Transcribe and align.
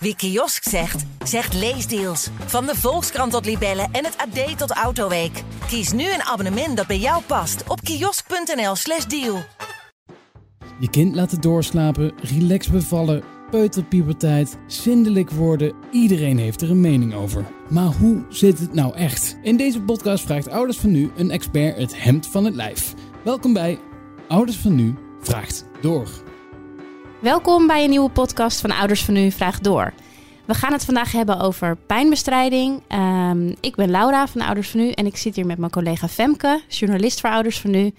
Wie 0.00 0.16
kiosk 0.16 0.68
zegt, 0.68 1.04
zegt 1.24 1.54
leesdeals. 1.54 2.28
Van 2.46 2.66
de 2.66 2.74
Volkskrant 2.74 3.32
tot 3.32 3.44
Libellen 3.44 3.88
en 3.92 4.04
het 4.04 4.16
AD 4.16 4.58
tot 4.58 4.70
Autoweek. 4.70 5.42
Kies 5.66 5.92
nu 5.92 6.02
een 6.12 6.22
abonnement 6.22 6.76
dat 6.76 6.86
bij 6.86 6.98
jou 6.98 7.22
past 7.22 7.62
op 7.68 7.80
kiosk.nl/slash 7.80 9.04
deal. 9.04 9.42
Je 10.80 10.90
kind 10.90 11.14
laten 11.14 11.40
doorslapen, 11.40 12.12
relax 12.22 12.68
bevallen, 12.68 13.22
peuterpuberteit, 13.50 14.58
zindelijk 14.66 15.30
worden. 15.30 15.74
Iedereen 15.90 16.38
heeft 16.38 16.62
er 16.62 16.70
een 16.70 16.80
mening 16.80 17.14
over. 17.14 17.44
Maar 17.68 17.92
hoe 17.92 18.24
zit 18.28 18.58
het 18.58 18.74
nou 18.74 18.94
echt? 18.94 19.36
In 19.42 19.56
deze 19.56 19.80
podcast 19.80 20.24
vraagt 20.24 20.48
Ouders 20.48 20.78
van 20.78 20.90
Nu 20.90 21.10
een 21.16 21.30
expert 21.30 21.76
het 21.76 22.02
hemd 22.02 22.26
van 22.26 22.44
het 22.44 22.54
lijf. 22.54 22.94
Welkom 23.24 23.52
bij 23.52 23.78
Ouders 24.28 24.56
van 24.56 24.74
Nu 24.74 24.94
vraagt 25.20 25.64
door. 25.80 26.27
Welkom 27.22 27.66
bij 27.66 27.84
een 27.84 27.90
nieuwe 27.90 28.10
podcast 28.10 28.60
van 28.60 28.70
Ouders 28.70 29.04
van 29.04 29.14
Nu 29.14 29.30
Vraag 29.30 29.60
Door. 29.60 29.92
We 30.46 30.54
gaan 30.54 30.72
het 30.72 30.84
vandaag 30.84 31.12
hebben 31.12 31.40
over 31.40 31.76
pijnbestrijding. 31.76 32.82
Ehm, 32.88 33.54
ik 33.60 33.76
ben 33.76 33.90
Laura 33.90 34.26
van 34.26 34.40
Ouders 34.40 34.70
van 34.70 34.80
Nu 34.80 34.90
en 34.90 35.06
ik 35.06 35.16
zit 35.16 35.34
hier 35.34 35.46
met 35.46 35.58
mijn 35.58 35.70
collega 35.70 36.08
Femke, 36.08 36.62
journalist 36.68 37.20
voor 37.20 37.30
Ouders 37.30 37.60
van 37.60 37.70
Nu. 37.70 37.92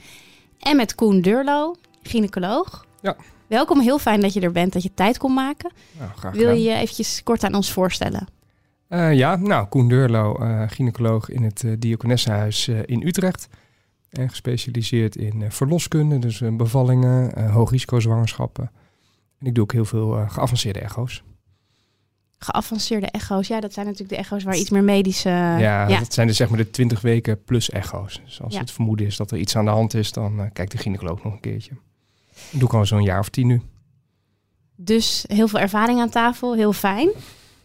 En 0.59 0.75
met 0.75 0.95
Koen 0.95 1.21
Durlo, 1.21 1.75
gynaecoloog. 2.03 2.85
Ja. 3.01 3.15
Welkom, 3.47 3.79
heel 3.79 3.99
fijn 3.99 4.21
dat 4.21 4.33
je 4.33 4.41
er 4.41 4.51
bent, 4.51 4.73
dat 4.73 4.83
je 4.83 4.93
tijd 4.93 5.17
kon 5.17 5.33
maken. 5.33 5.71
Nou, 5.99 6.11
graag 6.15 6.33
Wil 6.33 6.53
je 6.53 6.63
je 6.63 6.75
eventjes 6.75 7.23
kort 7.23 7.43
aan 7.43 7.55
ons 7.55 7.71
voorstellen? 7.71 8.27
Eh, 8.87 9.13
ja, 9.13 9.35
nou, 9.35 9.67
Koen 9.67 9.87
Deurlo, 9.87 10.35
eh, 10.35 10.63
gynaecoloog 10.67 11.29
in 11.29 11.43
het 11.43 11.63
uh, 11.63 11.73
Diakonessenhuis 11.79 12.67
in 12.67 13.07
Utrecht. 13.07 13.47
En 14.09 14.29
gespecialiseerd 14.29 15.15
in 15.15 15.51
verloskunde, 15.51 16.19
dus 16.19 16.41
bevallingen, 16.53 17.35
eh 17.35 17.53
hoogrisicozwangerschappen. 17.53 18.71
En 19.39 19.45
ik 19.47 19.55
doe 19.55 19.63
ook 19.63 19.71
heel 19.71 19.85
veel 19.85 20.17
eh, 20.17 20.29
geavanceerde 20.29 20.79
echo's. 20.79 21.23
Geavanceerde 22.37 23.07
echo's, 23.07 23.47
ja, 23.47 23.59
dat 23.59 23.73
zijn 23.73 23.85
natuurlijk 23.85 24.13
de 24.13 24.19
echo's 24.19 24.43
waar 24.43 24.55
iets 24.55 24.69
meer 24.69 24.83
medische... 24.83 25.29
ja, 25.29 25.87
ja. 25.87 25.99
dat 25.99 26.13
zijn 26.13 26.27
dus 26.27 26.37
zeg 26.37 26.49
maar 26.49 26.57
de 26.57 26.69
20 26.69 27.01
weken 27.01 27.43
plus 27.43 27.69
echo's. 27.69 28.21
Dus 28.25 28.41
als 28.41 28.53
Ja. 28.53 28.59
het 28.59 28.71
vermoeden 28.71 29.05
is 29.05 29.17
dat 29.17 29.31
er 29.31 29.37
iets 29.37 29.55
aan 29.55 29.65
de 29.65 29.71
hand 29.71 29.93
is, 29.93 30.11
dan 30.11 30.39
eh, 30.39 30.45
kijkt 30.53 30.71
de 30.71 30.77
gynaecoloog 30.77 31.23
nog 31.23 31.33
een 31.33 31.39
keertje. 31.39 31.71
Dat 32.51 32.59
doe 32.59 32.69
ik 32.69 32.73
al 32.73 32.85
zo'n 32.85 33.03
jaar 33.03 33.19
of 33.19 33.29
tien 33.29 33.47
nu. 33.47 33.61
Dus 34.75 35.23
heel 35.27 35.47
veel 35.47 35.59
ervaring 35.59 35.99
aan 35.99 36.09
tafel, 36.09 36.53
heel 36.55 36.73
fijn. 36.73 37.09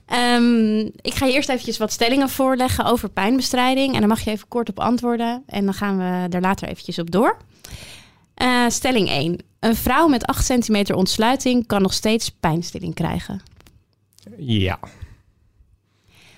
Ehm, 0.07 0.79
ik 0.79 1.15
ga 1.15 1.27
je 1.27 1.33
eerst 1.33 1.49
eventjes 1.49 1.79
wat 1.79 1.93
stellingen 1.93 2.29
voorleggen 2.29 2.85
over 2.85 3.09
pijnbestrijding. 3.09 3.95
En 3.95 4.01
dan 4.01 4.09
mag 4.09 4.21
je 4.21 4.31
even 4.31 4.49
kort 4.49 4.69
op 4.69 4.81
antwoorden. 4.81 5.43
En 5.47 5.65
dan 5.65 5.75
gaan 5.75 5.97
we 5.99 6.37
er 6.37 6.41
later 6.41 6.69
eventjes 6.69 6.99
op 6.99 7.11
door. 7.11 7.37
Eh, 8.45 8.69
stelling 8.69 9.09
1. 9.09 9.39
Een 9.61 9.77
vrouw 9.77 10.09
met 10.09 10.27
8 10.27 10.45
centimeter 10.45 10.95
ontsluiting 10.95 11.67
kan 11.67 11.83
nog 11.83 11.93
steeds 11.93 12.31
pijnstilling 12.31 12.95
krijgen. 12.95 13.43
Ja, 14.37 14.79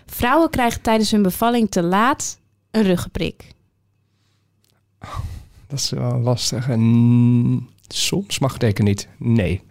Vrouwen 0.07 0.51
krijgen 0.51 0.81
tijdens 0.81 1.11
hun 1.11 1.23
bevalling 1.23 1.71
te 1.71 1.83
laat 1.83 2.39
een 2.71 2.83
ruggenprik. 2.83 3.53
dat 5.67 5.79
is 5.79 5.91
wel 5.91 6.19
lastig. 6.19 6.69
En 6.69 7.69
soms 7.89 8.39
mag 8.39 8.53
het 8.53 8.63
zeker 8.63 8.85
niet. 8.85 9.09
Nee. 9.19 9.63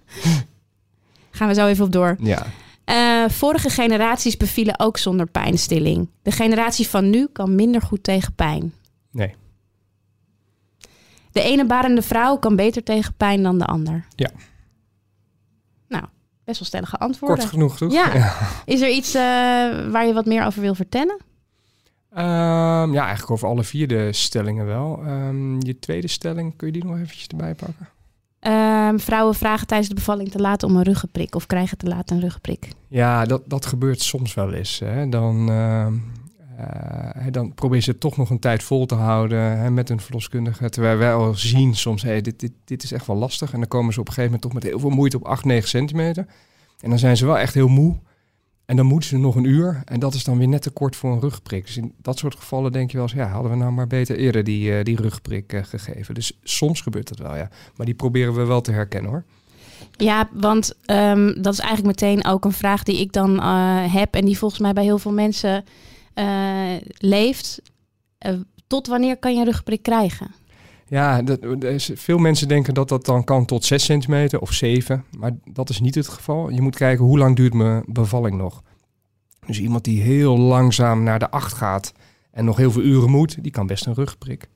Gaan 1.30 1.48
we 1.48 1.54
zo 1.54 1.66
even 1.66 1.84
op 1.84 1.92
door. 1.92 2.16
Ja. 2.20 2.46
Eh, 2.84 3.28
vorige 3.28 3.70
generaties 3.70 4.36
bevielen 4.36 4.78
ook 4.78 4.98
zonder 4.98 5.26
pijnstilling. 5.26 6.08
De 6.22 6.30
generatie 6.30 6.88
van 6.88 7.10
nu 7.10 7.26
kan 7.26 7.54
minder 7.54 7.82
goed 7.82 8.02
tegen 8.02 8.34
pijn. 8.34 8.72
Nee. 9.10 9.34
De 11.36 11.42
ene 11.42 11.66
barende 11.66 12.02
vrouw 12.02 12.36
kan 12.36 12.56
beter 12.56 12.82
tegen 12.82 13.14
pijn 13.16 13.42
dan 13.42 13.58
de 13.58 13.64
ander. 13.64 14.04
Ja. 14.14 14.30
Nou, 15.88 16.04
best 16.44 16.58
wel 16.58 16.68
stellige 16.68 16.96
antwoorden. 16.96 17.38
Kort 17.38 17.50
genoeg, 17.50 17.76
toch? 17.76 17.92
Ja. 17.92 18.36
Is 18.64 18.80
er 18.80 18.90
iets 18.90 19.14
eh, 19.14 19.22
waar 19.90 20.06
je 20.06 20.12
wat 20.12 20.26
meer 20.26 20.44
over 20.44 20.60
wil 20.60 20.74
vertellen? 20.74 21.16
Ehm, 22.10 22.92
ja, 22.92 23.02
eigenlijk 23.04 23.30
over 23.30 23.48
alle 23.48 23.64
vier 23.64 23.88
de 23.88 24.12
stellingen 24.12 24.66
wel. 24.66 25.02
Ehm, 25.04 25.60
je 25.60 25.78
tweede 25.78 26.08
stelling, 26.08 26.56
kun 26.56 26.66
je 26.66 26.72
die 26.72 26.84
nog 26.84 26.96
eventjes 26.96 27.26
erbij 27.26 27.54
pakken? 27.54 27.88
Ehm, 28.40 28.98
vrouwen 28.98 29.34
vragen 29.34 29.66
tijdens 29.66 29.88
de 29.88 29.94
bevalling 29.94 30.30
te 30.30 30.38
laat 30.38 30.62
om 30.62 30.76
een 30.76 30.82
ruggenprik 30.82 31.34
of 31.34 31.46
krijgen 31.46 31.78
te 31.78 31.86
laat 31.86 32.10
een 32.10 32.20
ruggenprik. 32.20 32.68
Ja, 32.88 33.24
dat, 33.24 33.42
dat 33.46 33.66
gebeurt 33.66 34.00
soms 34.02 34.34
wel 34.34 34.52
eens. 34.52 34.78
Hè. 34.78 35.08
Dan, 35.08 35.50
eh, 36.56 37.26
dan 37.30 37.54
probeer 37.54 37.80
ze 37.80 37.98
toch 37.98 38.16
nog 38.16 38.30
een 38.30 38.38
tijd 38.38 38.62
vol 38.62 38.86
te 38.86 38.94
houden 38.94 39.58
hè, 39.58 39.70
met 39.70 39.90
een 39.90 40.00
verloskundige. 40.00 40.70
Terwijl 40.70 40.96
wij 40.96 41.14
al 41.14 41.34
zien 41.34 41.74
soms, 41.74 42.02
hey, 42.02 42.20
dit, 42.20 42.40
dit, 42.40 42.52
dit 42.64 42.82
is 42.82 42.92
echt 42.92 43.06
wel 43.06 43.16
lastig. 43.16 43.52
En 43.52 43.58
dan 43.58 43.68
komen 43.68 43.92
ze 43.92 44.00
op 44.00 44.08
een 44.08 44.12
gegeven 44.12 44.32
moment 44.32 44.52
toch 44.52 44.62
met 44.62 44.72
heel 44.72 44.80
veel 44.80 44.96
moeite 44.96 45.16
op 45.16 45.24
8, 45.24 45.44
9 45.44 45.68
centimeter. 45.68 46.26
En 46.80 46.90
dan 46.90 46.98
zijn 46.98 47.16
ze 47.16 47.26
wel 47.26 47.38
echt 47.38 47.54
heel 47.54 47.68
moe. 47.68 47.96
En 48.66 48.76
dan 48.76 48.86
moeten 48.86 49.08
ze 49.08 49.18
nog 49.18 49.34
een 49.34 49.44
uur. 49.44 49.82
En 49.84 50.00
dat 50.00 50.14
is 50.14 50.24
dan 50.24 50.38
weer 50.38 50.48
net 50.48 50.62
te 50.62 50.70
kort 50.70 50.96
voor 50.96 51.12
een 51.12 51.20
rugprik. 51.20 51.66
Dus 51.66 51.76
in 51.76 51.92
dat 52.02 52.18
soort 52.18 52.34
gevallen 52.34 52.72
denk 52.72 52.90
je 52.90 52.96
wel 52.96 53.06
eens, 53.06 53.16
ja, 53.16 53.28
hadden 53.28 53.50
we 53.50 53.56
nou 53.56 53.72
maar 53.72 53.86
beter 53.86 54.16
eerder 54.16 54.44
die, 54.44 54.76
eh, 54.76 54.84
die 54.84 55.00
rugprik 55.00 55.52
eh, 55.52 55.64
gegeven. 55.64 56.14
Dus 56.14 56.38
soms 56.42 56.80
gebeurt 56.80 57.08
dat 57.08 57.18
wel, 57.18 57.36
ja. 57.36 57.48
Maar 57.76 57.86
die 57.86 57.94
proberen 57.94 58.34
we 58.34 58.44
wel 58.44 58.60
te 58.60 58.72
herkennen 58.72 59.10
hoor. 59.10 59.24
Ja, 59.90 60.28
want 60.32 60.74
ehm, 60.84 61.42
dat 61.42 61.52
is 61.52 61.58
eigenlijk 61.58 62.00
meteen 62.00 62.24
ook 62.24 62.44
een 62.44 62.52
vraag 62.52 62.82
die 62.82 63.00
ik 63.00 63.12
dan 63.12 63.40
heb 63.90 64.14
en 64.14 64.24
die 64.24 64.38
volgens 64.38 64.60
mij 64.60 64.72
bij 64.72 64.84
heel 64.84 64.98
veel 64.98 65.12
mensen 65.12 65.64
leeft. 66.98 67.62
Eh, 68.18 68.34
tot 68.66 68.86
wanneer 68.86 69.16
kan 69.16 69.32
je 69.32 69.38
een 69.38 69.44
ruggenprik 69.44 69.82
krijgen? 69.82 70.34
Ja, 70.88 71.22
dat, 71.22 71.38
veel 71.94 72.18
mensen 72.18 72.48
denken 72.48 72.74
dat 72.74 72.88
dat 72.88 73.04
dan 73.04 73.24
kan 73.24 73.44
tot 73.44 73.64
6 73.64 73.84
centimeter 73.84 74.40
of 74.40 74.52
7. 74.52 75.04
Maar 75.18 75.32
dat 75.44 75.70
is 75.70 75.80
niet 75.80 75.94
het 75.94 76.08
geval. 76.08 76.50
Je 76.50 76.60
moet 76.60 76.76
kijken 76.76 77.04
hoe 77.04 77.18
lang 77.18 77.36
duurt 77.36 77.54
mijn 77.54 77.84
bevalling 77.86 78.36
nog. 78.36 78.62
Dus 79.46 79.60
iemand 79.60 79.84
die 79.84 80.02
heel 80.02 80.38
langzaam 80.38 81.02
naar 81.02 81.18
de 81.18 81.30
8 81.30 81.52
gaat 81.52 81.92
en 82.30 82.44
nog 82.44 82.56
heel 82.56 82.70
veel 82.70 82.82
uren 82.82 83.10
moet, 83.10 83.42
die 83.42 83.52
kan 83.52 83.66
best 83.66 83.86
een 83.86 83.94
rugprik. 83.94 84.48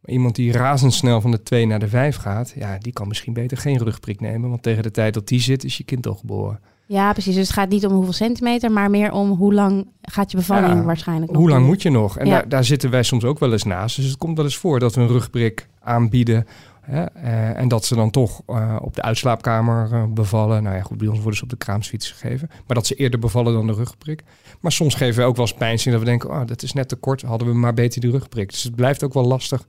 Maar 0.00 0.14
iemand 0.14 0.34
die 0.34 0.52
razendsnel 0.52 1.20
van 1.20 1.30
de 1.30 1.42
2 1.42 1.66
naar 1.66 1.78
de 1.78 1.88
5 1.88 2.16
gaat, 2.16 2.52
ja, 2.56 2.78
die 2.78 2.92
kan 2.92 3.08
misschien 3.08 3.32
beter 3.32 3.56
geen 3.56 3.78
rugprik 3.78 4.20
nemen. 4.20 4.50
Want 4.50 4.62
tegen 4.62 4.82
de 4.82 4.90
tijd 4.90 5.14
dat 5.14 5.28
die 5.28 5.40
zit, 5.40 5.64
is 5.64 5.76
je 5.76 5.84
kind 5.84 6.06
al 6.06 6.14
geboren. 6.14 6.60
Ja, 6.86 7.12
precies. 7.12 7.34
Dus 7.34 7.46
het 7.46 7.56
gaat 7.56 7.68
niet 7.68 7.86
om 7.86 7.92
hoeveel 7.92 8.12
centimeter, 8.12 8.72
maar 8.72 8.90
meer 8.90 9.12
om 9.12 9.30
hoe 9.30 9.54
lang 9.54 9.86
gaat 10.02 10.30
je 10.30 10.36
bevalling 10.36 10.74
Ja, 10.74 10.82
waarschijnlijk 10.82 11.30
nog 11.32 11.40
Hoe 11.40 11.50
lang 11.50 11.66
moet 11.66 11.82
je 11.82 11.90
nog? 11.90 12.18
En 12.18 12.26
Ja. 12.26 12.32
daar, 12.32 12.48
daar 12.48 12.64
zitten 12.64 12.90
wij 12.90 13.02
soms 13.02 13.24
ook 13.24 13.38
wel 13.38 13.52
eens 13.52 13.64
naast. 13.64 13.96
Dus 13.96 14.04
het 14.04 14.16
komt 14.16 14.36
wel 14.36 14.44
eens 14.44 14.56
voor 14.56 14.78
dat 14.78 14.94
we 14.94 15.00
een 15.00 15.08
rugprik 15.08 15.68
aanbieden. 15.80 16.46
Hè, 16.80 17.04
eh, 17.04 17.58
en 17.58 17.68
dat 17.68 17.84
ze 17.84 17.94
dan 17.94 18.10
toch 18.10 18.42
eh, 18.46 18.76
op 18.80 18.94
de 18.94 19.02
uitslaapkamer 19.02 19.92
eh, 19.92 20.04
bevallen. 20.08 20.62
Nou 20.62 20.76
ja, 20.76 20.82
goed, 20.82 20.98
bij 20.98 21.08
ons 21.08 21.18
worden 21.18 21.36
ze 21.36 21.42
op 21.44 21.50
de 21.50 21.56
kraamsfiets 21.56 22.10
gegeven. 22.10 22.48
Maar 22.66 22.76
dat 22.76 22.86
ze 22.86 22.94
eerder 22.94 23.18
bevallen 23.20 23.52
dan 23.52 23.66
de 23.66 23.72
rugprik. 23.72 24.22
Maar 24.60 24.72
soms 24.72 24.94
geven 24.94 25.22
we 25.22 25.28
ook 25.28 25.36
wel 25.36 25.46
eens 25.46 25.54
pijnzing 25.54 25.94
dat 25.94 26.04
we 26.04 26.10
denken... 26.10 26.30
oh, 26.30 26.46
dat 26.46 26.62
is 26.62 26.72
net 26.72 26.88
te 26.88 26.96
kort, 26.96 27.22
hadden 27.22 27.48
we 27.48 27.54
maar 27.54 27.74
beter 27.74 28.00
die 28.00 28.10
rugprik. 28.10 28.50
Dus 28.50 28.62
het 28.62 28.74
blijft 28.74 29.04
ook 29.04 29.14
wel 29.14 29.24
lastig 29.24 29.66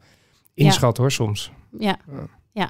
inschatten 0.53 1.03
hoor, 1.03 1.11
soms. 1.11 1.51
Ja, 1.79 1.97
Ja. 2.53 2.69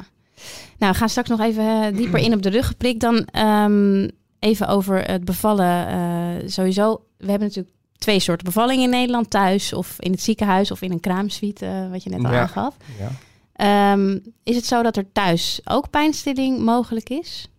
Nou, 0.78 0.92
we 0.92 0.98
gaan 0.98 1.10
straks 1.10 1.30
nog 1.30 1.40
even 1.40 1.84
eh, 1.84 1.98
dieper 1.98 2.20
in 2.20 2.34
op 2.34 2.42
de 2.42 2.50
ruggenprik. 2.50 3.00
Dan 3.00 3.26
ehm, 3.32 4.10
even 4.46 4.68
over 4.68 5.02
het 5.12 5.26
bevallen. 5.26 5.88
eh, 5.88 6.48
sowieso, 6.48 7.02
we 7.18 7.30
hebben 7.30 7.48
natuurlijk 7.48 7.76
twee 7.98 8.20
soorten 8.20 8.46
bevallingen 8.46 8.84
in 8.84 8.90
Nederland. 8.90 9.30
Thuis 9.30 9.74
of 9.74 9.96
in 10.00 10.12
het 10.12 10.22
ziekenhuis 10.22 10.72
of 10.72 10.82
in 10.82 10.92
een 10.92 11.00
kraamsuite, 11.00 11.66
eh, 11.66 11.90
wat 11.92 12.04
je 12.04 12.10
net 12.10 12.26
al 12.26 12.32
Ja. 12.32 12.40
aangaf. 12.42 12.76
Ja. 13.00 13.12
Ehm, 13.56 14.18
is 14.44 14.56
het 14.56 14.66
zo 14.66 14.84
dat 14.84 14.98
er 14.98 15.12
thuis 15.12 15.62
ook 15.64 15.90
pijnstilling 15.90 16.60
mogelijk 16.60 17.10
is? 17.10 17.50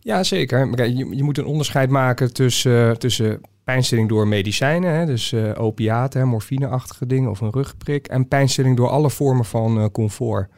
Ja, 0.00 0.22
zeker. 0.22 0.86
Je, 0.96 1.16
je 1.16 1.22
moet 1.22 1.38
een 1.38 1.46
onderscheid 1.46 1.90
maken 1.90 2.32
tussen, 2.32 2.98
tussen 2.98 3.40
pijnstilling 3.64 4.08
door 4.08 4.28
medicijnen, 4.28 4.94
hè, 4.94 5.06
dus 5.06 5.32
eh, 5.32 5.50
opiaten, 5.58 6.28
morfineachtige 6.28 7.06
dingen 7.06 7.30
of 7.30 7.40
een 7.40 7.50
rugprik, 7.50 8.06
en 8.06 8.28
pijnstilling 8.28 8.76
door 8.76 8.88
alle 8.88 9.10
vormen 9.10 9.44
van 9.44 9.78
eh, 9.78 9.84
comfort. 9.92 10.50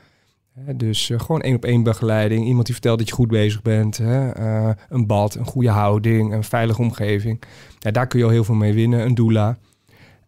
Dus 0.54 1.10
eh, 1.10 1.20
gewoon 1.20 1.40
één 1.40 1.54
op 1.54 1.64
één 1.64 1.82
begeleiding, 1.82 2.46
iemand 2.46 2.64
die 2.64 2.74
vertelt 2.74 2.98
dat 2.98 3.08
je 3.08 3.14
goed 3.14 3.28
bezig 3.28 3.62
bent, 3.62 3.98
hè, 3.98 4.30
eh, 4.30 4.70
een 4.88 5.06
bad, 5.06 5.34
een 5.34 5.44
goede 5.44 5.70
houding, 5.70 6.32
een 6.32 6.44
veilige 6.44 6.80
omgeving. 6.80 7.42
Daar 7.78 8.06
kun 8.06 8.18
je 8.18 8.24
al 8.24 8.30
heel 8.30 8.44
veel 8.44 8.54
mee 8.54 8.72
winnen, 8.72 9.04
een 9.04 9.14
doula. 9.14 9.58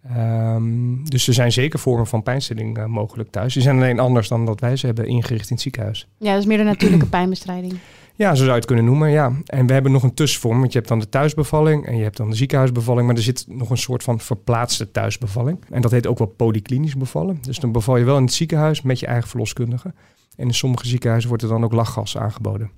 Ehm, 0.09 1.05
dus 1.05 1.29
er 1.29 1.35
zijn 1.35 1.53
zeker 1.53 1.79
vormen 1.79 2.07
van 2.07 2.23
pijnstilling 2.23 2.79
eh, 2.79 2.85
mogelijk 2.85 3.31
thuis. 3.31 3.53
Die 3.53 3.63
zijn 3.63 3.77
alleen 3.77 3.99
anders 3.99 4.29
dan 4.29 4.47
dat 4.47 4.61
wij 4.61 4.77
ze 4.77 4.87
hebben 4.87 5.07
ingericht 5.07 5.49
in 5.49 5.55
het 5.55 5.61
ziekenhuis. 5.61 6.09
Ja, 6.19 6.33
dat 6.33 6.41
is 6.41 6.47
meer 6.47 6.59
de 6.59 6.65
natuurlijke 6.65 7.07
pijnbestrijding. 7.19 7.79
Ja, 8.17 8.29
zo 8.31 8.37
zou 8.37 8.49
je 8.49 8.55
het 8.55 8.65
kunnen 8.65 8.85
noemen, 8.85 9.11
ja. 9.11 9.33
En 9.45 9.67
we 9.67 9.73
hebben 9.73 9.93
nog 9.93 10.03
een 10.03 10.15
tussenvorm, 10.15 10.59
want 10.59 10.73
je 10.73 10.79
hebt 10.79 10.91
dan 10.91 10.99
de 10.99 11.09
thuisbevalling 11.09 11.87
en 11.87 11.97
je 11.97 12.03
hebt 12.03 12.17
dan 12.17 12.31
de 12.31 12.37
ziekenhuisbevalling, 12.37 13.07
maar 13.07 13.17
er 13.17 13.23
zit 13.23 13.45
nog 13.49 13.71
een 13.71 13.77
soort 13.79 14.03
van 14.03 14.21
verplaatste 14.21 14.91
thuisbevalling. 14.91 15.59
En 15.71 15.83
dat 15.83 15.91
heet 15.91 16.07
ook 16.07 16.19
wel 16.19 16.27
polyklinisch 16.27 16.97
bevallen. 16.97 17.39
Dus 17.43 17.59
dan 17.59 17.73
beval 17.73 17.97
je 17.97 18.05
wel 18.05 18.17
in 18.17 18.23
het 18.25 18.33
ziekenhuis 18.33 18.83
met 18.83 19.01
je 19.01 19.07
eigen 19.07 19.29
verloskundige. 19.29 19.93
En 20.37 20.47
in 20.47 20.55
sommige 20.55 20.87
ziekenhuizen 20.87 21.29
wordt 21.29 21.45
er 21.45 21.51
dan 21.51 21.65
ook 21.65 21.73
lachgas 21.73 22.17
aangeboden. 22.17 22.71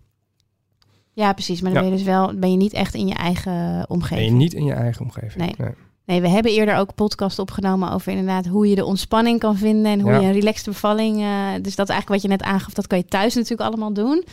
Ja, 1.12 1.32
precies. 1.32 1.60
Maar 1.60 1.72
dan 1.72 1.82
Ja. 1.82 1.88
ben 1.88 1.98
je 1.98 2.04
dus 2.04 2.12
wel 2.14 2.38
ben 2.38 2.50
je 2.50 2.56
niet 2.56 2.72
echt 2.72 2.94
in 2.94 3.06
je 3.06 3.14
eigen 3.14 3.52
Ben 3.52 3.78
je 3.78 3.88
omgeving. 3.88 4.36
niet 4.38 4.54
in 4.54 4.64
je 4.64 4.72
eigen 4.72 5.02
omgeving. 5.04 5.56
Nee. 5.58 5.68
Nee, 6.04 6.20
we 6.20 6.28
hebben 6.28 6.52
eerder 6.52 6.76
ook 6.76 6.94
podcast 6.94 7.38
opgenomen 7.38 7.92
over 7.92 8.10
inderdaad 8.12 8.46
hoe 8.46 8.68
je 8.68 8.74
de 8.74 8.84
ontspanning 8.84 9.38
kan 9.38 9.56
vinden 9.56 9.92
en 9.92 10.00
hoe 10.00 10.10
Ja. 10.10 10.18
je 10.20 10.26
een 10.26 10.32
relaxed 10.32 10.66
bevalling. 10.66 11.16
eh, 11.20 11.26
dus 11.62 11.74
dat 11.76 11.88
is 11.88 11.94
eigenlijk 11.94 12.08
wat 12.08 12.22
je 12.22 12.28
net 12.28 12.42
aangaf, 12.42 12.72
dat 12.74 12.86
kan 12.86 12.98
je 12.98 13.04
thuis 13.04 13.34
natuurlijk 13.34 13.60
allemaal 13.68 13.92
doen. 13.92 14.24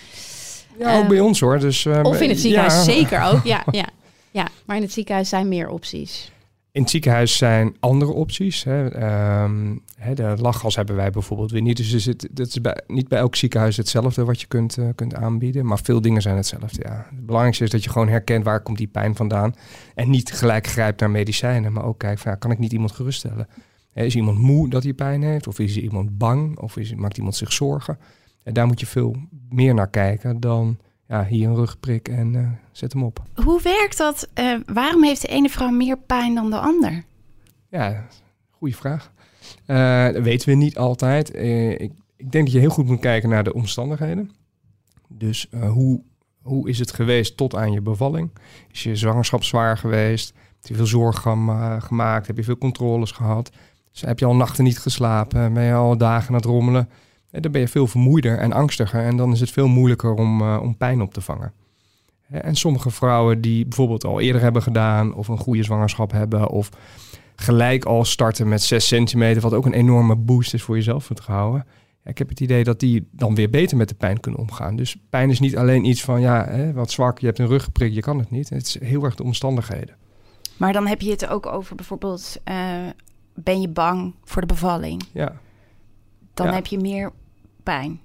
Ja, 0.79 0.95
ook 0.95 0.99
Ehm, 1.01 1.07
bij 1.07 1.19
ons 1.19 1.39
hoor. 1.39 1.59
Dus, 1.59 1.85
eh, 1.85 1.99
Of 2.03 2.21
in 2.21 2.29
het 2.29 2.39
ziekenhuis 2.39 2.73
ja. 2.73 2.81
zeker 2.81 3.23
ook. 3.23 3.43
Ja, 3.43 3.63
ja, 3.71 3.85
ja, 4.31 4.47
maar 4.65 4.75
in 4.75 4.81
het 4.81 4.91
ziekenhuis 4.91 5.29
zijn 5.29 5.47
meer 5.47 5.69
opties. 5.69 6.31
In 6.71 6.81
het 6.81 6.91
ziekenhuis 6.91 7.37
zijn 7.37 7.75
andere 7.79 8.11
opties. 8.11 8.63
Hè. 8.63 8.87
Ehm, 8.87 9.75
hè, 9.95 10.13
de 10.13 10.35
lachgas 10.37 10.75
hebben 10.75 10.95
wij 10.95 11.09
bijvoorbeeld 11.09 11.51
weer 11.51 11.61
niet. 11.61 11.77
Dus 11.77 11.95
zit, 11.95 12.27
dat 12.31 12.47
is 12.47 12.61
bij, 12.61 12.81
niet 12.87 13.07
bij 13.07 13.19
elk 13.19 13.35
ziekenhuis 13.35 13.77
hetzelfde 13.77 14.25
wat 14.25 14.41
je 14.41 14.47
kunt, 14.47 14.77
eh, 14.77 14.85
kunt 14.95 15.15
aanbieden. 15.15 15.65
Maar 15.65 15.79
veel 15.83 16.01
dingen 16.01 16.21
zijn 16.21 16.35
hetzelfde, 16.35 16.81
ja. 16.81 17.07
Het 17.09 17.25
belangrijkste 17.25 17.63
is 17.63 17.69
dat 17.69 17.83
je 17.83 17.89
gewoon 17.89 18.07
herkent 18.07 18.43
waar 18.43 18.61
komt 18.61 18.77
die 18.77 18.87
pijn 18.87 19.15
vandaan. 19.15 19.55
En 19.95 20.09
niet 20.09 20.31
gelijk 20.31 20.67
grijpt 20.67 20.99
naar 20.99 21.11
medicijnen. 21.11 21.73
Maar 21.73 21.85
ook 21.85 21.99
kijkt, 21.99 22.21
van, 22.21 22.31
ja, 22.31 22.37
kan 22.37 22.51
ik 22.51 22.59
niet 22.59 22.73
iemand 22.73 22.91
geruststellen? 22.91 23.47
Is 23.93 24.15
iemand 24.15 24.37
moe 24.37 24.69
dat 24.69 24.83
hij 24.83 24.93
pijn 24.93 25.23
heeft? 25.23 25.47
Of 25.47 25.59
is 25.59 25.77
iemand 25.77 26.17
bang? 26.17 26.59
Of 26.59 26.77
is, 26.77 26.95
maakt 26.95 27.17
iemand 27.17 27.35
zich 27.35 27.51
zorgen? 27.51 27.97
En 28.43 28.53
daar 28.53 28.67
moet 28.67 28.79
je 28.79 28.85
veel 28.85 29.15
meer 29.49 29.73
naar 29.73 29.89
kijken 29.89 30.39
dan 30.39 30.77
ja, 31.07 31.25
hier 31.25 31.47
een 31.49 31.55
rugprik 31.55 32.07
en 32.07 32.35
eh, 32.35 32.47
zet 32.71 32.93
hem 32.93 33.03
op. 33.03 33.23
Hoe 33.43 33.61
werkt 33.61 33.97
dat? 33.97 34.29
Eh, 34.33 34.55
waarom 34.65 35.03
heeft 35.03 35.21
de 35.21 35.27
ene 35.27 35.49
vrouw 35.49 35.69
meer 35.69 35.97
pijn 35.97 36.35
dan 36.35 36.49
de 36.49 36.59
ander? 36.59 37.03
Ja, 37.69 38.07
goede 38.49 38.75
vraag. 38.75 39.11
Eh, 39.65 40.05
dat 40.13 40.23
weten 40.23 40.49
we 40.49 40.55
niet 40.55 40.77
altijd. 40.77 41.35
Ik, 41.35 41.91
ik 42.15 42.31
denk 42.31 42.43
dat 42.45 42.51
je 42.51 42.59
heel 42.59 42.69
goed 42.69 42.85
moet 42.85 42.99
kijken 42.99 43.29
naar 43.29 43.43
de 43.43 43.53
omstandigheden. 43.53 44.31
Dus 45.07 45.47
hoe, 45.51 46.01
hoe 46.41 46.69
is 46.69 46.79
het 46.79 46.91
geweest 46.91 47.37
tot 47.37 47.55
aan 47.55 47.71
je 47.71 47.81
bevalling? 47.81 48.29
Is 48.71 48.83
je 48.83 48.95
zwangerschap 48.95 49.43
zwaar 49.43 49.77
geweest? 49.77 50.33
Heb 50.35 50.67
je 50.71 50.75
veel 50.75 50.85
zorgen 50.85 51.21
gema- 51.21 51.79
gemaakt? 51.79 52.27
Heb 52.27 52.37
je 52.37 52.43
veel 52.43 52.57
controles 52.57 53.11
gehad? 53.11 53.51
Dus 53.91 54.01
heb 54.01 54.19
je 54.19 54.25
al 54.25 54.35
nachten 54.35 54.63
niet 54.63 54.79
geslapen? 54.79 55.53
Ben 55.53 55.63
je 55.63 55.73
al 55.73 55.97
dagen 55.97 56.27
aan 56.29 56.35
het 56.35 56.45
rommelen? 56.45 56.89
Dan 57.41 57.51
ben 57.51 57.61
je 57.61 57.67
veel 57.67 57.87
vermoeider 57.87 58.37
en 58.37 58.53
angstiger. 58.53 59.03
En 59.03 59.17
dan 59.17 59.31
is 59.31 59.39
het 59.39 59.51
veel 59.51 59.67
moeilijker 59.67 60.13
om, 60.13 60.41
eh, 60.41 60.59
om 60.61 60.77
pijn 60.77 61.01
op 61.01 61.13
te 61.13 61.21
vangen. 61.21 61.53
En 62.27 62.55
sommige 62.55 62.89
vrouwen 62.89 63.41
die 63.41 63.63
bijvoorbeeld 63.65 64.03
al 64.05 64.19
eerder 64.19 64.41
hebben 64.41 64.61
gedaan... 64.61 65.13
of 65.13 65.27
een 65.27 65.37
goede 65.37 65.63
zwangerschap 65.63 66.11
hebben... 66.11 66.49
of 66.49 66.69
gelijk 67.35 67.85
al 67.85 68.05
starten 68.05 68.47
met 68.47 68.61
6 68.61 68.87
centimeter, 68.87 69.41
wat 69.41 69.53
ook 69.53 69.65
een 69.65 69.73
enorme 69.73 70.15
boost 70.15 70.53
is 70.53 70.63
voor 70.63 70.75
je 70.75 70.81
zelfvertrouwen. 70.81 71.65
Ja, 72.03 72.09
ik 72.09 72.17
heb 72.17 72.29
het 72.29 72.39
idee 72.39 72.63
dat 72.63 72.79
die 72.79 73.07
dan 73.11 73.35
weer 73.35 73.49
beter 73.49 73.77
met 73.77 73.89
de 73.89 73.95
pijn 73.95 74.19
kunnen 74.19 74.41
omgaan. 74.41 74.75
Dus 74.75 74.95
pijn 75.09 75.29
is 75.29 75.39
niet 75.39 75.57
alleen 75.57 75.85
iets 75.85 76.03
van, 76.03 76.21
ja, 76.21 76.45
hè, 76.45 76.73
wat 76.73 76.91
zwak, 76.91 77.19
je 77.19 77.25
hebt 77.25 77.39
een 77.39 77.47
ruggeprik, 77.47 77.93
je 77.93 78.01
kan 78.01 78.19
het 78.19 78.31
niet. 78.31 78.49
Het 78.49 78.65
is 78.67 78.79
heel 78.79 79.03
erg 79.03 79.15
de 79.15 79.23
omstandigheden. 79.23 79.95
Maar 80.57 80.73
dan 80.73 80.87
heb 80.87 81.01
je 81.01 81.11
het 81.11 81.27
ook 81.27 81.45
over 81.45 81.75
bijvoorbeeld, 81.75 82.37
eh, 82.43 82.55
ben 83.33 83.61
je 83.61 83.67
bang 83.69 84.13
voor 84.23 84.41
de 84.41 84.47
bevalling? 84.47 85.03
Ja. 85.11 85.33
Dan 86.33 86.47
Ja. 86.47 86.53
heb 86.53 86.65
je 86.65 86.77
meer 86.79 87.11
pijn. 87.63 87.99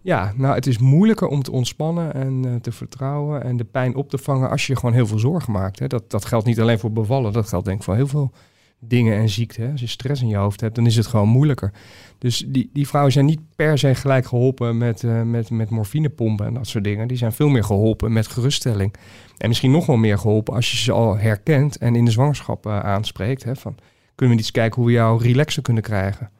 ja, 0.00 0.32
nou, 0.36 0.54
het 0.54 0.66
is 0.66 0.78
moeilijker 0.78 1.28
om 1.28 1.42
te 1.42 1.52
ontspannen 1.52 2.14
en 2.14 2.44
eh, 2.44 2.54
te 2.54 2.72
vertrouwen 2.72 3.44
en 3.44 3.56
de 3.56 3.64
pijn 3.64 3.94
op 3.94 4.10
te 4.10 4.18
vangen 4.18 4.50
als 4.50 4.66
je 4.66 4.76
gewoon 4.76 4.94
heel 4.94 5.06
veel 5.06 5.18
zorgen 5.18 5.52
maakt. 5.52 5.78
Hè. 5.78 5.86
Dat, 5.86 6.10
dat 6.10 6.24
geldt 6.24 6.46
niet 6.46 6.60
alleen 6.60 6.78
voor 6.78 6.92
bevallen, 6.92 7.32
dat 7.32 7.48
geldt 7.48 7.64
denk 7.64 7.78
ik 7.78 7.84
voor 7.84 7.94
heel 7.94 8.06
veel 8.06 8.32
dingen 8.84 9.16
en 9.16 9.28
ziekten. 9.28 9.70
Als 9.70 9.80
je 9.80 9.86
stress 9.86 10.22
in 10.22 10.28
je 10.28 10.36
hoofd 10.36 10.60
hebt, 10.60 10.74
dan 10.74 10.86
is 10.86 10.96
het 10.96 11.06
gewoon 11.06 11.28
moeilijker. 11.28 11.72
Dus 12.18 12.44
die, 12.46 12.70
die 12.72 12.88
vrouwen 12.88 13.12
zijn 13.12 13.24
niet 13.24 13.40
per 13.56 13.78
se 13.78 13.94
gelijk 13.94 14.26
geholpen 14.26 14.78
met, 14.78 15.04
eh, 15.04 15.22
met, 15.22 15.50
met 15.50 15.70
morfinepompen 15.70 16.46
en 16.46 16.54
dat 16.54 16.66
soort 16.66 16.84
dingen. 16.84 17.08
Die 17.08 17.16
zijn 17.16 17.32
veel 17.32 17.48
meer 17.48 17.64
geholpen 17.64 18.12
met 18.12 18.26
geruststelling. 18.26 18.94
En 19.38 19.48
misschien 19.48 19.70
nog 19.70 19.86
wel 19.86 19.96
meer 19.96 20.18
geholpen 20.18 20.54
als 20.54 20.70
je 20.70 20.76
ze 20.76 20.92
al 20.92 21.16
herkent 21.16 21.76
en 21.76 21.96
in 21.96 22.04
de 22.04 22.10
zwangerschap 22.10 22.66
eh, 22.66 22.78
aanspreekt. 22.78 23.44
Hè, 23.44 23.56
van, 23.56 23.74
kunnen 24.14 24.36
we 24.36 24.42
eens 24.42 24.50
kijken 24.50 24.76
hoe 24.76 24.86
we 24.86 24.96
jou 24.96 25.22
relaxer 25.22 25.62
kunnen 25.62 25.82
krijgen? 25.82 26.30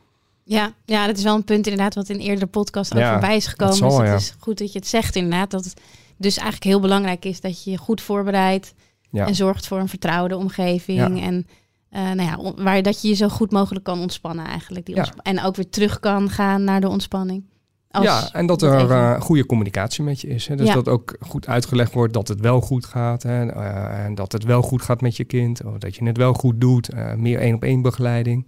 Ja, 0.44 0.73
ja, 0.85 1.06
dat 1.06 1.17
is 1.17 1.23
wel 1.23 1.35
een 1.35 1.44
punt 1.44 1.67
inderdaad 1.67 1.94
wat 1.94 2.09
in 2.09 2.19
eerdere 2.19 2.47
podcast 2.47 2.93
ook 2.94 2.99
Ja, 3.00 3.11
voorbij 3.12 3.37
is 3.37 3.47
gekomen. 3.47 3.75
zal, 3.75 3.89
dus 3.89 3.99
het 3.99 4.06
ja. 4.09 4.15
is 4.15 4.35
goed 4.39 4.59
dat 4.59 4.73
je 4.73 4.79
het 4.79 4.89
zegt 4.89 5.17
inderdaad. 5.17 5.50
Dat 5.50 5.65
het 5.65 5.81
dus 6.17 6.35
eigenlijk 6.37 6.65
heel 6.65 6.81
belangrijk 6.81 7.25
is 7.25 7.41
dat 7.41 7.65
je 7.65 7.71
je 7.71 7.77
goed 7.79 8.00
voorbereidt 8.00 8.75
Ja. 9.11 9.27
en 9.27 9.35
zorgt 9.35 9.67
voor 9.67 9.79
een 9.79 9.89
vertrouwde 9.89 10.37
omgeving. 10.37 11.23
En 11.23 11.47
eh, 11.91 12.00
nou 12.03 12.23
ja, 12.23 12.62
waar 12.62 12.83
dat 12.83 13.03
je 13.03 13.09
je 13.09 13.15
zo 13.15 13.29
goed 13.29 13.50
mogelijk 13.50 13.85
kan 13.85 14.00
ontspannen 14.00 14.47
eigenlijk. 14.47 14.87
Die 14.87 14.97
ontsp- 14.97 15.19
en 15.23 15.43
ook 15.43 15.56
weer 15.56 15.69
terug 15.71 16.00
kan 16.00 16.31
gaan 16.31 16.65
naar 16.65 16.81
de 16.81 16.89
ontspanning. 16.89 17.44
Als 17.91 18.05
ja, 18.05 18.29
en 18.33 18.47
dat 18.47 18.62
er 18.62 18.91
eh, 18.91 19.21
goede 19.21 19.47
communicatie 19.47 20.05
met 20.05 20.21
je 20.21 20.29
is. 20.29 20.47
Hè? 20.47 20.56
Dus 20.56 20.67
Ja. 20.69 20.75
dat 20.75 20.89
ook 20.89 21.17
goed 21.21 21.47
uitgelegd 21.47 21.93
wordt 21.93 22.12
dat 22.12 22.29
het 22.29 22.41
wel 22.41 22.61
goed 22.61 22.87
gaat. 22.87 23.23
Hè? 23.23 23.47
eh, 23.47 24.05
en 24.05 24.15
dat 24.15 24.33
het 24.33 24.44
wel 24.44 24.62
goed 24.62 24.83
gaat 24.83 25.00
met 25.00 25.17
je 25.17 25.25
kind. 25.25 25.65
Of 25.65 25.79
dat 25.79 25.97
je 25.97 26.05
het 26.05 26.17
wel 26.17 26.33
goed 26.33 26.61
doet. 26.61 26.89
meer 27.17 27.39
één 27.39 27.55
op 27.55 27.62
één 27.62 27.83
begeleiding. 27.83 28.47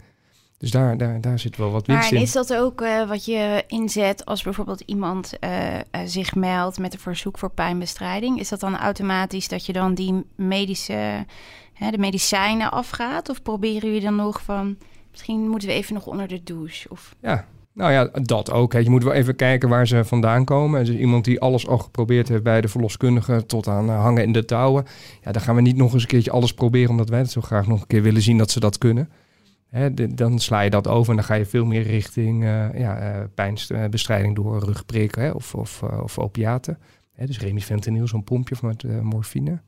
Dus 0.58 0.70
daar, 0.70 0.96
daar, 0.96 1.20
daar 1.20 1.38
zit 1.38 1.56
wel 1.56 1.70
wat 1.70 1.86
winst 1.86 2.02
Maar 2.02 2.12
in. 2.12 2.26
is 2.26 2.32
dat 2.32 2.54
ook 2.54 2.80
eh, 2.80 3.08
wat 3.08 3.24
je 3.24 3.64
inzet 3.66 4.24
als 4.24 4.42
bijvoorbeeld 4.42 4.80
iemand 4.80 5.38
eh, 5.38 5.74
eh, 5.74 5.82
zich 6.04 6.34
meldt 6.34 6.78
met 6.78 6.92
een 6.92 6.98
verzoek 6.98 7.38
voor 7.38 7.50
pijnbestrijding? 7.50 8.40
Is 8.40 8.48
dat 8.48 8.60
dan 8.60 8.76
automatisch 8.76 9.48
dat 9.48 9.66
je 9.66 9.72
dan 9.72 9.94
die 9.94 10.24
medische, 10.36 11.26
hè, 11.72 11.90
de 11.90 11.98
medicijnen 11.98 12.70
afgaat? 12.70 13.28
Of 13.28 13.42
proberen 13.42 13.88
jullie 13.88 14.04
dan 14.04 14.16
nog 14.16 14.42
van, 14.42 14.76
misschien 15.10 15.48
moeten 15.48 15.68
we 15.68 15.74
even 15.74 15.94
nog 15.94 16.06
onder 16.06 16.28
de 16.28 16.42
douche? 16.44 16.88
Of... 16.90 17.14
Ja, 17.20 17.46
nou 17.72 17.92
ja, 17.92 18.10
dat 18.22 18.50
ook. 18.50 18.72
Hè. 18.72 18.78
Je 18.78 18.90
moet 18.90 19.04
wel 19.04 19.12
even 19.12 19.36
kijken 19.36 19.68
waar 19.68 19.86
ze 19.86 20.04
vandaan 20.04 20.44
komen. 20.44 20.84
Dus 20.84 20.96
iemand 20.96 21.24
die 21.24 21.40
alles 21.40 21.66
al 21.66 21.78
geprobeerd 21.78 22.28
heeft 22.28 22.42
bij 22.42 22.60
de 22.60 22.68
verloskundige 22.68 23.46
tot 23.46 23.68
aan 23.68 23.88
hangen 23.88 24.22
in 24.22 24.32
de 24.32 24.44
touwen. 24.44 24.84
Ja, 25.22 25.32
dan 25.32 25.42
gaan 25.42 25.54
we 25.54 25.60
niet 25.60 25.76
nog 25.76 25.92
eens 25.92 26.02
een 26.02 26.08
keertje 26.08 26.30
alles 26.30 26.54
proberen 26.54 26.90
omdat 26.90 27.08
wij 27.08 27.18
het 27.18 27.30
zo 27.30 27.40
graag 27.40 27.66
nog 27.66 27.80
een 27.80 27.86
keer 27.86 28.02
willen 28.02 28.22
zien 28.22 28.38
dat 28.38 28.50
ze 28.50 28.60
dat 28.60 28.78
kunnen. 28.78 29.08
Dan 30.14 30.38
sla 30.38 30.60
je 30.60 30.70
dat 30.70 30.88
over 30.88 31.10
en 31.10 31.16
dan 31.16 31.24
ga 31.24 31.34
je 31.34 31.46
veel 31.46 31.64
meer 31.64 31.82
richting 31.82 32.44
eh, 32.44 32.78
ja, 32.78 32.96
eh, 32.98 33.24
pijnbestrijding 33.34 34.34
door 34.34 34.64
rugprik 34.64 35.14
hè, 35.14 35.30
of, 35.30 35.54
of, 35.54 35.82
eh, 35.82 36.02
of 36.02 36.18
opiaten. 36.18 36.78
Hè, 37.12 37.26
dus 37.26 37.40
remifentanil, 37.40 38.06
zo'n 38.06 38.24
pompje 38.24 38.56
met 38.62 38.84
eh, 38.84 39.00
morfine. 39.00 39.60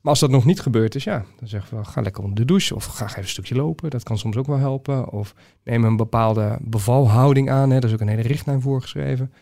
Maar 0.00 0.14
als 0.14 0.20
dat 0.20 0.30
nog 0.30 0.44
niet 0.44 0.60
gebeurd 0.60 0.94
is, 0.94 1.04
ja, 1.04 1.24
dan 1.38 1.48
zeggen 1.48 1.78
we 1.78 1.84
ga 1.84 2.00
lekker 2.00 2.22
onder 2.22 2.38
de 2.38 2.44
douche 2.44 2.74
of 2.74 2.84
ga 2.84 3.04
even 3.06 3.18
een 3.18 3.28
stukje 3.28 3.54
lopen. 3.54 3.90
Dat 3.90 4.02
kan 4.02 4.18
soms 4.18 4.36
ook 4.36 4.46
wel 4.46 4.58
helpen. 4.58 5.10
Of 5.10 5.34
neem 5.62 5.84
een 5.84 5.96
bepaalde 5.96 6.58
bevalhouding 6.60 7.50
aan. 7.50 7.70
Hè. 7.70 7.80
Daar 7.80 7.88
is 7.88 7.94
ook 7.94 8.00
een 8.00 8.08
hele 8.08 8.22
richtlijn 8.22 8.60
voor 8.60 8.80
geschreven. 8.80 9.32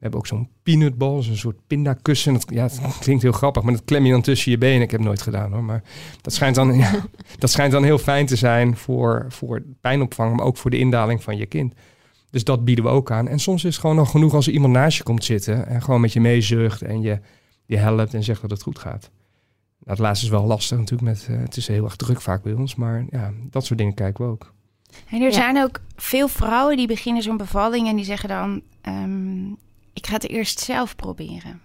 We 0.00 0.06
hebben 0.06 0.18
ook 0.20 0.26
zo'n 0.26 0.48
peanutbal, 0.62 1.16
een 1.16 1.36
soort 1.36 1.66
pindakussen. 1.66 2.32
Dat, 2.32 2.44
ja, 2.48 2.62
het 2.62 2.98
klinkt 2.98 3.22
heel 3.22 3.32
grappig, 3.32 3.62
maar 3.62 3.72
dat 3.72 3.84
klem 3.84 4.04
je 4.04 4.12
dan 4.12 4.22
tussen 4.22 4.50
je 4.50 4.58
benen. 4.58 4.82
Ik 4.82 4.90
heb 4.90 5.00
het 5.00 5.08
nooit 5.08 5.22
gedaan 5.22 5.52
hoor, 5.52 5.62
maar 5.64 5.82
dat 6.20 6.32
schijnt 6.32 6.54
dan, 6.54 6.74
ja, 6.78 6.92
dat 7.38 7.50
schijnt 7.50 7.72
dan 7.72 7.84
heel 7.84 7.98
fijn 7.98 8.26
te 8.26 8.36
zijn 8.36 8.76
voor, 8.76 9.26
voor 9.28 9.62
pijnopvang, 9.80 10.36
maar 10.36 10.44
ook 10.46 10.56
voor 10.56 10.70
de 10.70 10.78
indaling 10.78 11.22
van 11.22 11.36
je 11.36 11.46
kind. 11.46 11.74
Dus 12.30 12.44
dat 12.44 12.64
bieden 12.64 12.84
we 12.84 12.90
ook 12.90 13.10
aan. 13.10 13.28
En 13.28 13.38
soms 13.38 13.64
is 13.64 13.70
het 13.72 13.80
gewoon 13.80 13.96
nog 13.96 14.10
genoeg 14.10 14.34
als 14.34 14.46
er 14.46 14.52
iemand 14.52 14.72
naast 14.72 14.96
je 14.96 15.02
komt 15.02 15.24
zitten 15.24 15.66
en 15.66 15.82
gewoon 15.82 16.00
met 16.00 16.12
je 16.12 16.20
meezucht 16.20 16.82
en 16.82 17.00
je, 17.00 17.20
je 17.66 17.76
helpt 17.76 18.14
en 18.14 18.22
zegt 18.24 18.40
dat 18.40 18.50
het 18.50 18.62
goed 18.62 18.78
gaat. 18.78 19.10
Nou, 19.78 19.90
het 19.90 19.98
laatste 19.98 20.24
is 20.24 20.30
wel 20.30 20.44
lastig 20.46 20.78
natuurlijk, 20.78 21.08
met, 21.10 21.26
eh, 21.30 21.42
het 21.42 21.56
is 21.56 21.66
heel 21.66 21.84
erg 21.84 21.96
druk 21.96 22.20
vaak 22.20 22.42
bij 22.42 22.52
ons, 22.52 22.74
maar 22.74 23.04
ja, 23.10 23.32
dat 23.50 23.64
soort 23.64 23.78
dingen 23.78 23.94
kijken 23.94 24.24
we 24.24 24.30
ook. 24.30 24.52
En 25.10 25.20
er 25.20 25.26
Ja. 25.26 25.32
zijn 25.32 25.62
ook 25.62 25.80
veel 25.96 26.28
vrouwen 26.28 26.76
die 26.76 26.86
beginnen 26.86 27.22
zo'n 27.22 27.36
bevalling 27.36 27.88
en 27.88 27.96
die 27.96 28.04
zeggen 28.04 28.28
dan, 28.28 28.62
ehm, 28.80 29.44
ik 29.92 30.06
ga 30.06 30.12
het 30.14 30.28
eerst 30.28 30.60
zelf 30.60 30.96
proberen. 30.96 31.60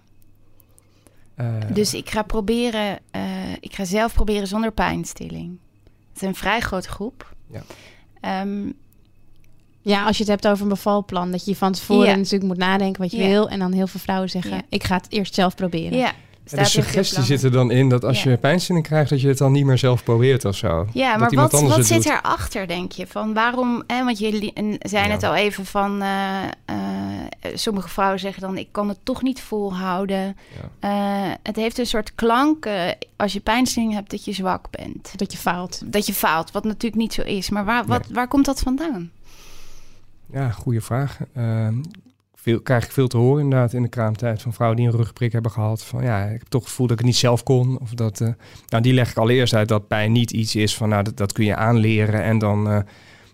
Eh, 1.34 1.54
Dus 1.72 1.94
ik 1.94 2.10
ga 2.10 2.22
proberen, 2.22 2.98
eh, 3.10 3.52
ik 3.60 3.74
ga 3.74 3.84
zelf 3.84 4.14
proberen 4.14 4.46
zonder 4.48 4.72
pijnstilling. 4.72 5.58
Het 6.12 6.22
is 6.22 6.28
een 6.28 6.34
vrij 6.34 6.60
grote 6.60 6.88
groep. 6.88 7.34
Ja. 7.50 7.62
Ehm, 8.20 8.70
Ja, 9.82 10.04
als 10.04 10.16
je 10.16 10.22
het 10.22 10.32
hebt 10.32 10.46
over 10.48 10.62
een 10.62 10.68
bevalplan, 10.68 11.30
dat 11.30 11.44
je 11.44 11.56
van 11.56 11.72
tevoren 11.72 12.06
Ja. 12.08 12.14
natuurlijk 12.16 12.44
moet 12.44 12.56
nadenken 12.56 13.02
wat 13.02 13.10
je 13.10 13.16
Ja. 13.22 13.26
wil. 13.28 13.48
En 13.48 13.58
dan 13.58 13.72
heel 13.72 13.86
veel 13.86 14.00
vrouwen 14.00 14.30
zeggen, 14.30 14.52
Ja. 14.56 14.62
ik 14.68 14.84
ga 14.84 14.96
het 14.96 15.12
eerst 15.12 15.34
zelf 15.34 15.54
proberen. 15.54 15.98
ja, 15.98 16.12
de 16.50 16.64
suggestie 16.64 17.22
zit 17.22 17.42
er 17.42 17.50
dan 17.52 17.70
in 17.70 17.88
dat 17.88 18.04
als 18.04 18.22
Ja. 18.22 18.30
je 18.30 18.36
pijnstilling 18.36 18.84
krijgt, 18.84 19.10
dat 19.10 19.20
je 19.20 19.28
het 19.28 19.38
dan 19.38 19.52
niet 19.52 19.64
meer 19.64 19.78
zelf 19.78 20.04
probeert 20.04 20.44
of 20.44 20.56
zo. 20.56 20.86
Ja, 20.92 21.16
maar 21.16 21.30
wat, 21.34 21.52
wat 21.60 21.86
zit 21.86 22.02
doet. 22.02 22.12
erachter, 22.12 22.66
denk 22.66 22.92
je? 22.92 23.06
Van 23.06 23.34
waarom, 23.34 23.82
hè, 23.86 24.04
want 24.04 24.18
jullie 24.18 24.52
zijn 24.80 25.06
Ja. 25.06 25.12
het 25.12 25.22
al 25.22 25.34
even 25.34 25.66
van, 25.66 26.02
eh, 26.02 26.42
eh, 26.64 26.76
sommige 27.54 27.88
vrouwen 27.88 28.20
zeggen 28.20 28.42
dan, 28.42 28.58
ik 28.58 28.68
kan 28.70 28.88
het 28.88 28.98
toch 29.02 29.22
niet 29.22 29.40
volhouden. 29.40 30.36
Eh, 30.80 30.90
het 31.42 31.56
heeft 31.56 31.78
een 31.78 31.86
soort 31.86 32.14
klank, 32.14 32.66
eh, 32.66 32.82
als 33.16 33.32
je 33.32 33.40
pijnstilling 33.40 33.92
hebt, 33.92 34.10
dat 34.10 34.24
je 34.24 34.32
zwak 34.32 34.66
bent. 34.70 35.12
Dat 35.18 35.32
je 35.32 35.38
faalt. 35.38 35.80
Dat 35.84 36.06
je 36.06 36.12
faalt, 36.12 36.50
wat 36.50 36.64
natuurlijk 36.64 37.02
niet 37.02 37.12
zo 37.14 37.22
is. 37.22 37.50
Maar 37.50 37.64
waar, 37.64 37.86
wat, 37.86 38.06
waar 38.12 38.28
komt 38.28 38.44
dat 38.44 38.60
vandaan? 38.60 39.10
Ja, 40.32 40.50
goede 40.50 40.80
vraag. 40.80 41.18
Veel, 42.46 42.60
krijg 42.60 42.84
ik 42.84 42.90
veel 42.90 43.06
te 43.06 43.16
horen 43.16 43.42
inderdaad 43.42 43.72
in 43.72 43.82
de 43.82 43.88
kraamtijd 43.88 44.42
van 44.42 44.52
vrouwen 44.52 44.78
die 44.78 44.88
een 44.88 44.96
rugprik 44.96 45.32
hebben 45.32 45.50
gehad. 45.50 45.84
Van 45.84 46.02
ja, 46.02 46.24
ik 46.24 46.38
heb 46.38 46.48
toch 46.48 46.60
het 46.60 46.70
gevoel 46.70 46.86
dat 46.86 46.98
ik 46.98 47.04
het 47.04 47.12
niet 47.12 47.20
zelf 47.20 47.42
kon. 47.42 47.78
Of 47.80 47.90
dat, 47.90 48.20
eh, 48.20 48.28
nou, 48.68 48.82
die 48.82 48.92
leg 48.92 49.10
ik 49.10 49.16
allereerst 49.16 49.54
uit 49.54 49.68
dat 49.68 49.88
pijn 49.88 50.12
niet 50.12 50.30
iets 50.30 50.56
is 50.56 50.76
van 50.76 50.88
nou, 50.88 51.02
dat, 51.02 51.16
dat 51.16 51.32
kun 51.32 51.44
je 51.44 51.56
aanleren 51.56 52.22
en 52.22 52.38
dan, 52.38 52.68
eh, 52.68 52.78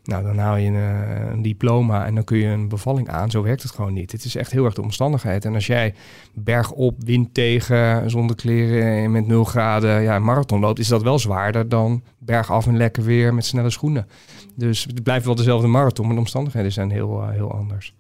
nou, 0.04 0.24
dan 0.24 0.38
haal 0.38 0.56
je 0.56 0.68
een, 0.68 0.74
eh, 0.74 1.30
een 1.32 1.42
diploma 1.42 2.06
en 2.06 2.14
dan 2.14 2.24
kun 2.24 2.38
je 2.38 2.46
een 2.46 2.68
bevalling 2.68 3.08
aan. 3.08 3.30
Zo 3.30 3.42
werkt 3.42 3.62
het 3.62 3.72
gewoon 3.72 3.92
niet. 3.92 4.12
Het 4.12 4.24
is 4.24 4.36
echt 4.36 4.52
heel 4.52 4.64
erg 4.64 4.74
de 4.74 4.82
omstandigheid. 4.82 5.44
En 5.44 5.54
als 5.54 5.66
jij 5.66 5.94
bergop, 6.34 6.94
wind 7.04 7.34
tegen, 7.34 8.10
zonder 8.10 8.36
kleren, 8.36 9.10
met 9.10 9.26
0 9.26 9.44
graden, 9.44 10.02
ja, 10.02 10.16
een 10.16 10.24
marathon 10.24 10.60
loopt, 10.60 10.78
is 10.78 10.88
dat 10.88 11.02
wel 11.02 11.18
zwaarder 11.18 11.68
dan 11.68 12.02
bergaf 12.18 12.66
en 12.66 12.76
lekker 12.76 13.02
weer 13.02 13.34
met 13.34 13.44
snelle 13.44 13.70
schoenen. 13.70 14.08
Dus 14.56 14.84
het 14.84 15.02
blijft 15.02 15.24
wel 15.24 15.34
dezelfde 15.34 15.66
marathon, 15.66 16.06
maar 16.06 16.14
de 16.14 16.20
omstandigheden 16.20 16.72
zijn 16.72 16.90
heel, 16.90 17.28
heel 17.28 17.52
anders. 17.52 17.94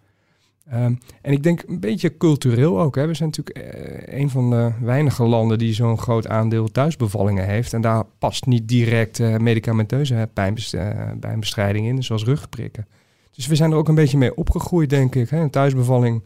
Ehm, 0.70 0.94
en 1.22 1.32
ik 1.32 1.42
denk 1.42 1.62
een 1.66 1.80
beetje 1.80 2.16
cultureel 2.16 2.80
ook. 2.80 2.94
Hè. 2.94 3.06
We 3.06 3.14
zijn 3.14 3.30
natuurlijk 3.34 3.56
eh, 3.56 4.20
een 4.20 4.30
van 4.30 4.50
de 4.50 4.72
weinige 4.80 5.24
landen 5.24 5.58
die 5.58 5.74
zo'n 5.74 5.98
groot 5.98 6.28
aandeel 6.28 6.70
thuisbevallingen 6.70 7.46
heeft. 7.46 7.72
En 7.72 7.80
daar 7.80 8.04
past 8.18 8.46
niet 8.46 8.68
direct 8.68 9.18
uh, 9.18 9.36
medicamenteuze 9.36 10.28
pijnbestrijding 11.20 11.86
in, 11.86 12.02
zoals 12.02 12.24
rugprikken. 12.24 12.86
Dus 13.30 13.46
we 13.46 13.56
zijn 13.56 13.70
er 13.70 13.76
ook 13.76 13.88
een 13.88 13.94
beetje 13.94 14.18
mee 14.18 14.36
opgegroeid, 14.36 14.90
denk 14.90 15.14
ik. 15.14 15.30
Hè. 15.30 15.40
Een 15.40 15.50
thuisbevalling, 15.50 16.24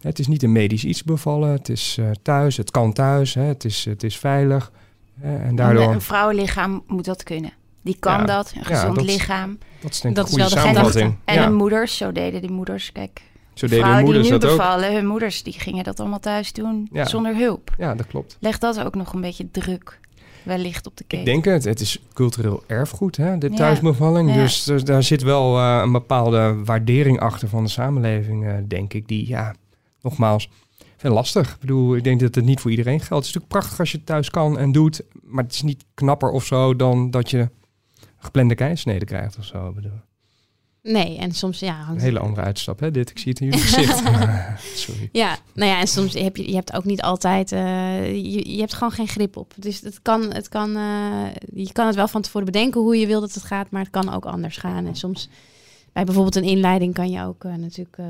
het 0.00 0.18
is 0.18 0.26
niet 0.26 0.42
een 0.42 0.52
medisch 0.52 0.84
iets 0.84 1.04
bevallen. 1.04 1.50
Het 1.50 1.68
is 1.68 1.98
thuis, 2.22 2.56
het 2.56 2.70
kan 2.70 2.92
thuis, 2.92 3.34
hè. 3.34 3.42
Het, 3.42 3.64
is, 3.64 3.84
het 3.84 4.02
is 4.02 4.18
veilig. 4.18 4.72
en 5.20 5.56
daardoor... 5.56 5.92
Een 5.92 6.00
vrouwenlichaam 6.00 6.82
moet 6.86 7.04
dat 7.04 7.22
kunnen. 7.22 7.52
Die 7.82 7.96
kan 7.98 8.18
ja, 8.18 8.24
dat, 8.24 8.52
een 8.56 8.64
gezond 8.64 8.96
ja, 8.96 9.02
dat, 9.02 9.04
lichaam. 9.04 9.58
Dat 9.80 9.90
is 9.90 10.00
denk 10.00 10.16
ik 10.16 10.22
Dat 10.22 10.32
een 10.32 10.40
goede 10.40 10.54
wel 10.54 10.62
de 10.62 10.68
samenvatting. 10.68 11.16
En 11.24 11.34
ja. 11.34 11.46
de 11.46 11.52
moeders, 11.52 11.96
zo 11.96 12.12
deden 12.12 12.40
die 12.40 12.50
moeders. 12.50 12.92
Kijk, 12.92 13.22
Zo 13.58 13.66
deden 13.66 13.94
hun 13.94 14.04
moeders 14.04 14.22
die 14.22 14.32
nu 14.32 14.38
dat 14.38 14.50
ook. 14.50 14.56
bevallen, 14.56 14.94
hun 14.94 15.06
moeders, 15.06 15.42
die 15.42 15.52
gingen 15.52 15.84
dat 15.84 16.00
allemaal 16.00 16.20
thuis 16.20 16.52
doen 16.52 16.88
Ja. 16.92 17.04
zonder 17.04 17.36
hulp. 17.36 17.74
Ja, 17.78 17.94
dat 17.94 18.06
klopt. 18.06 18.36
Legt 18.40 18.60
dat 18.60 18.80
ook 18.80 18.94
nog 18.94 19.12
een 19.12 19.20
beetje 19.20 19.50
druk 19.50 19.98
wellicht 20.42 20.86
op 20.86 20.96
de 20.96 21.04
keten? 21.04 21.26
Ik 21.26 21.32
denk 21.42 21.44
het. 21.54 21.64
Het 21.64 21.80
is 21.80 22.02
cultureel 22.12 22.62
erfgoed, 22.66 23.16
hè, 23.16 23.38
de 23.38 23.50
thuisbevalling. 23.50 24.28
Ja. 24.34 24.36
Dus, 24.36 24.64
dus 24.64 24.84
daar 24.84 25.02
zit 25.02 25.22
wel 25.22 25.58
eh, 25.58 25.80
een 25.82 25.92
bepaalde 25.92 26.64
waardering 26.64 27.20
achter 27.20 27.48
van 27.48 27.64
de 27.64 27.70
samenleving, 27.70 28.46
eh, 28.46 28.54
denk 28.68 28.94
ik. 28.94 29.08
Die, 29.08 29.28
ja, 29.28 29.54
nogmaals, 30.02 30.48
veel 30.96 31.12
lastig. 31.12 31.52
Ik 31.54 31.60
bedoel, 31.60 31.96
ik 31.96 32.04
denk 32.04 32.20
dat 32.20 32.34
het 32.34 32.44
niet 32.44 32.60
voor 32.60 32.70
iedereen 32.70 33.00
geldt. 33.00 33.26
Het 33.26 33.26
is 33.26 33.32
natuurlijk 33.32 33.52
prachtig 33.52 33.78
als 33.78 33.90
je 33.90 33.96
het 33.96 34.06
thuis 34.06 34.30
kan 34.30 34.58
en 34.58 34.72
doet. 34.72 35.02
Maar 35.22 35.44
het 35.44 35.52
is 35.52 35.62
niet 35.62 35.84
knapper 35.94 36.30
of 36.30 36.44
zo 36.44 36.76
dan 36.76 37.10
dat 37.10 37.30
je 37.30 37.48
geplande 38.18 38.54
keizersnede 38.54 39.04
krijgt 39.04 39.38
of 39.38 39.44
zo. 39.44 39.68
Ik 39.68 39.74
bedoel, 39.74 40.00
Nee, 40.86 41.18
en 41.18 41.32
soms 41.32 41.58
ja, 41.58 41.78
een 41.78 41.84
hangt 41.84 42.02
hele 42.02 42.18
andere 42.18 42.46
uitstap, 42.46 42.80
hè? 42.80 42.90
Dit, 42.90 43.10
ik 43.10 43.18
zie 43.18 43.30
het 43.30 43.40
in 43.40 43.46
jullie 43.46 43.62
gezicht. 43.66 44.02
Sorry. 44.86 45.08
Ja, 45.12 45.38
nou 45.54 45.70
ja, 45.70 45.80
en 45.80 45.88
soms 45.88 46.14
heb 46.14 46.36
je, 46.36 46.48
je 46.48 46.54
hebt 46.54 46.72
ook 46.72 46.84
niet 46.84 47.02
altijd, 47.02 47.52
eh, 47.52 48.10
je, 48.10 48.52
je 48.52 48.58
hebt 48.58 48.74
gewoon 48.74 48.92
geen 48.92 49.08
grip 49.08 49.36
op. 49.36 49.52
Dus 49.56 49.80
het 49.80 50.02
kan, 50.02 50.32
het 50.32 50.48
kan, 50.48 50.76
eh, 50.76 51.26
je 51.54 51.72
kan 51.72 51.86
het 51.86 51.96
wel 51.96 52.08
van 52.08 52.22
tevoren 52.22 52.46
bedenken 52.46 52.80
hoe 52.80 52.96
je 52.96 53.06
wil 53.06 53.20
dat 53.20 53.34
het 53.34 53.44
gaat, 53.44 53.70
maar 53.70 53.82
het 53.82 53.90
kan 53.90 54.14
ook 54.14 54.24
anders 54.24 54.56
gaan. 54.56 54.86
En 54.86 54.96
soms 54.96 55.28
bij 55.96 56.04
bijvoorbeeld 56.04 56.36
een 56.36 56.50
inleiding 56.50 56.94
kan 56.94 57.10
je 57.10 57.22
ook 57.22 57.44
eh, 57.44 57.54
natuurlijk 57.54 57.98
eh, 57.98 58.06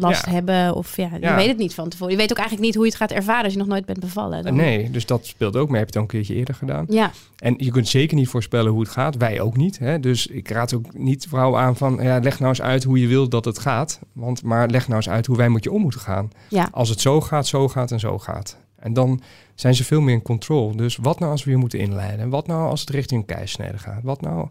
last 0.00 0.26
Ja. 0.26 0.32
hebben 0.32 0.74
of 0.74 0.96
ja, 0.96 1.08
je 1.14 1.20
Ja. 1.20 1.36
weet 1.36 1.48
het 1.48 1.56
niet 1.58 1.74
van 1.74 1.88
tevoren. 1.88 2.12
Je 2.12 2.18
weet 2.18 2.30
ook 2.30 2.36
eigenlijk 2.38 2.66
niet 2.66 2.74
hoe 2.76 2.84
je 2.84 2.90
het 2.90 3.00
gaat 3.00 3.10
ervaren 3.10 3.44
als 3.44 3.52
je 3.52 3.58
nog 3.58 3.68
nooit 3.68 3.84
bent 3.84 4.00
bevallen. 4.00 4.42
Dan- 4.44 4.54
Nee, 4.54 4.90
dus 4.90 5.06
dat 5.06 5.26
speelt 5.26 5.56
ook 5.56 5.68
mee. 5.68 5.78
Heb 5.80 5.80
je 5.80 5.86
het 5.86 5.96
al 5.96 6.00
een 6.02 6.06
keertje 6.08 6.34
eerder 6.34 6.54
gedaan. 6.54 6.84
Ja, 6.88 7.10
En 7.38 7.54
je 7.56 7.70
kunt 7.70 7.88
zeker 7.88 8.16
niet 8.16 8.28
voorspellen 8.28 8.72
hoe 8.72 8.80
het 8.80 8.90
gaat. 8.90 9.16
Wij 9.16 9.40
ook 9.40 9.56
niet. 9.56 9.78
Hè? 9.78 10.00
Dus 10.00 10.26
ik 10.26 10.50
raad 10.50 10.74
ook 10.74 10.94
niet 10.94 11.26
vrouwen 11.28 11.60
aan 11.60 11.76
van... 11.76 11.98
Ja, 12.02 12.18
leg 12.18 12.38
nou 12.38 12.48
eens 12.50 12.62
uit 12.62 12.84
hoe 12.84 13.00
je 13.00 13.06
wilt 13.06 13.30
dat 13.30 13.44
het 13.44 13.58
gaat. 13.58 14.00
Want, 14.12 14.42
maar 14.42 14.68
leg 14.68 14.84
nou 14.88 14.96
eens 14.96 15.08
uit 15.08 15.26
hoe 15.26 15.36
wij 15.36 15.50
met 15.50 15.64
je 15.64 15.72
om 15.72 15.82
moeten 15.82 16.00
gaan. 16.00 16.30
ja. 16.48 16.68
Als 16.72 16.88
het 16.88 17.00
zo 17.00 17.20
gaat, 17.20 17.46
zo 17.46 17.68
gaat 17.68 17.90
en 17.90 18.00
zo 18.00 18.18
gaat. 18.18 18.56
En 18.78 18.92
dan 18.92 19.20
zijn 19.54 19.74
ze 19.74 19.84
veel 19.84 20.00
meer 20.00 20.14
in 20.14 20.22
controle. 20.22 20.76
Dus 20.76 20.96
wat 20.96 21.18
nou 21.18 21.30
als 21.32 21.44
we 21.44 21.50
je 21.50 21.56
moeten 21.56 21.78
inleiden? 21.78 22.28
Wat 22.28 22.46
nou 22.46 22.68
als 22.70 22.80
het 22.80 22.90
richting 22.90 23.20
een 23.20 23.26
keisnede 23.36 23.78
gaat? 23.78 24.02
Wat 24.02 24.20
nou 24.20 24.48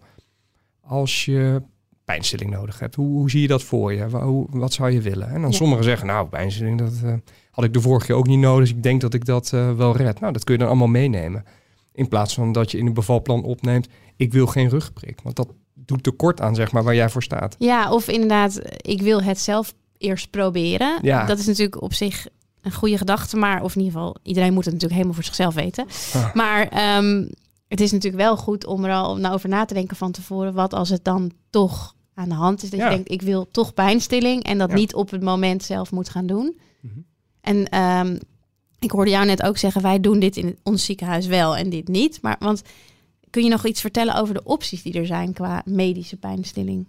als 0.81 1.25
je 1.25 1.61
pijnstilling 2.07 2.51
nodig 2.51 2.79
hebt? 2.79 2.95
Hoe, 2.95 3.07
hoe 3.17 3.29
zie 3.29 3.41
je 3.41 3.47
dat 3.47 3.63
voor 3.63 3.93
je? 3.93 4.03
Hoe, 4.03 4.45
wat 4.49 4.73
zou 4.73 4.91
je 4.91 5.01
willen? 5.01 5.27
En 5.29 5.41
dan 5.41 5.49
Ja. 5.51 5.55
sommigen 5.55 5.83
zeggen, 5.83 6.07
nou, 6.07 6.27
pijnstilling, 6.27 6.77
dat 6.79 6.93
eh, 7.03 7.13
had 7.51 7.63
ik 7.65 7.73
de 7.73 7.81
vorige 7.81 8.05
keer 8.05 8.15
ook 8.15 8.27
niet 8.27 8.39
nodig. 8.39 8.67
Dus 8.67 8.75
ik 8.77 8.83
denk 8.83 9.01
dat 9.01 9.13
ik 9.13 9.25
dat 9.25 9.51
eh, 9.53 9.71
wel 9.75 9.95
red. 9.97 10.19
Nou, 10.19 10.33
dat 10.33 10.43
kun 10.43 10.53
je 10.53 10.59
dan 10.59 10.67
allemaal 10.69 10.87
meenemen. 10.87 11.45
In 11.93 12.07
plaats 12.07 12.33
van 12.33 12.51
dat 12.51 12.71
je 12.71 12.77
in 12.77 12.85
een 12.85 12.93
bevalplan 12.93 13.43
opneemt, 13.43 13.87
ik 14.15 14.33
wil 14.33 14.47
geen 14.47 14.69
rugprik. 14.69 15.19
Want 15.23 15.35
dat 15.35 15.47
doet 15.73 16.03
tekort 16.03 16.41
aan, 16.41 16.55
zeg 16.55 16.71
maar, 16.71 16.83
waar 16.83 16.95
jij 16.95 17.09
voor 17.09 17.23
staat. 17.23 17.55
ja, 17.59 17.91
of 17.91 18.07
inderdaad, 18.07 18.61
ik 18.77 19.01
wil 19.01 19.21
het 19.23 19.39
zelf 19.39 19.73
eerst 19.97 20.29
proberen. 20.29 20.99
Ja. 21.01 21.25
Dat 21.25 21.39
is 21.39 21.45
natuurlijk 21.45 21.81
op 21.81 21.93
zich 21.93 22.27
een 22.61 22.71
goede 22.73 22.97
gedachte, 22.97 23.37
maar 23.37 23.61
of 23.63 23.75
in 23.75 23.81
ieder 23.81 23.97
geval, 23.97 24.15
iedereen 24.23 24.53
moet 24.53 24.65
het 24.65 24.73
natuurlijk 24.73 24.93
helemaal 25.01 25.13
voor 25.15 25.23
zichzelf 25.33 25.53
weten. 25.55 25.85
Ah. 26.13 26.33
Maar 26.33 26.67
ehm, 26.67 27.25
het 27.67 27.81
is 27.81 27.91
natuurlijk 27.91 28.23
wel 28.23 28.37
goed 28.37 28.65
om 28.65 28.85
er 28.85 28.93
al 28.93 29.17
nou 29.17 29.33
over 29.33 29.49
na 29.49 29.65
te 29.65 29.73
denken 29.73 29.97
van 29.97 30.11
tevoren. 30.11 30.53
Wat 30.53 30.73
als 30.73 30.89
het 30.89 31.03
dan 31.03 31.31
toch 31.49 31.95
aan 32.17 32.29
de 32.29 32.35
hand 32.35 32.63
is? 32.63 32.69
Dat 32.69 32.79
Ja. 32.79 32.89
je 32.89 32.95
denkt, 32.95 33.11
ik 33.11 33.21
wil 33.21 33.47
toch 33.51 33.73
pijnstilling. 33.73 34.43
En 34.43 34.57
dat 34.57 34.69
Ja. 34.69 34.75
niet 34.75 34.93
op 34.95 35.09
het 35.09 35.21
moment 35.21 35.63
zelf 35.63 35.91
moet 35.91 36.09
gaan 36.09 36.25
doen. 36.27 36.57
Mhm. 36.81 36.93
En 37.41 37.69
ehm, 37.69 38.17
ik 38.79 38.91
hoorde 38.91 39.11
jou 39.11 39.25
net 39.25 39.43
ook 39.43 39.57
zeggen, 39.57 39.81
wij 39.81 39.99
doen 39.99 40.19
dit 40.19 40.37
in 40.37 40.57
ons 40.63 40.85
ziekenhuis 40.85 41.25
wel 41.27 41.55
en 41.57 41.69
dit 41.69 41.87
niet. 41.87 42.21
Maar 42.21 42.35
want 42.39 42.61
kun 43.29 43.43
je 43.43 43.49
nog 43.49 43.65
iets 43.65 43.81
vertellen 43.81 44.15
over 44.15 44.33
de 44.33 44.43
opties 44.43 44.81
die 44.81 44.93
er 44.93 45.05
zijn 45.05 45.33
qua 45.33 45.61
medische 45.65 46.17
pijnstilling? 46.17 46.87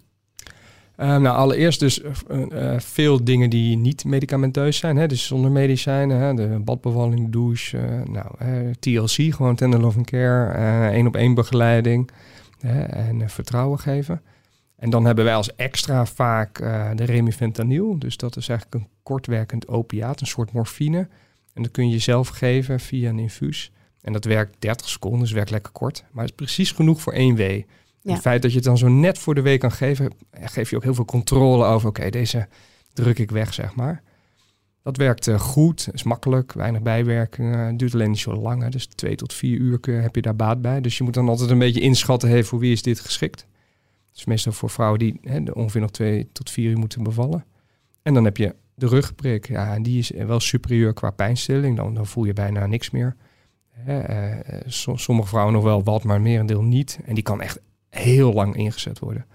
Ehm, 0.95 1.21
nou, 1.21 1.37
allereerst 1.37 1.79
dus 1.79 2.01
eh, 2.01 2.73
eh, 2.73 2.79
veel 2.79 3.23
dingen 3.23 3.49
die 3.49 3.77
niet 3.77 4.05
medicamenteus 4.05 4.77
zijn. 4.77 4.97
Hè? 4.97 5.07
Dus 5.07 5.25
zonder 5.25 5.51
medicijnen. 5.51 6.17
Hè? 6.19 6.33
De 6.33 6.59
badbevalling, 6.63 7.23
de 7.25 7.29
douche. 7.29 7.77
eh, 7.77 8.01
nou, 8.13 8.27
TLC, 8.79 9.33
gewoon 9.35 9.55
tender 9.55 9.79
loving 9.79 10.05
care. 10.05 10.51
één 10.91 11.07
op 11.07 11.15
één 11.15 11.33
begeleiding. 11.33 12.09
hè, 12.59 12.81
en 12.81 13.29
vertrouwen 13.29 13.79
geven. 13.79 14.21
En 14.79 14.89
dan 14.89 15.05
hebben 15.05 15.25
wij 15.25 15.35
als 15.35 15.55
extra 15.55 16.05
vaak 16.05 16.59
eh, 16.59 16.89
de 16.95 17.03
remifentanil. 17.03 17.99
Dus 17.99 18.17
dat 18.17 18.35
is 18.35 18.49
eigenlijk 18.49 18.83
een 18.83 18.89
kortwerkend 19.03 19.67
opiaat, 19.67 20.21
een 20.21 20.27
soort 20.27 20.51
morfine. 20.51 21.07
En 21.53 21.63
dat 21.63 21.71
kun 21.71 21.89
je 21.89 21.99
zelf 21.99 22.27
geven 22.27 22.79
via 22.79 23.09
een 23.09 23.19
infuus. 23.19 23.71
En 24.01 24.13
dat 24.13 24.25
werkt 24.25 24.55
30 24.59 24.89
seconden, 24.89 25.19
dus 25.19 25.31
werkt 25.31 25.49
lekker 25.49 25.71
kort. 25.71 26.03
Maar 26.11 26.23
het 26.23 26.31
is 26.31 26.45
precies 26.45 26.71
genoeg 26.71 27.01
voor 27.01 27.13
één 27.13 27.35
wee. 27.35 27.65
Ja. 28.01 28.11
Het 28.11 28.21
feit 28.21 28.41
dat 28.41 28.51
je 28.51 28.57
het 28.57 28.65
dan 28.65 28.77
zo 28.77 28.87
net 28.87 29.17
voor 29.17 29.35
de 29.35 29.41
week 29.41 29.59
kan 29.59 29.71
geven, 29.71 30.13
geeft 30.31 30.69
je 30.69 30.75
ook 30.75 30.83
heel 30.83 30.93
veel 30.93 31.05
controle 31.05 31.65
over. 31.65 31.89
Oké, 31.89 32.09
deze 32.09 32.47
druk 32.93 33.19
ik 33.19 33.31
weg, 33.31 33.53
zeg 33.53 33.75
maar. 33.75 34.01
Dat 34.83 34.97
werkt 34.97 35.27
eh, 35.27 35.39
goed, 35.39 35.89
is 35.91 36.03
makkelijk, 36.03 36.53
weinig 36.53 36.81
bijwerkingen. 36.81 37.77
Duurt 37.77 37.93
alleen 37.93 38.09
niet 38.09 38.19
zo 38.19 38.35
lang. 38.35 38.61
Hè. 38.61 38.69
Dus 38.69 38.85
twee 38.85 39.15
tot 39.15 39.33
vier 39.33 39.57
uur 39.57 39.79
heb 39.81 40.15
je 40.15 40.21
daar 40.21 40.35
baat 40.35 40.61
bij. 40.61 40.81
Dus 40.81 40.97
je 40.97 41.03
moet 41.03 41.13
dan 41.13 41.29
altijd 41.29 41.49
een 41.49 41.59
beetje 41.59 41.81
inschatten, 41.81 42.29
hey, 42.29 42.43
voor 42.43 42.59
wie 42.59 42.71
is 42.71 42.81
dit 42.81 42.99
geschikt? 42.99 43.47
Dus 44.13 44.25
meestal 44.25 44.51
voor 44.51 44.69
vrouwen 44.69 44.99
die 44.99 45.19
hè, 45.23 45.39
ongeveer 45.53 45.81
nog 45.81 45.91
twee 45.91 46.29
tot 46.31 46.49
vier 46.49 46.69
uur 46.69 46.77
moeten 46.77 47.03
bevallen. 47.03 47.45
En 48.01 48.13
dan 48.13 48.23
heb 48.25 48.37
je 48.37 48.55
de 48.75 48.87
rugprik. 48.87 49.47
Ja, 49.47 49.73
en 49.73 49.83
die 49.83 49.99
is 49.99 50.09
wel 50.09 50.39
superieur 50.39 50.93
qua 50.93 51.09
pijnstilling. 51.11 51.77
Dan, 51.77 51.93
dan 51.93 52.05
voel 52.07 52.23
je 52.25 52.33
bijna 52.33 52.65
niks 52.65 52.89
meer. 52.89 53.15
Hè, 53.69 53.99
eh, 53.99 54.31
eh, 54.31 54.61
so- 54.67 54.95
sommige 54.97 55.27
vrouwen 55.27 55.53
nog 55.53 55.63
wel 55.63 55.83
wat, 55.83 56.03
maar 56.03 56.21
merendeel 56.21 56.61
niet. 56.63 56.99
En 57.05 57.13
die 57.13 57.23
kan 57.23 57.41
echt 57.41 57.59
heel 57.89 58.33
lang 58.33 58.55
ingezet 58.55 58.99
worden. 58.99 59.25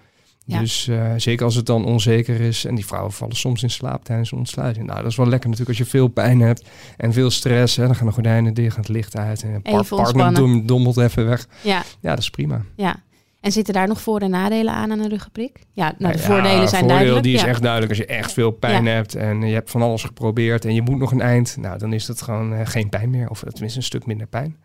Ja. 0.46 0.58
Dus 0.58 0.88
eh, 0.88 1.12
zeker 1.16 1.44
als 1.44 1.54
het 1.54 1.66
dan 1.66 1.84
onzeker 1.84 2.40
is. 2.40 2.64
En 2.64 2.74
die 2.74 2.86
vrouwen 2.86 3.12
vallen 3.12 3.36
soms 3.36 3.62
in 3.62 3.70
slaap 3.70 4.04
tijdens 4.04 4.30
de 4.30 4.36
ontsluiting. 4.36 4.86
Nou, 4.86 5.02
dat 5.02 5.10
is 5.10 5.16
wel 5.16 5.28
lekker 5.28 5.50
natuurlijk 5.50 5.78
als 5.78 5.88
je 5.88 5.92
veel 5.96 6.08
pijn 6.08 6.40
hebt 6.40 6.68
en 6.96 7.12
veel 7.12 7.30
stress. 7.30 7.76
Hè, 7.76 7.86
dan 7.86 7.94
gaan 7.94 8.06
de 8.06 8.12
gordijnen 8.12 8.54
dicht, 8.54 8.74
gaat 8.74 8.86
het 8.86 8.96
licht 8.96 9.16
uit. 9.16 9.42
En 9.42 9.62
par- 9.62 9.80
Even 9.80 9.96
partner 9.96 10.66
dommelt 10.66 10.96
even 10.96 11.26
weg. 11.26 11.46
Ja, 11.62 11.82
Ja, 12.00 12.10
dat 12.10 12.18
is 12.18 12.30
prima. 12.30 12.64
ja. 12.76 13.02
En 13.44 13.52
zitten 13.52 13.74
daar 13.74 13.88
nog 13.88 14.00
voor- 14.00 14.20
en 14.20 14.30
nadelen 14.30 14.72
aan 14.74 14.90
aan 14.92 14.98
een 14.98 15.08
ruggenprik? 15.08 15.60
Ja, 15.72 15.94
nou, 15.98 16.12
de 16.12 16.18
Ja, 16.18 16.24
voordelen 16.24 16.68
zijn 16.68 16.80
voordeel, 16.80 16.88
duidelijk. 16.88 17.22
Die 17.24 17.34
is 17.34 17.40
ja. 17.40 17.46
echt 17.46 17.62
duidelijk. 17.62 17.90
Als 17.90 18.00
je 18.00 18.06
echt 18.06 18.32
veel 18.32 18.50
pijn 18.50 18.84
Ja. 18.84 18.90
hebt 18.90 19.14
en 19.14 19.40
je 19.40 19.54
hebt 19.54 19.70
van 19.70 19.82
alles 19.82 20.02
geprobeerd 20.04 20.64
en 20.64 20.74
je 20.74 20.82
moet 20.82 20.98
nog 20.98 21.12
een 21.12 21.20
eind, 21.20 21.56
nou 21.60 21.78
dan 21.78 21.92
is 21.92 22.08
het 22.08 22.22
gewoon 22.22 22.54
eh, 22.54 22.60
geen 22.66 22.88
pijn 22.88 23.10
meer. 23.10 23.30
Of 23.30 23.40
tenminste 23.40 23.78
een 23.78 23.84
stuk 23.84 24.06
minder 24.06 24.26
pijn. 24.26 24.56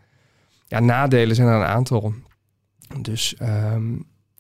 Ja, 0.68 0.80
nadelen 0.80 1.36
zijn 1.36 1.48
er 1.48 1.54
een 1.56 1.66
aantal. 1.66 2.14
Dus 3.02 3.36
ehm, 3.36 3.94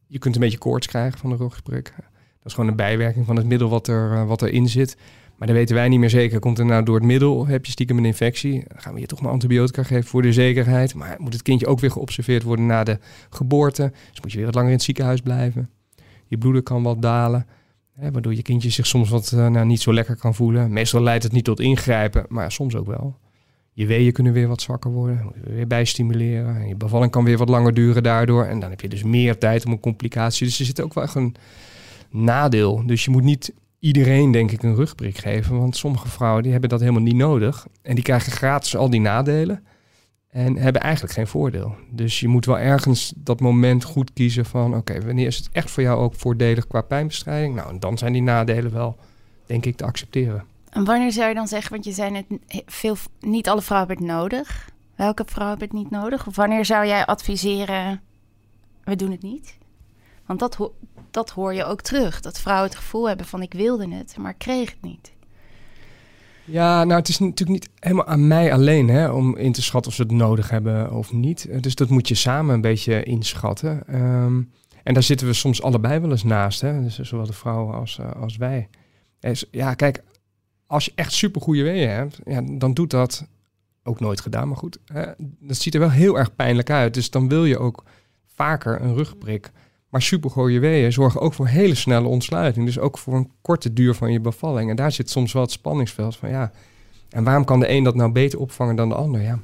je 0.07 0.19
kunt 0.19 0.35
een 0.35 0.41
beetje 0.41 0.57
koorts 0.57 0.87
krijgen 0.87 1.19
van 1.19 1.29
de 1.29 1.35
rugprik. 1.35 1.93
Dat 1.95 2.45
is 2.45 2.53
gewoon 2.53 2.69
een 2.69 2.75
bijwerking 2.75 3.25
van 3.25 3.35
het 3.35 3.45
middel 3.45 3.69
wat, 3.69 3.87
er, 3.87 4.11
eh, 4.13 4.25
wat 4.27 4.41
erin 4.41 4.67
zit. 4.69 4.97
Maar 5.39 5.47
dat 5.47 5.57
weten 5.57 5.75
wij 5.75 5.89
niet 5.89 5.99
meer 5.99 6.09
zeker. 6.09 6.39
Komt 6.39 6.59
er 6.59 6.65
nou 6.65 6.83
door 6.83 6.95
het 6.95 7.03
middel, 7.03 7.47
heb 7.47 7.65
je 7.65 7.71
stiekem 7.71 7.97
een 7.97 8.05
infectie? 8.05 8.63
Dan 8.67 8.81
gaan 8.81 8.93
we 8.93 8.99
je 8.99 9.05
toch 9.05 9.21
maar 9.21 9.31
antibiotica 9.31 9.83
geven 9.83 10.09
voor 10.09 10.21
de 10.21 10.33
zekerheid. 10.33 10.95
Maar 10.95 11.15
moet 11.19 11.33
het 11.33 11.41
kindje 11.41 11.67
ook 11.67 11.79
weer 11.79 11.91
geobserveerd 11.91 12.43
worden 12.43 12.65
na 12.65 12.83
de 12.83 12.99
geboorte? 13.29 13.91
Dus 14.09 14.21
moet 14.21 14.31
je 14.31 14.37
weer 14.37 14.45
wat 14.45 14.55
langer 14.55 14.69
in 14.69 14.75
het 14.75 14.85
ziekenhuis 14.85 15.21
blijven. 15.21 15.69
Je 16.25 16.37
bloeden 16.37 16.63
kan 16.63 16.83
wat 16.83 17.01
dalen. 17.01 17.47
Hè, 17.95 18.11
waardoor 18.11 18.35
je 18.35 18.41
kindje 18.41 18.69
zich 18.69 18.87
soms 18.87 19.09
wat 19.09 19.31
eh, 19.31 19.47
nou, 19.47 19.65
niet 19.65 19.81
zo 19.81 19.93
lekker 19.93 20.15
kan 20.15 20.35
voelen. 20.35 20.73
Meestal 20.73 21.01
leidt 21.01 21.23
het 21.23 21.31
niet 21.31 21.43
tot 21.43 21.59
ingrijpen, 21.59 22.25
maar 22.29 22.51
soms 22.51 22.75
ook 22.75 22.87
wel. 22.87 23.17
Je 23.73 23.85
weeën 23.85 24.11
kunnen 24.11 24.33
weer 24.33 24.47
wat 24.47 24.61
zwakker 24.61 24.91
worden. 24.91 25.21
Moet 25.23 25.33
je 25.43 25.53
weer 25.53 25.67
bijstimuleren. 25.67 26.55
En 26.55 26.67
je 26.67 26.75
bevalling 26.75 27.11
kan 27.11 27.23
weer 27.23 27.37
wat 27.37 27.49
langer 27.49 27.73
duren 27.73 28.03
daardoor. 28.03 28.43
En 28.43 28.59
dan 28.59 28.69
heb 28.69 28.81
je 28.81 28.89
dus 28.89 29.03
meer 29.03 29.37
tijd 29.37 29.65
om 29.65 29.71
een 29.71 29.79
complicatie. 29.79 30.45
Dus 30.45 30.59
er 30.59 30.65
zit 30.65 30.81
ook 30.81 30.93
wel 30.93 31.03
echt 31.03 31.15
een 31.15 31.35
nadeel. 32.09 32.83
Dus 32.85 33.05
je 33.05 33.11
moet 33.11 33.23
niet 33.23 33.53
iedereen, 33.79 34.31
denk 34.31 34.51
ik, 34.51 34.63
een 34.63 34.75
rugprik 34.75 35.17
geven. 35.17 35.59
Want 35.59 35.77
sommige 35.77 36.07
vrouwen 36.07 36.43
die 36.43 36.51
hebben 36.51 36.69
dat 36.69 36.79
helemaal 36.79 37.01
niet 37.01 37.15
nodig. 37.15 37.67
En 37.81 37.95
die 37.95 38.03
krijgen 38.03 38.31
gratis 38.31 38.75
al 38.75 38.89
die 38.89 39.01
nadelen. 39.01 39.63
En 40.29 40.55
hebben 40.55 40.81
eigenlijk 40.81 41.13
geen 41.13 41.27
voordeel. 41.27 41.75
Dus 41.89 42.19
je 42.19 42.27
moet 42.27 42.45
wel 42.45 42.59
ergens 42.59 43.13
dat 43.15 43.39
moment 43.39 43.83
goed 43.83 44.13
kiezen 44.13 44.45
van... 44.45 44.75
oké, 44.75 45.05
wanneer 45.05 45.27
is 45.27 45.37
het 45.37 45.49
echt 45.51 45.71
voor 45.71 45.83
jou 45.83 45.99
ook 45.99 46.15
voordelig 46.15 46.67
qua 46.67 46.81
pijnbestrijding? 46.81 47.55
Nou, 47.55 47.69
en 47.69 47.79
dan 47.79 47.97
zijn 47.97 48.13
die 48.13 48.21
nadelen 48.21 48.71
wel, 48.71 48.97
denk 49.45 49.65
ik, 49.65 49.75
te 49.75 49.85
accepteren. 49.85 50.43
En 50.69 50.85
wanneer 50.85 51.11
zou 51.11 51.27
je 51.27 51.33
dan 51.33 51.47
zeggen, 51.47 51.71
want 51.71 51.85
je 51.85 51.91
zei 51.91 52.11
net, 52.11 52.25
veel, 52.65 52.95
niet 53.19 53.49
alle 53.49 53.61
vrouwen 53.61 53.89
hebben 53.89 54.07
het 54.07 54.15
nodig. 54.15 54.69
Welke 54.95 55.23
vrouwen 55.25 55.59
hebben 55.59 55.77
het 55.77 55.91
niet 55.91 56.01
nodig? 56.01 56.27
Of 56.27 56.35
wanneer 56.35 56.65
zou 56.65 56.85
jij 56.85 57.05
adviseren, 57.05 58.01
we 58.83 58.95
doen 58.95 59.11
het 59.11 59.21
niet? 59.21 59.57
Want 60.25 60.39
dat, 60.39 60.71
dat 61.11 61.29
hoor 61.29 61.53
je 61.53 61.63
ook 61.65 61.81
terug. 61.81 62.21
Dat 62.21 62.39
vrouwen 62.39 62.67
het 62.69 62.77
gevoel 62.77 63.07
hebben 63.07 63.25
van 63.25 63.41
ik 63.41 63.53
wilde 63.53 63.95
het, 63.95 64.17
maar 64.17 64.33
kreeg 64.33 64.69
het 64.69 64.81
niet. 64.81 65.11
Ja, 66.45 66.83
nou, 66.83 66.99
het 66.99 67.09
is 67.09 67.19
natuurlijk 67.19 67.49
niet 67.49 67.69
helemaal 67.79 68.05
aan 68.05 68.27
mij 68.27 68.53
alleen 68.53 68.87
hè, 68.87 69.09
om 69.11 69.37
in 69.37 69.51
te 69.51 69.61
schatten 69.61 69.91
of 69.91 69.97
ze 69.97 70.01
het 70.03 70.11
nodig 70.11 70.49
hebben 70.49 70.91
of 70.91 71.11
niet. 71.13 71.45
Eh, 71.45 71.61
Dus 71.61 71.75
dat 71.75 71.89
moet 71.89 72.07
je 72.07 72.15
samen 72.15 72.55
een 72.55 72.61
beetje 72.61 73.03
inschatten. 73.03 73.87
Ehm, 73.87 74.41
en 74.83 74.93
daar 74.93 75.03
zitten 75.03 75.27
we 75.27 75.33
soms 75.33 75.61
allebei 75.61 75.99
wel 75.99 76.11
eens 76.11 76.23
naast, 76.23 76.61
hè? 76.61 76.81
Dus 76.83 76.99
zowel 76.99 77.25
de 77.25 77.33
vrouwen 77.33 77.75
als, 77.75 77.99
eh, 77.99 78.11
als 78.11 78.37
wij. 78.37 78.69
Is- 79.19 79.45
ja, 79.51 79.73
kijk, 79.73 80.03
als 80.67 80.85
je 80.85 80.91
echt 80.95 81.11
super 81.13 81.41
goede 81.41 81.63
weeën 81.63 81.89
hebt, 81.89 82.19
ja, 82.25 82.41
dan 82.41 82.73
doet 82.73 82.89
dat 82.89 83.27
ook 83.83 83.99
nooit 83.99 84.21
gedaan. 84.21 84.47
Maar 84.47 84.57
goed, 84.57 84.77
hè, 84.85 85.03
dat 85.39 85.57
ziet 85.57 85.73
er 85.73 85.79
wel 85.79 85.91
heel 85.91 86.17
erg 86.17 86.35
pijnlijk 86.35 86.69
uit. 86.69 86.93
Dus 86.93 87.09
dan 87.09 87.29
wil 87.29 87.45
je 87.45 87.57
ook 87.59 87.83
vaker 88.35 88.81
een 88.81 88.95
rugprik. 88.95 89.51
Maar 89.89 90.01
super 90.01 90.29
goede 90.29 90.59
weeën 90.59 90.91
zorgen 90.93 91.21
ook 91.21 91.33
voor 91.33 91.47
hele 91.47 91.75
snelle 91.75 92.07
ontsluiting. 92.07 92.65
Dus 92.65 92.79
ook 92.79 92.97
voor 92.97 93.13
een 93.13 93.31
korte 93.41 93.73
duur 93.73 93.93
van 93.95 94.11
je 94.11 94.19
bevalling. 94.19 94.69
En 94.69 94.75
daar 94.75 94.91
zit 94.91 95.09
soms 95.09 95.33
wel 95.33 95.41
het 95.41 95.51
spanningsveld 95.51 96.17
van 96.17 96.29
ja. 96.29 96.51
En 97.09 97.23
waarom 97.23 97.45
kan 97.45 97.59
de 97.59 97.69
een 97.69 97.83
dat 97.83 97.95
nou 97.95 98.11
beter 98.11 98.39
opvangen 98.39 98.75
dan 98.75 98.89
de 98.89 98.95
ander? 98.95 99.21
Ja. 99.21 99.39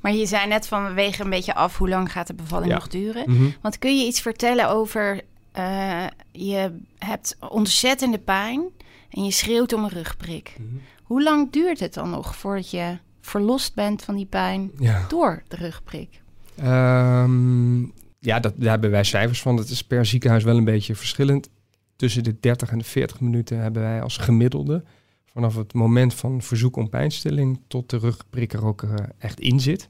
Maar 0.00 0.12
je 0.12 0.26
zei 0.26 0.46
net 0.48 0.66
van 0.66 0.84
we 0.86 0.92
wegen 0.92 1.24
een 1.24 1.30
beetje 1.30 1.54
af 1.54 1.78
hoe 1.78 1.88
lang 1.88 2.12
gaat 2.12 2.26
de 2.26 2.34
bevalling 2.34 2.70
Ja. 2.70 2.74
nog 2.78 2.88
duren. 2.88 3.24
Mhm. 3.30 3.48
Want 3.62 3.78
kun 3.78 3.98
je 3.98 4.06
iets 4.06 4.20
vertellen 4.20 4.68
over 4.70 5.20
eh, 5.52 6.04
je 6.32 6.72
hebt 6.98 7.36
ontzettende 7.48 8.18
pijn 8.18 8.62
en 9.10 9.24
je 9.24 9.30
schreeuwt 9.30 9.72
om 9.72 9.82
een 9.84 9.90
rugprik. 9.90 10.56
Mhm. 10.58 10.68
Hoe 11.02 11.22
lang 11.22 11.52
duurt 11.52 11.80
het 11.80 11.94
dan 11.94 12.10
nog 12.10 12.36
voordat 12.36 12.70
je 12.70 12.98
verlost 13.20 13.74
bent 13.74 14.02
van 14.04 14.16
die 14.16 14.26
pijn 14.26 14.70
Ja. 14.78 15.04
door 15.08 15.42
de 15.48 15.56
rugprik? 15.56 16.20
Ehm, 16.56 17.82
ja, 18.18 18.40
dat, 18.40 18.54
daar 18.56 18.70
hebben 18.70 18.90
wij 18.90 19.04
cijfers 19.04 19.42
van. 19.42 19.56
Dat 19.56 19.68
is 19.68 19.84
per 19.84 20.06
ziekenhuis 20.06 20.44
wel 20.44 20.56
een 20.56 20.64
beetje 20.64 20.94
verschillend. 20.94 21.48
Tussen 21.96 22.22
de 22.22 22.36
30 22.40 22.70
en 22.70 22.78
de 22.78 22.84
40 22.84 23.20
minuten 23.20 23.58
hebben 23.58 23.82
wij 23.82 24.02
als 24.02 24.16
gemiddelde. 24.16 24.84
Vanaf 25.24 25.56
het 25.56 25.72
moment 25.72 26.14
van 26.14 26.42
verzoek 26.42 26.76
om 26.76 26.88
pijnstilling 26.88 27.60
tot 27.68 27.90
de 27.90 27.98
rugprik 27.98 28.52
er 28.52 28.64
ook 28.64 28.82
eh, 28.82 28.94
echt 29.18 29.40
in 29.40 29.60
zit. 29.60 29.88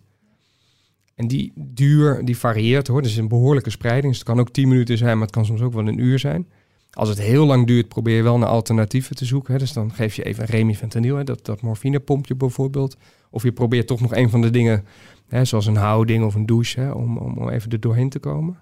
En 1.15 1.29
die 1.29 1.53
duur, 1.55 2.25
die 2.25 2.39
varieert 2.39 2.87
hoor. 2.87 3.03
Is 3.03 3.17
een 3.17 3.29
behoorlijke 3.29 3.71
spreiding. 3.71 4.09
Dus 4.09 4.19
het 4.19 4.29
kan 4.29 4.41
ook 4.41 4.51
10 4.51 4.69
minuten 4.69 4.99
zijn, 4.99 5.13
maar 5.13 5.27
het 5.27 5.35
kan 5.35 5.45
soms 5.45 5.61
ook 5.61 5.73
wel 5.73 5.89
een 5.89 5.99
uur 5.99 6.19
zijn. 6.19 6.49
Als 6.91 7.09
het 7.09 7.19
heel 7.19 7.47
lang 7.47 7.67
duurt, 7.67 7.89
probeer 7.89 8.17
je 8.17 8.23
wel 8.23 8.39
naar 8.39 8.49
alternatieven 8.49 9.17
te 9.17 9.25
zoeken. 9.25 9.53
Hè. 9.53 9.59
Dus 9.59 9.73
dan 9.73 9.93
geef 9.93 10.17
je 10.17 10.23
even 10.23 10.45
remifentanil, 10.45 11.17
hè, 11.17 11.25
dat, 11.25 11.45
dat 11.45 11.63
morfinepompje 11.63 12.35
bijvoorbeeld. 12.35 12.97
Of 13.31 13.43
je 13.43 13.53
probeert 13.53 13.87
toch 13.87 14.01
nog 14.01 14.15
een 14.15 14.31
van 14.31 14.41
de 14.41 14.51
dingen 14.51 14.85
Hè, 15.29 15.45
zoals 15.45 15.67
een 15.67 15.77
houding 15.77 16.25
of 16.25 16.35
een 16.35 16.47
douche, 16.47 16.81
hè, 16.81 16.91
om, 16.91 17.17
om, 17.19 17.37
om 17.37 17.49
even 17.49 17.71
er 17.71 17.81
doorheen 17.81 18.09
te 18.09 18.19
komen. 18.19 18.59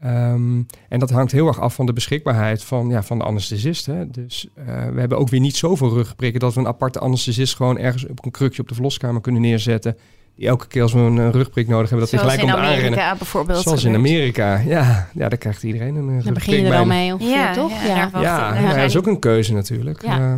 Ehm, 0.00 0.62
en 0.88 0.98
dat 0.98 1.10
hangt 1.10 1.32
heel 1.32 1.46
erg 1.46 1.60
af 1.60 1.74
van 1.74 1.86
de 1.86 1.92
beschikbaarheid 1.92 2.64
van, 2.64 2.88
ja, 2.88 3.02
van 3.02 3.18
de 3.18 3.24
anesthesist. 3.24 3.86
Hè. 3.86 4.10
Dus 4.10 4.48
eh, 4.54 4.64
we 4.66 5.00
hebben 5.00 5.18
ook 5.18 5.28
weer 5.28 5.40
niet 5.40 5.56
zoveel 5.56 5.88
rugprikken 5.94 6.40
dat 6.40 6.54
we 6.54 6.60
een 6.60 6.66
aparte 6.66 6.98
anesthesist 6.98 7.56
gewoon 7.56 7.78
ergens 7.78 8.06
op 8.06 8.24
een 8.24 8.30
krukje 8.30 8.62
op 8.62 8.68
de 8.68 8.74
verloskamer 8.74 9.20
kunnen 9.20 9.42
neerzetten. 9.42 9.96
Die 10.34 10.46
elke 10.48 10.66
keer 10.66 10.82
als 10.82 10.92
we 10.92 10.98
een, 10.98 11.32
rugprik 11.32 11.68
nodig 11.68 11.90
hebben, 11.90 12.08
dat 12.10 12.20
Zoals 12.20 12.24
gelijk 12.34 12.48
in 12.48 12.54
komt 12.54 12.66
aanrennen. 12.66 12.86
Amerika 12.98 13.16
bijvoorbeeld. 13.16 13.62
Zoals 13.62 13.84
in. 13.84 13.94
Amerika, 13.94 14.58
ja. 14.58 15.08
Ja, 15.14 15.28
daar 15.28 15.38
krijgt 15.38 15.62
iedereen 15.62 15.94
een 15.94 16.06
Dan 16.06 16.14
rugprik 16.14 16.34
begin 16.34 16.60
je 16.64 16.66
er 16.70 16.78
al 16.78 16.84
mee 16.86 17.12
ongeveer, 17.12 17.32
Ja, 17.34 17.52
toch? 17.52 17.70
ja, 17.70 17.86
Ja, 17.86 18.06
ik. 18.06 18.12
ja, 18.12 18.60
Ja. 18.60 18.74
dat 18.74 18.84
is 18.84 18.96
ook 18.96 19.06
een 19.06 19.18
keuze 19.18 19.52
natuurlijk. 19.52 20.02
Ja. 20.02 20.18
Eh, 20.18 20.34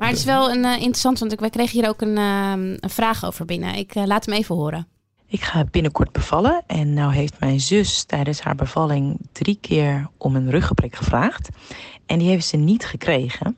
Maar 0.00 0.08
het 0.08 0.18
is 0.18 0.24
wel 0.24 0.50
een, 0.50 0.64
eh, 0.64 0.72
interessant, 0.72 1.18
want 1.18 1.32
ik, 1.32 1.40
wij 1.40 1.50
kregen 1.50 1.80
hier 1.80 1.88
ook 1.88 2.00
een, 2.00 2.16
ehm, 2.16 2.76
een 2.80 2.90
vraag 2.90 3.24
over 3.24 3.44
binnen. 3.44 3.74
Ik 3.74 3.94
eh, 3.94 4.04
laat 4.06 4.26
hem 4.26 4.34
even 4.34 4.54
horen. 4.54 4.86
Ik 5.26 5.42
ga 5.42 5.64
binnenkort 5.64 6.12
bevallen 6.12 6.62
en 6.66 6.94
nou 6.94 7.12
heeft 7.12 7.40
mijn 7.40 7.60
zus 7.60 8.04
tijdens 8.04 8.40
haar 8.40 8.54
bevalling 8.54 9.18
drie 9.32 9.58
keer 9.60 10.08
om 10.16 10.36
een 10.36 10.50
ruggenprik 10.50 10.96
gevraagd. 10.96 11.48
En 12.06 12.18
die 12.18 12.28
heeft 12.28 12.46
ze 12.46 12.56
niet 12.56 12.86
gekregen. 12.86 13.56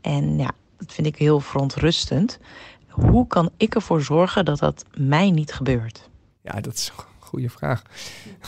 En 0.00 0.38
ja, 0.38 0.50
dat 0.76 0.92
vind 0.92 1.06
ik 1.06 1.16
heel 1.16 1.40
verontrustend. 1.40 2.38
Hoe 2.88 3.26
kan 3.26 3.50
ik 3.56 3.74
ervoor 3.74 4.02
zorgen 4.02 4.44
dat 4.44 4.58
dat 4.58 4.84
mij 4.94 5.30
niet 5.30 5.52
gebeurt? 5.52 6.10
Ja, 6.42 6.60
dat 6.60 6.74
is 6.74 6.92
een 6.96 7.04
goede 7.18 7.48
vraag. 7.48 7.82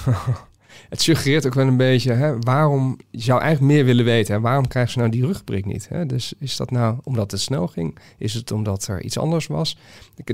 het 0.88 1.02
suggereert 1.02 1.46
ook 1.46 1.54
wel 1.54 1.66
een 1.66 1.76
beetje, 1.76 2.12
hè, 2.12 2.38
waarom 2.38 2.98
je 3.10 3.22
zou 3.22 3.40
eigenlijk 3.40 3.72
meer 3.72 3.84
willen 3.84 4.04
weten. 4.04 4.34
Hè, 4.34 4.40
waarom 4.40 4.68
krijgt 4.68 4.92
ze 4.92 4.98
nou 4.98 5.10
die 5.10 5.26
rugprik 5.26 5.64
niet? 5.64 5.88
Hè? 5.88 6.06
Dus 6.06 6.32
is 6.38 6.56
dat 6.56 6.70
nou 6.70 6.96
omdat 7.02 7.30
het 7.30 7.40
snel 7.40 7.66
ging? 7.66 7.98
Is 8.18 8.34
het 8.34 8.50
omdat 8.52 8.86
er 8.86 9.02
iets 9.02 9.18
anders 9.18 9.46
was? 9.46 9.76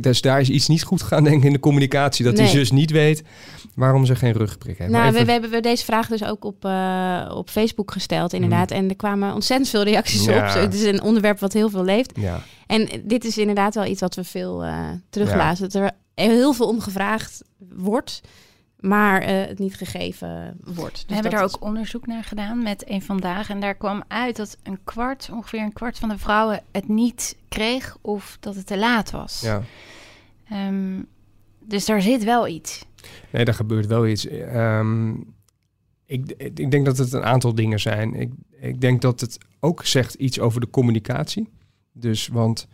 Dus 0.00 0.20
daar 0.20 0.40
is 0.40 0.48
iets 0.50 0.68
niet 0.68 0.82
goed 0.82 1.02
gegaan, 1.02 1.24
denk 1.24 1.36
ik, 1.36 1.44
in 1.44 1.52
de 1.52 1.60
communicatie. 1.60 2.24
Dat 2.24 2.34
die 2.36 2.44
Nee. 2.44 2.52
zus 2.52 2.70
niet 2.70 2.90
weet 2.90 3.22
waarom 3.74 4.06
ze 4.06 4.14
geen 4.16 4.32
rugprik 4.32 4.78
heeft. 4.78 4.90
Nou, 4.90 5.12
we, 5.12 5.24
we 5.24 5.32
hebben 5.32 5.62
deze 5.62 5.84
vraag 5.84 6.08
dus 6.08 6.24
ook 6.24 6.44
op, 6.44 6.64
eh, 6.64 7.32
op 7.34 7.50
Facebook 7.50 7.90
gesteld, 7.92 8.32
inderdaad. 8.32 8.70
En 8.70 8.88
er 8.88 8.96
kwamen 8.96 9.34
ontzettend 9.34 9.68
veel 9.70 9.82
reacties 9.82 10.24
Ja. 10.24 10.48
op. 10.48 10.54
Het 10.60 10.74
is 10.74 10.82
een 10.82 11.02
onderwerp 11.02 11.38
wat 11.38 11.52
heel 11.52 11.70
veel 11.70 11.84
leeft. 11.84 12.12
Ja, 12.14 12.42
En 12.66 12.88
dit 13.04 13.24
is 13.24 13.38
inderdaad 13.38 13.74
wel 13.74 13.84
iets 13.86 14.00
wat 14.00 14.14
we 14.14 14.24
veel 14.24 14.64
eh 14.64 14.88
teruglazen. 15.10 15.68
Dat 15.68 15.82
er 15.82 15.90
heel 16.14 16.52
veel 16.52 16.68
om 16.68 16.80
gevraagd 16.80 17.42
wordt, 17.74 18.20
maar 18.80 19.20
eh, 19.22 19.46
het 19.46 19.58
niet 19.58 19.74
gegeven 19.74 20.56
wordt. 20.64 20.94
Dus 20.94 21.04
We 21.06 21.12
hebben 21.14 21.32
daar 21.32 21.44
is- 21.44 21.54
ook 21.54 21.64
onderzoek 21.64 22.06
naar 22.06 22.24
gedaan 22.24 22.62
met 22.62 22.90
een 22.90 23.02
vandaag. 23.02 23.50
En 23.50 23.60
daar 23.60 23.74
kwam 23.74 24.02
uit 24.08 24.36
dat 24.36 24.58
een 24.62 24.78
kwart, 24.84 25.30
ongeveer 25.32 25.60
een 25.62 25.72
kwart 25.72 25.98
van 25.98 26.08
de 26.08 26.18
vrouwen 26.18 26.62
het 26.72 26.88
niet 26.88 27.36
kreeg 27.48 27.96
of 28.00 28.36
dat 28.40 28.54
het 28.54 28.66
te 28.66 28.78
laat 28.78 29.10
was. 29.10 29.40
ja. 29.40 29.62
Ehm, 30.48 31.02
dus 31.64 31.84
daar 31.84 32.02
zit 32.02 32.24
wel 32.24 32.48
iets. 32.48 32.84
Nee, 33.30 33.44
daar 33.44 33.54
gebeurt 33.54 33.86
wel 33.86 34.06
iets. 34.06 34.26
Ehm, 34.26 35.10
ik, 36.06 36.32
ik 36.36 36.70
denk 36.70 36.84
dat 36.84 36.98
het 36.98 37.12
een 37.12 37.24
aantal 37.24 37.54
dingen 37.54 37.80
zijn. 37.80 38.14
Ik, 38.14 38.32
ik 38.60 38.80
denk 38.80 39.02
dat 39.02 39.20
het 39.20 39.38
ook 39.60 39.84
zegt 39.84 40.14
iets 40.14 40.40
over 40.40 40.60
de 40.60 40.70
communicatie. 40.70 41.48
Dus, 41.92 42.28
want 42.28 42.66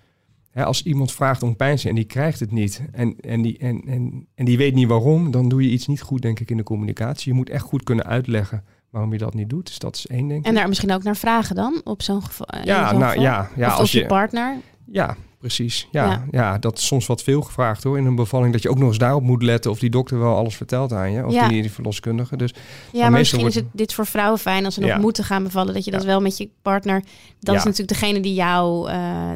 hè, 0.56 0.64
als 0.64 0.82
iemand 0.82 1.12
vraagt 1.12 1.42
om 1.42 1.56
pijnstilling 1.56 1.98
en 1.98 2.04
die 2.04 2.14
krijgt 2.14 2.40
het 2.40 2.50
niet... 2.50 2.82
En, 2.92 3.16
en, 3.20 3.42
die, 3.42 3.58
en, 3.58 3.82
en, 3.86 4.26
en 4.34 4.44
die 4.44 4.56
weet 4.56 4.74
niet 4.74 4.88
waarom, 4.88 5.30
dan 5.30 5.48
doe 5.48 5.62
je 5.62 5.70
iets 5.70 5.86
niet 5.86 6.00
goed, 6.00 6.22
denk 6.22 6.40
ik, 6.40 6.50
in 6.50 6.56
de 6.56 6.62
communicatie. 6.62 7.32
Je 7.32 7.36
moet 7.38 7.50
echt 7.50 7.62
goed 7.62 7.82
kunnen 7.82 8.06
uitleggen 8.06 8.64
waarom 8.90 9.12
je 9.12 9.18
dat 9.18 9.34
niet 9.34 9.50
doet. 9.50 9.66
Dus 9.66 9.78
dat 9.78 9.96
is 9.96 10.06
één, 10.06 10.28
denk 10.28 10.40
ik. 10.40 10.46
En 10.46 10.54
daar 10.54 10.68
misschien 10.68 10.92
ook 10.92 11.02
naar 11.02 11.16
vragen 11.16 11.56
dan, 11.56 11.80
op 11.84 12.02
zo'n 12.02 12.22
geval. 12.22 12.46
in 12.46 12.64
ja, 12.64 12.92
nou 12.92 13.04
geval? 13.04 13.22
ja, 13.22 13.50
ja, 13.56 13.66
of 13.66 13.78
als 13.78 13.92
je... 13.92 14.06
partner. 14.06 14.56
Ja, 14.84 15.16
precies. 15.46 15.88
Ja, 15.90 16.04
Ja. 16.10 16.24
ja. 16.30 16.58
dat 16.58 16.78
is 16.78 16.86
soms 16.86 17.06
wat 17.06 17.22
veel 17.22 17.42
gevraagd 17.42 17.82
hoor. 17.82 17.98
In 17.98 18.04
een 18.06 18.14
bevalling 18.14 18.52
dat 18.52 18.62
je 18.62 18.68
ook 18.70 18.78
nog 18.78 18.88
eens 18.88 18.98
daarop 18.98 19.22
moet 19.22 19.42
letten 19.42 19.70
of 19.70 19.78
die 19.78 19.90
dokter 19.90 20.18
wel 20.18 20.36
alles 20.36 20.56
vertelt 20.56 20.92
aan 20.92 21.12
je. 21.12 21.26
Of 21.26 21.32
Ja. 21.32 21.48
die, 21.48 21.60
die 21.62 21.70
verloskundige. 21.70 22.36
Dus 22.36 22.54
Ja, 22.92 23.00
Maar 23.02 23.10
misschien 23.18 23.40
wordt- 23.40 23.54
is 23.56 23.60
het 23.62 23.70
dit 23.72 23.94
voor 23.94 24.06
vrouwen 24.06 24.38
fijn 24.38 24.64
als 24.64 24.74
ze 24.74 24.80
nog 24.80 24.88
Ja. 24.88 24.98
moeten 24.98 25.24
gaan 25.24 25.42
bevallen. 25.42 25.74
Dat 25.74 25.84
je 25.84 25.90
dat 25.90 26.04
wel 26.04 26.20
met 26.20 26.36
je 26.36 26.48
partner. 26.62 27.02
Dat 27.40 27.54
is 27.54 27.62
natuurlijk 27.64 27.88
degene 28.00 28.20
die 28.20 28.34
jou, 28.34 28.90
eh, 28.90 29.30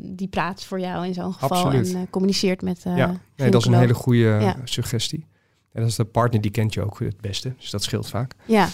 die 0.00 0.28
praat 0.28 0.64
voor 0.64 0.80
jou 0.80 1.06
in 1.06 1.14
zo'n 1.14 1.32
geval. 1.32 1.48
Absoluut. 1.64 1.88
En 1.92 1.96
eh, 1.96 2.02
communiceert 2.10 2.62
met. 2.62 2.80
eh 2.84 2.96
ja, 2.96 3.20
nee, 3.36 3.50
dat 3.50 3.60
is 3.60 3.66
een 3.66 3.74
hele 3.74 3.94
goede 3.94 4.54
suggestie. 4.64 5.26
En 5.72 5.80
dat 5.80 5.90
is 5.90 5.96
de 5.96 6.04
partner 6.04 6.40
die 6.40 6.50
kent 6.50 6.74
je 6.74 6.82
ook 6.84 6.98
het 6.98 7.20
beste. 7.20 7.54
Dus 7.58 7.70
dat 7.70 7.82
scheelt 7.82 8.08
vaak. 8.08 8.34
Ja, 8.44 8.68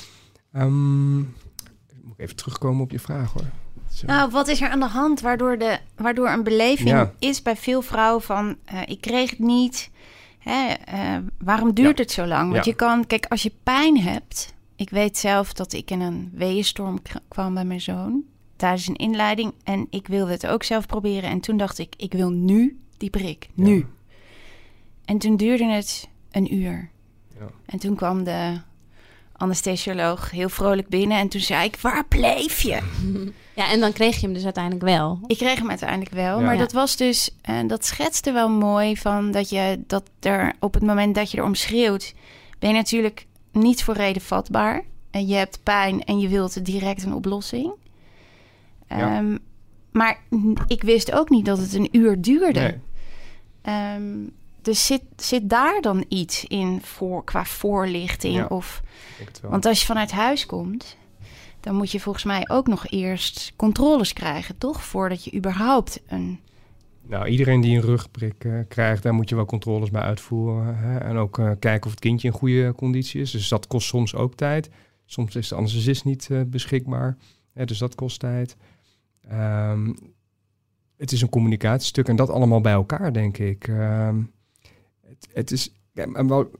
Ehm, 0.53 1.17
moet 1.17 1.27
ik 2.17 2.21
even 2.21 2.37
terugkomen 2.37 2.83
op 2.83 2.91
je 2.91 2.99
vraag 2.99 3.33
hoor. 3.33 3.43
Zo. 3.99 4.07
Nou, 4.07 4.31
wat 4.31 4.49
is 4.49 4.61
er 4.61 4.69
aan 4.69 4.81
de 4.81 4.87
hand 4.87 5.21
waardoor, 5.21 5.59
de, 5.59 5.79
waardoor 5.97 6.29
een 6.29 6.43
beleving 6.43 6.89
Ja. 6.89 7.13
is 7.19 7.43
bij 7.43 7.57
veel 7.57 7.83
vrouwen 7.83 8.23
van 8.23 8.57
eh, 8.65 8.81
ik 8.87 9.01
kreeg 9.01 9.31
het 9.31 9.39
niet. 9.39 9.91
Hè, 10.39 10.73
eh, 10.85 11.17
waarom 11.39 11.75
duurt 11.75 11.97
Ja. 11.97 12.03
het 12.03 12.13
zo 12.13 12.27
lang? 12.27 12.53
Want 12.53 12.65
Ja. 12.65 12.71
je 12.71 12.77
kan, 12.77 13.07
kijk, 13.07 13.27
als 13.27 13.43
je 13.43 13.53
pijn 13.63 14.01
hebt. 14.01 14.55
Ik 14.77 14.91
weet 14.91 15.19
zelf 15.19 15.53
dat 15.53 15.73
ik 15.73 15.91
in 15.91 16.01
een 16.01 16.31
weeënstorm 16.35 16.99
kwam 17.29 17.55
bij 17.55 17.65
mijn 17.65 17.81
zoon 17.81 18.23
tijdens 18.57 18.87
een 18.89 18.97
inleiding. 18.97 19.53
En 19.65 19.87
ik 19.91 20.07
wilde 20.07 20.33
het 20.33 20.47
ook 20.47 20.63
zelf 20.63 20.87
proberen. 20.87 21.31
En 21.31 21.41
toen 21.41 21.57
dacht 21.57 21.79
ik, 21.79 21.95
ik 21.97 22.13
wil 22.13 22.31
nu 22.31 22.79
die 22.97 23.11
prik. 23.11 23.49
Nu. 23.55 23.77
Ja. 23.77 23.85
En 25.05 25.19
toen 25.19 25.37
duurde 25.37 25.65
het 25.65 26.09
een 26.31 26.55
uur. 26.55 26.91
Ja. 27.39 27.47
En 27.67 27.79
toen 27.79 27.95
kwam 27.97 28.25
de 28.25 28.61
anesthesioloog 29.39 30.31
heel 30.31 30.49
vrolijk 30.49 30.89
binnen. 30.89 31.19
En 31.19 31.29
toen 31.29 31.41
zei 31.41 31.65
ik, 31.65 31.77
waar 31.77 32.05
bleef 32.07 32.61
je? 32.61 32.79
ja, 33.61 33.71
en 33.71 33.81
dan 33.81 33.93
kreeg 33.93 34.15
je 34.15 34.21
hem 34.27 34.35
dus 34.35 34.45
uiteindelijk 34.45 34.85
wel. 34.85 35.19
Ik 35.27 35.37
kreeg 35.37 35.59
hem 35.59 35.69
uiteindelijk 35.69 36.11
wel, 36.11 36.39
Ja. 36.39 36.45
maar 36.45 36.55
Ja. 36.55 36.61
dat 36.61 36.73
was 36.73 36.97
dus, 36.97 37.31
eh, 37.43 37.55
dat 37.67 37.85
schetste 37.87 38.33
wel 38.33 38.49
mooi 38.51 38.97
van 38.97 39.31
dat 39.31 39.49
je 39.49 39.81
dat 39.87 40.03
er 40.21 40.53
op 40.61 40.75
het 40.75 40.83
moment 40.83 41.15
dat 41.15 41.31
je 41.31 41.39
erom 41.39 41.55
schreeuwt, 41.55 42.15
ben 42.59 42.71
je 42.71 42.77
natuurlijk 42.77 43.27
niet 43.53 43.85
voor 43.85 43.95
reden 43.95 44.23
vatbaar. 44.23 44.83
En 45.11 45.27
je 45.27 45.35
hebt 45.35 45.61
pijn 45.63 46.05
en 46.05 46.19
je 46.19 46.29
wilt 46.29 46.65
direct 46.65 47.03
een 47.03 47.15
oplossing. 47.15 47.73
Ja. 48.89 49.17
Ehm, 49.17 49.37
maar 49.93 50.19
ik 50.67 50.83
wist 50.83 51.13
ook 51.13 51.29
niet 51.29 51.45
dat 51.45 51.59
het 51.59 51.75
een 51.75 51.89
uur 51.93 52.21
duurde. 52.21 52.61
Nee. 52.61 52.75
Ehm, 53.63 54.17
dus 54.63 54.87
zit, 54.87 55.03
zit 55.17 55.49
daar 55.49 55.81
dan 55.81 56.05
iets 56.09 56.45
in 56.45 56.81
voor, 56.83 57.25
qua 57.25 57.45
voorlichting? 57.45 58.35
Ja. 58.35 58.47
Of, 58.47 58.83
want 59.43 59.67
als 59.67 59.81
je 59.81 59.87
vanuit 59.87 60.11
huis 60.11 60.47
komt, 60.47 60.97
dan 61.61 61.75
moet 61.75 61.91
je 61.91 62.01
volgens 62.01 62.25
mij 62.25 62.49
ook 62.49 62.67
nog 62.67 62.87
eerst 62.87 63.53
controles 63.57 64.13
krijgen, 64.13 64.59
toch? 64.59 64.85
Voordat 64.85 65.25
je 65.25 65.35
überhaupt 65.35 66.01
een. 66.07 66.41
Nou, 67.03 67.27
iedereen 67.27 67.61
die 67.61 67.77
een 67.77 67.83
rugprik 67.83 68.45
eh, 68.45 68.53
krijgt, 68.69 69.03
daar 69.03 69.15
moet 69.15 69.29
je 69.29 69.35
wel 69.35 69.45
controles 69.45 69.91
bij 69.91 70.03
uitvoeren. 70.03 70.77
Hè? 70.77 70.99
En 70.99 71.17
ook 71.17 71.39
eh, 71.39 71.51
kijken 71.59 71.85
of 71.85 71.91
het 71.91 72.01
kindje 72.01 72.29
in 72.29 72.35
goede 72.35 72.75
conditie 72.77 73.21
is. 73.21 73.31
Dus 73.31 73.49
dat 73.49 73.67
kost 73.67 73.87
soms 73.87 74.15
ook 74.15 74.35
tijd. 74.35 74.71
Soms 75.05 75.37
is 75.37 75.49
de 75.49 75.55
anesthesist 75.55 76.05
niet 76.05 76.29
eh, 76.31 76.41
beschikbaar. 76.47 77.17
Hè, 77.53 77.65
dus 77.65 77.79
dat 77.79 77.95
kost 77.95 78.21
tijd. 78.21 78.57
Ehm, 79.29 79.93
het 80.97 81.13
is 81.13 81.23
een 81.23 81.29
communicatiestuk 81.29 82.09
en 82.09 82.17
dat 82.17 82.31
allemaal 82.31 82.61
bij 82.61 82.73
elkaar, 82.73 83.13
denk 83.13 83.39
ik. 83.39 83.69
Ehm, 83.69 84.21
het, 85.33 85.51
is, 85.51 85.73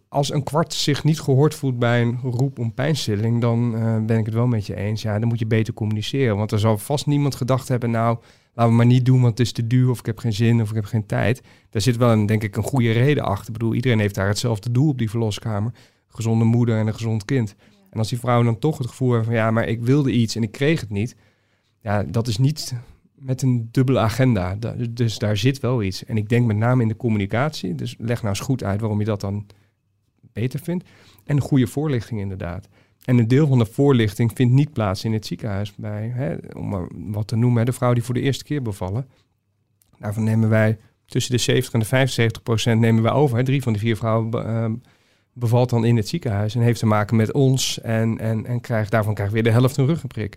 als 0.09 0.33
een 0.33 0.43
kwart 0.43 0.75
zich 0.75 1.05
niet 1.05 1.21
gehoord 1.21 1.55
voelt 1.55 1.79
bij 1.79 2.03
een 2.03 2.19
roep 2.23 2.59
om 2.59 2.75
pijnstilling, 2.75 3.41
dan 3.41 3.77
eh, 3.77 4.05
ben 4.05 4.19
ik 4.19 4.25
het 4.25 4.35
wel 4.35 4.47
met 4.47 4.67
je 4.67 4.77
eens. 4.77 5.03
Ja, 5.03 5.19
dan 5.19 5.29
moet 5.29 5.39
je 5.39 5.47
beter 5.47 5.75
communiceren. 5.75 6.37
Want 6.37 6.53
er 6.53 6.59
zal 6.59 6.79
vast 6.79 7.07
niemand 7.07 7.35
gedacht 7.35 7.69
hebben, 7.69 7.91
nou, 7.91 8.19
laten 8.55 8.71
we 8.71 8.77
maar 8.77 8.87
niet 8.87 9.05
doen, 9.05 9.21
want 9.21 9.39
het 9.39 9.47
is 9.47 9.53
te 9.53 9.67
duur 9.67 9.91
of 9.91 9.99
ik 9.99 10.07
heb 10.07 10.19
geen 10.19 10.33
zin 10.33 10.61
of 10.61 10.69
ik 10.69 10.75
heb 10.75 10.85
geen 10.85 11.07
tijd. 11.07 11.43
Daar 11.71 11.83
zit 11.83 11.97
wel 11.97 12.13
een, 12.13 12.27
denk 12.27 12.43
ik, 12.43 12.57
een 12.57 12.63
goede 12.63 12.93
reden 12.93 13.25
achter. 13.25 13.47
Ik 13.47 13.53
bedoel, 13.53 13.75
iedereen 13.75 13.99
heeft 13.99 14.15
daar 14.15 14.29
hetzelfde 14.29 14.71
doel 14.71 14.89
op 14.89 14.99
die 14.99 15.11
verloskamer. 15.11 15.73
Gezonde 16.09 16.45
moeder 16.45 16.79
en 16.79 16.87
een 16.87 16.95
gezond 16.95 17.25
kind. 17.25 17.55
En 17.91 17.99
als 17.99 18.09
die 18.09 18.19
vrouw 18.19 18.43
dan 18.43 18.59
toch 18.59 18.79
het 18.79 18.87
gevoel 18.87 19.13
heeft 19.13 19.25
van, 19.25 19.35
ja, 19.35 19.51
maar 19.51 19.69
ik 19.69 19.83
wilde 19.83 20.11
iets 20.11 20.37
en 20.37 20.43
ik 20.43 20.53
kreeg 20.53 20.81
het 20.81 20.91
niet. 20.91 21.17
Ja, 21.83 22.03
dat 22.03 22.29
is 22.29 22.39
niet 22.39 22.75
met 23.19 23.43
een 23.43 23.69
dubbele 23.71 23.99
agenda. 23.99 24.55
Da- 24.55 24.75
Dus 24.91 25.19
daar 25.19 25.37
zit 25.37 25.61
wel 25.61 25.83
iets. 25.83 26.05
En 26.05 26.17
ik 26.17 26.29
denk 26.29 26.47
met 26.47 26.57
name 26.57 26.83
in 26.83 26.89
de 26.89 26.97
communicatie. 26.97 27.75
Dus 27.75 27.95
leg 27.99 28.17
nou 28.23 28.29
eens 28.29 28.45
goed 28.45 28.65
uit 28.65 28.81
waarom 28.81 28.99
je 28.99 29.05
dat 29.05 29.21
dan 29.21 29.47
beter 30.33 30.61
vindt. 30.61 30.85
En 31.25 31.41
goede 31.41 31.67
voorlichting 31.67 32.21
inderdaad. 32.21 32.69
En 33.05 33.19
een 33.19 33.29
deel 33.29 33.47
van 33.47 33.59
de 33.59 33.67
voorlichting 33.67 34.31
vindt 34.35 34.53
niet 34.55 34.73
plaats 34.73 35.05
in 35.05 35.13
het 35.13 35.27
ziekenhuis. 35.27 35.75
Bij, 35.75 36.09
hè, 36.15 36.35
om 36.57 36.89
wat 37.13 37.27
te 37.27 37.37
noemen, 37.37 37.67
de 37.67 37.73
vrouw 37.73 37.93
die 37.93 38.03
voor 38.03 38.15
de 38.15 38.21
eerste 38.21 38.45
keer 38.45 38.63
bevallen. 38.63 39.07
Daarvan 39.99 40.25
nemen 40.25 40.49
wij 40.49 40.79
tussen 41.07 41.33
de 41.33 41.39
70 41.39 41.73
en 41.73 41.79
de 41.81 41.87
75 41.87 42.43
procent 42.43 42.81
nemen 42.81 43.03
wij 43.03 43.13
over. 43.13 43.45
Drie 43.45 43.63
van 43.63 43.73
de 43.73 43.79
vier 43.79 43.97
vrouwen 43.97 44.47
ehm, 44.47 44.75
bevalt 45.33 45.71
dan 45.71 45.85
in 45.85 45.97
het 45.97 46.09
ziekenhuis. 46.09 46.55
En 46.55 46.61
heeft 46.61 46.79
te 46.79 46.87
maken 46.87 47.17
met 47.17 47.33
ons. 47.33 47.81
En, 47.81 48.19
en, 48.19 48.47
en 48.47 48.61
krijgt, 48.61 48.91
daarvan 48.91 49.15
krijgt 49.15 49.33
weer 49.33 49.43
de 49.43 49.51
helft 49.51 49.77
een 49.77 49.87
ruggenprik. 49.87 50.37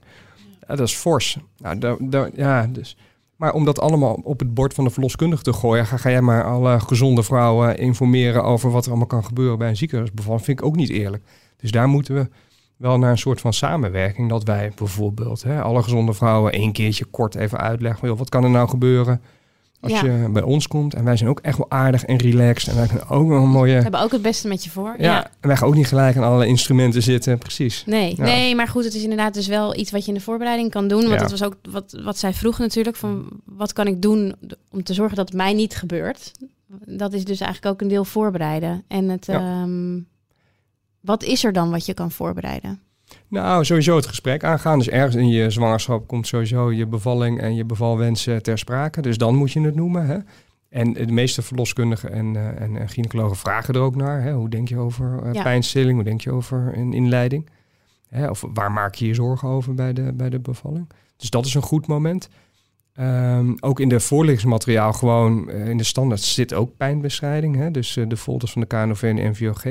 Dat 0.75 0.88
is 0.88 0.93
fors. 0.93 1.38
Nou, 1.57 2.31
ja, 2.36 2.67
dus. 2.67 2.97
Maar 3.36 3.53
om 3.53 3.65
dat 3.65 3.79
allemaal 3.79 4.19
op 4.23 4.39
het 4.39 4.53
bord 4.53 4.73
van 4.73 4.84
de 4.84 4.89
verloskundige 4.89 5.43
te 5.43 5.53
gooien, 5.53 5.86
ga, 5.86 5.97
ga 5.97 6.10
jij 6.10 6.21
maar 6.21 6.43
alle 6.43 6.79
gezonde 6.79 7.23
vrouwen 7.23 7.77
informeren 7.77 8.43
over 8.43 8.71
wat 8.71 8.84
er 8.84 8.89
allemaal 8.89 9.07
kan 9.07 9.25
gebeuren 9.25 9.57
bij 9.57 9.69
een 9.69 9.77
ziekenhuisbevalling, 9.77 10.45
vind 10.45 10.60
ik 10.60 10.65
ook 10.65 10.75
niet 10.75 10.89
eerlijk. 10.89 11.23
Dus 11.57 11.71
daar 11.71 11.88
moeten 11.88 12.15
we 12.15 12.29
wel 12.77 12.97
naar 12.97 13.12
een 13.12 13.17
soort 13.17 13.41
van 13.41 13.53
samenwerking, 13.53 14.29
dat 14.29 14.43
wij 14.43 14.71
bijvoorbeeld 14.75 15.43
hè, 15.43 15.62
alle 15.62 15.84
gezonde 15.84 16.13
vrouwen 16.13 16.51
één 16.51 16.71
keertje 16.71 17.05
kort 17.05 17.36
even 17.36 17.57
uitleggen, 17.57 18.07
joh, 18.07 18.17
wat 18.17 18.29
kan 18.29 18.43
er 18.43 18.49
nou 18.49 18.69
gebeuren 18.69 19.21
als 19.81 19.91
Ja. 19.91 20.03
je 20.05 20.29
bij 20.31 20.41
ons 20.41 20.67
komt. 20.67 20.93
En 20.93 21.03
wij 21.03 21.17
zijn 21.17 21.29
ook 21.29 21.39
echt 21.39 21.57
wel 21.57 21.69
aardig 21.69 22.05
en 22.05 22.17
relaxed 22.17 22.69
en 22.69 22.75
wij 22.75 22.87
kunnen 22.87 23.07
ook 23.09 23.27
wel 23.27 23.43
een 23.43 23.49
mooie... 23.49 23.75
We 23.75 23.81
hebben 23.81 23.99
ook 24.01 24.11
het 24.11 24.21
beste 24.21 24.47
met 24.47 24.63
je 24.63 24.69
voor. 24.69 24.95
Ja, 24.97 25.25
en 25.39 25.47
wij 25.47 25.57
gaan 25.57 25.67
ook 25.67 25.75
niet 25.75 25.87
gelijk 25.87 26.17
aan 26.17 26.23
alle 26.23 26.47
instrumenten 26.47 27.01
zitten, 27.03 27.37
precies. 27.37 27.83
Nee, 27.85 28.13
Ja. 28.17 28.23
nee, 28.23 28.55
maar 28.55 28.67
goed, 28.67 28.83
het 28.83 28.93
is 28.93 29.01
inderdaad 29.03 29.33
dus 29.33 29.47
wel 29.47 29.77
iets 29.77 29.91
wat 29.91 30.01
je 30.01 30.07
in 30.07 30.17
de 30.17 30.23
voorbereiding 30.23 30.71
kan 30.71 30.87
doen. 30.87 31.07
Want 31.07 31.19
dat 31.19 31.31
was 31.31 31.43
ook 31.43 31.55
wat, 31.71 31.99
wat 32.03 32.17
zij 32.17 32.33
vroeg 32.33 32.57
natuurlijk, 32.57 32.95
van 32.97 33.27
wat 33.45 33.73
kan 33.73 33.87
ik 33.87 34.01
doen 34.01 34.35
om 34.69 34.83
te 34.83 34.93
zorgen 34.93 35.15
dat 35.15 35.27
het 35.27 35.37
mij 35.37 35.53
niet 35.53 35.75
gebeurt. 35.75 36.31
Dat 36.85 37.13
is 37.13 37.25
dus 37.25 37.39
eigenlijk 37.39 37.73
ook 37.73 37.81
een 37.81 37.87
deel 37.87 38.05
voorbereiden. 38.05 38.83
En 38.87 39.09
het, 39.09 39.27
ehm, 39.29 39.99
wat 41.01 41.23
is 41.23 41.43
er 41.43 41.53
dan 41.53 41.71
wat 41.71 41.85
je 41.85 41.93
kan 41.93 42.11
voorbereiden? 42.11 42.79
Nou, 43.31 43.65
sowieso 43.65 43.95
het 43.95 44.05
gesprek 44.05 44.43
aangaan. 44.43 44.77
Dus 44.77 44.89
ergens 44.89 45.15
in 45.15 45.27
je 45.27 45.49
zwangerschap 45.49 46.07
komt 46.07 46.27
sowieso 46.27 46.71
je 46.71 46.85
bevalling 46.85 47.39
en 47.41 47.55
je 47.55 47.65
bevalwensen 47.65 48.43
ter 48.43 48.57
sprake. 48.57 49.01
Dus 49.01 49.17
dan 49.17 49.35
moet 49.35 49.51
je 49.51 49.61
het 49.61 49.75
noemen. 49.75 50.05
Hè? 50.05 50.17
En 50.69 50.93
de 50.93 51.11
meeste 51.11 51.41
verloskundigen 51.41 52.11
en, 52.11 52.35
eh, 52.35 52.61
en, 52.61 52.77
en 52.77 52.89
gynaecologen 52.89 53.37
vragen 53.37 53.73
er 53.73 53.79
ook 53.79 53.95
naar. 53.95 54.21
Hè? 54.21 54.33
Hoe 54.33 54.49
denk 54.49 54.69
je 54.69 54.77
over 54.77 55.23
eh, 55.23 55.33
Ja. 55.33 55.43
pijnstilling? 55.43 55.93
Hoe 55.95 56.03
denk 56.03 56.21
je 56.21 56.31
over 56.31 56.77
een 56.77 56.93
inleiding? 56.93 57.49
Hè? 58.07 58.29
Of 58.29 58.43
waar 58.53 58.71
maak 58.71 58.95
je 58.95 59.07
je 59.07 59.13
zorgen 59.13 59.47
over 59.47 59.73
bij 59.73 59.93
de, 59.93 60.13
bij 60.13 60.29
de 60.29 60.39
bevalling? 60.39 60.89
Dus 61.17 61.29
dat 61.29 61.45
is 61.45 61.53
een 61.53 61.61
goed 61.61 61.87
moment. 61.87 62.29
Ehm, 62.93 63.53
ook 63.59 63.79
in 63.79 63.89
de 63.89 63.99
voorlichtingsmateriaal 63.99 64.93
gewoon 64.93 65.49
eh, 65.49 65.67
in 65.69 65.77
de 65.77 65.83
standaard 65.83 66.21
zit 66.21 66.53
ook 66.53 66.77
pijnbestrijding. 66.77 67.55
Hè? 67.55 67.71
Dus 67.71 67.99
de 68.07 68.17
folders 68.17 68.51
van 68.51 68.61
de 68.61 68.67
KNOV 68.67 69.03
en 69.03 69.15
de 69.15 69.21
NVOG. 69.29 69.63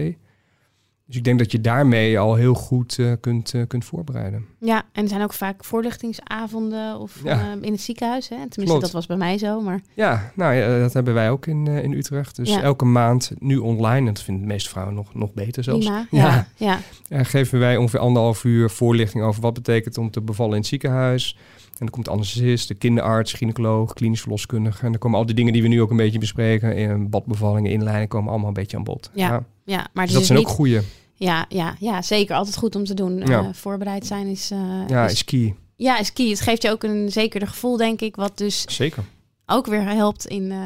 Dus 1.11 1.19
ik 1.19 1.25
denk 1.25 1.39
dat 1.39 1.53
je 1.53 1.61
daarmee 1.61 2.19
al 2.19 2.35
heel 2.35 2.55
goed 2.55 2.99
eh, 2.99 3.13
kunt, 3.21 3.55
eh, 3.55 3.63
kunt 3.67 3.85
voorbereiden. 3.85 4.45
Ja, 4.59 4.83
en 4.93 5.03
er 5.03 5.09
zijn 5.09 5.23
ook 5.23 5.33
vaak 5.33 5.65
voorlichtingsavonden 5.65 6.99
of 6.99 7.21
Ja. 7.25 7.41
eh, 7.41 7.47
in 7.61 7.73
het 7.73 7.81
ziekenhuis. 7.81 8.29
Hè? 8.29 8.35
Tenminste, 8.37 8.65
Klopt. 8.65 8.81
dat 8.81 8.91
was 8.91 9.07
bij 9.07 9.17
mij 9.17 9.39
zo. 9.39 9.61
Maar 9.61 9.81
Ja, 9.95 10.33
nou 10.35 10.55
ja, 10.55 10.79
dat 10.79 10.93
hebben 10.93 11.15
wij 11.15 11.31
ook 11.31 11.47
in, 11.47 11.67
in 11.67 11.93
Utrecht. 11.93 12.37
Dus 12.37 12.49
Ja. 12.51 12.63
elke 12.63 12.85
maand 12.85 13.33
nu 13.39 13.57
online, 13.57 14.09
en 14.09 14.15
dat 14.15 14.23
vinden 14.23 14.43
de 14.47 14.53
meeste 14.53 14.69
vrouwen 14.71 14.95
nog, 14.95 15.15
nog 15.15 15.33
beter 15.35 15.65
zelfs. 15.65 15.85
prima. 15.87 16.07
Ja. 16.11 16.47
Ja, 16.57 16.81
ja. 17.09 17.25
Geven 17.25 17.59
wij 17.59 17.77
ongeveer 17.77 18.01
anderhalf 18.01 18.45
uur 18.45 18.71
voorlichting 18.71 19.25
over 19.25 19.41
wat 19.43 19.55
betekent 19.55 19.99
om 19.99 20.11
te 20.11 20.21
bevallen 20.21 20.53
in 20.53 20.59
het 20.59 20.69
ziekenhuis. 20.69 21.37
En 21.71 21.87
dan 21.87 21.89
komt 21.95 22.05
de 22.05 22.11
anesthesist, 22.11 22.69
de 22.69 22.75
kinderarts, 22.75 23.33
gynaecoloog, 23.33 23.93
klinisch 23.93 24.21
verloskundige. 24.21 24.85
En 24.85 24.91
dan 24.91 25.01
komen 25.01 25.19
al 25.19 25.27
die 25.27 25.35
dingen 25.35 25.53
die 25.53 25.63
we 25.63 25.69
nu 25.69 25.81
ook 25.83 25.91
een 25.91 25.97
beetje 25.97 26.19
bespreken. 26.19 26.77
In 26.77 27.11
badbevallingen, 27.11 27.71
inleiding, 27.71 28.09
komen 28.09 28.31
allemaal 28.31 28.49
een 28.49 28.55
beetje 28.55 28.77
aan 28.77 28.85
bod. 28.85 29.11
Ja, 29.15 29.45
ja, 29.65 29.87
maar 29.93 30.05
Dus 30.05 30.15
dat 30.15 30.25
zijn 30.25 30.39
niet... 30.39 30.47
ook 30.49 30.53
goede. 30.55 30.83
Ja, 31.27 31.47
ja, 31.49 31.75
ja, 31.79 32.03
zeker. 32.03 32.37
Altijd 32.37 32.57
goed 32.57 32.77
om 32.77 32.85
te 32.85 32.95
doen. 32.95 33.17
Ja. 33.17 33.39
Eh, 33.41 33.49
voorbereid 33.53 34.07
zijn 34.07 34.27
is, 34.27 34.51
eh, 34.51 34.83
Ja, 34.87 35.05
is, 35.05 35.13
is 35.13 35.25
key. 35.25 35.55
ja, 35.77 35.99
is 35.99 36.13
key. 36.13 36.29
Het 36.29 36.41
geeft 36.41 36.63
je 36.63 36.71
ook 36.71 36.83
een 36.83 37.13
zekerder 37.13 37.49
gevoel, 37.49 37.77
denk 37.77 38.01
ik. 38.01 38.17
Wat 38.17 38.39
dus 38.39 38.65
Zeker. 38.77 39.05
ook 39.47 39.67
weer 39.67 39.83
helpt 39.89 40.27
in, 40.27 40.51
eh, 40.51 40.59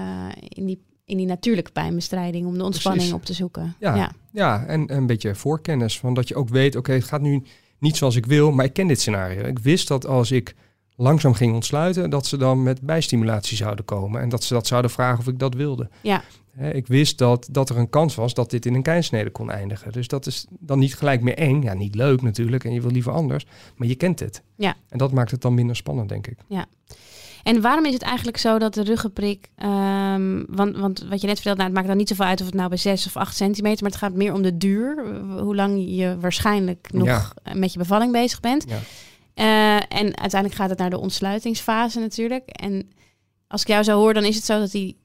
in, 0.48 0.66
die, 0.66 0.84
in 1.04 1.16
die 1.16 1.26
natuurlijke 1.26 1.72
pijnbestrijding. 1.72 2.46
Om 2.46 2.58
de 2.58 2.64
ontspanning 2.64 3.02
Precies. 3.08 3.20
op 3.20 3.26
te 3.26 3.32
zoeken. 3.32 3.74
Ja. 3.78 3.94
ja. 3.94 4.12
Ja, 4.32 4.64
en 4.66 4.94
een 4.94 5.06
beetje 5.06 5.34
voorkennis. 5.34 5.98
Van 5.98 6.14
dat 6.14 6.28
je 6.28 6.34
ook 6.34 6.48
weet, 6.48 6.76
oké, 6.76 6.92
het 6.92 7.04
gaat 7.04 7.20
nu 7.20 7.42
niet 7.78 7.96
zoals 7.96 8.16
ik 8.16 8.26
wil, 8.26 8.50
maar 8.50 8.64
ik 8.64 8.72
ken 8.72 8.86
dit 8.86 9.00
scenario. 9.00 9.44
Ik 9.44 9.58
wist 9.58 9.88
dat 9.88 10.06
als 10.06 10.30
ik 10.30 10.54
langzaam 10.96 11.34
ging 11.34 11.54
ontsluiten, 11.54 12.10
dat 12.10 12.26
ze 12.26 12.36
dan 12.36 12.62
met 12.62 12.80
bijstimulatie 12.80 13.56
zouden 13.56 13.84
komen. 13.84 14.20
En 14.20 14.28
dat 14.28 14.44
ze 14.44 14.54
dat 14.54 14.66
zouden 14.66 14.90
vragen 14.90 15.18
of 15.18 15.26
ik 15.26 15.38
dat 15.38 15.54
wilde. 15.54 15.88
Ja. 16.00 16.22
Ik 16.72 16.86
wist 16.86 17.18
dat, 17.18 17.48
dat 17.50 17.68
er 17.68 17.76
een 17.78 17.90
kans 17.90 18.14
was 18.14 18.34
dat 18.34 18.50
dit 18.50 18.66
in 18.66 18.74
een 18.74 18.82
keinsnede 18.82 19.30
kon 19.30 19.50
eindigen. 19.50 19.92
Dus 19.92 20.08
dat 20.08 20.26
is 20.26 20.46
dan 20.50 20.78
niet 20.78 20.94
gelijk 20.94 21.20
meer 21.20 21.36
eng. 21.36 21.62
Ja, 21.62 21.74
niet 21.74 21.94
leuk 21.94 22.22
natuurlijk. 22.22 22.64
En 22.64 22.72
je 22.72 22.80
wil 22.80 22.90
liever 22.90 23.12
anders. 23.12 23.46
Maar 23.76 23.88
je 23.88 23.94
kent 23.94 24.20
het. 24.20 24.42
Ja. 24.56 24.74
En 24.88 24.98
dat 24.98 25.12
maakt 25.12 25.30
het 25.30 25.40
dan 25.40 25.54
minder 25.54 25.76
spannend, 25.76 26.08
denk 26.08 26.26
ik. 26.26 26.38
En 27.42 27.60
waarom 27.60 27.84
is 27.84 27.92
het 27.92 28.02
eigenlijk 28.02 28.36
zo 28.36 28.58
dat 28.58 28.74
de 28.74 28.82
ruggenprik... 28.82 29.48
ehm, 29.56 30.42
want, 30.48 30.76
want 30.76 31.06
wat 31.08 31.20
je 31.20 31.26
net 31.26 31.34
vertelde, 31.36 31.58
nou, 31.58 31.62
het 31.64 31.72
maakt 31.74 31.86
dan 31.88 31.96
niet 31.96 32.08
zoveel 32.08 32.24
uit 32.24 32.40
of 32.40 32.46
het 32.46 32.54
nou 32.54 32.68
bij 32.68 32.78
6 32.78 33.06
of 33.06 33.16
8 33.16 33.36
centimeter... 33.36 33.82
maar 33.82 33.90
het 33.90 34.00
gaat 34.00 34.14
meer 34.14 34.32
om 34.32 34.42
de 34.42 34.56
duur. 34.56 35.04
Hoe 35.40 35.54
lang 35.54 35.84
je 35.86 36.16
waarschijnlijk 36.20 36.88
nog 36.92 37.06
Ja. 37.06 37.54
met 37.54 37.72
je 37.72 37.78
bevalling 37.78 38.12
bezig 38.12 38.40
bent. 38.40 38.64
Ja. 38.68 38.78
Eh, 39.34 39.76
en 39.76 40.16
uiteindelijk 40.18 40.54
gaat 40.54 40.70
het 40.70 40.78
naar 40.78 40.90
de 40.90 40.98
ontsluitingsfase 40.98 42.00
natuurlijk. 42.00 42.48
En 42.48 42.90
als 43.46 43.60
ik 43.62 43.68
jou 43.68 43.82
zo 43.82 43.98
hoor, 43.98 44.14
dan 44.14 44.24
is 44.24 44.34
het 44.36 44.44
zo 44.44 44.58
dat 44.58 44.70
die... 44.70 45.02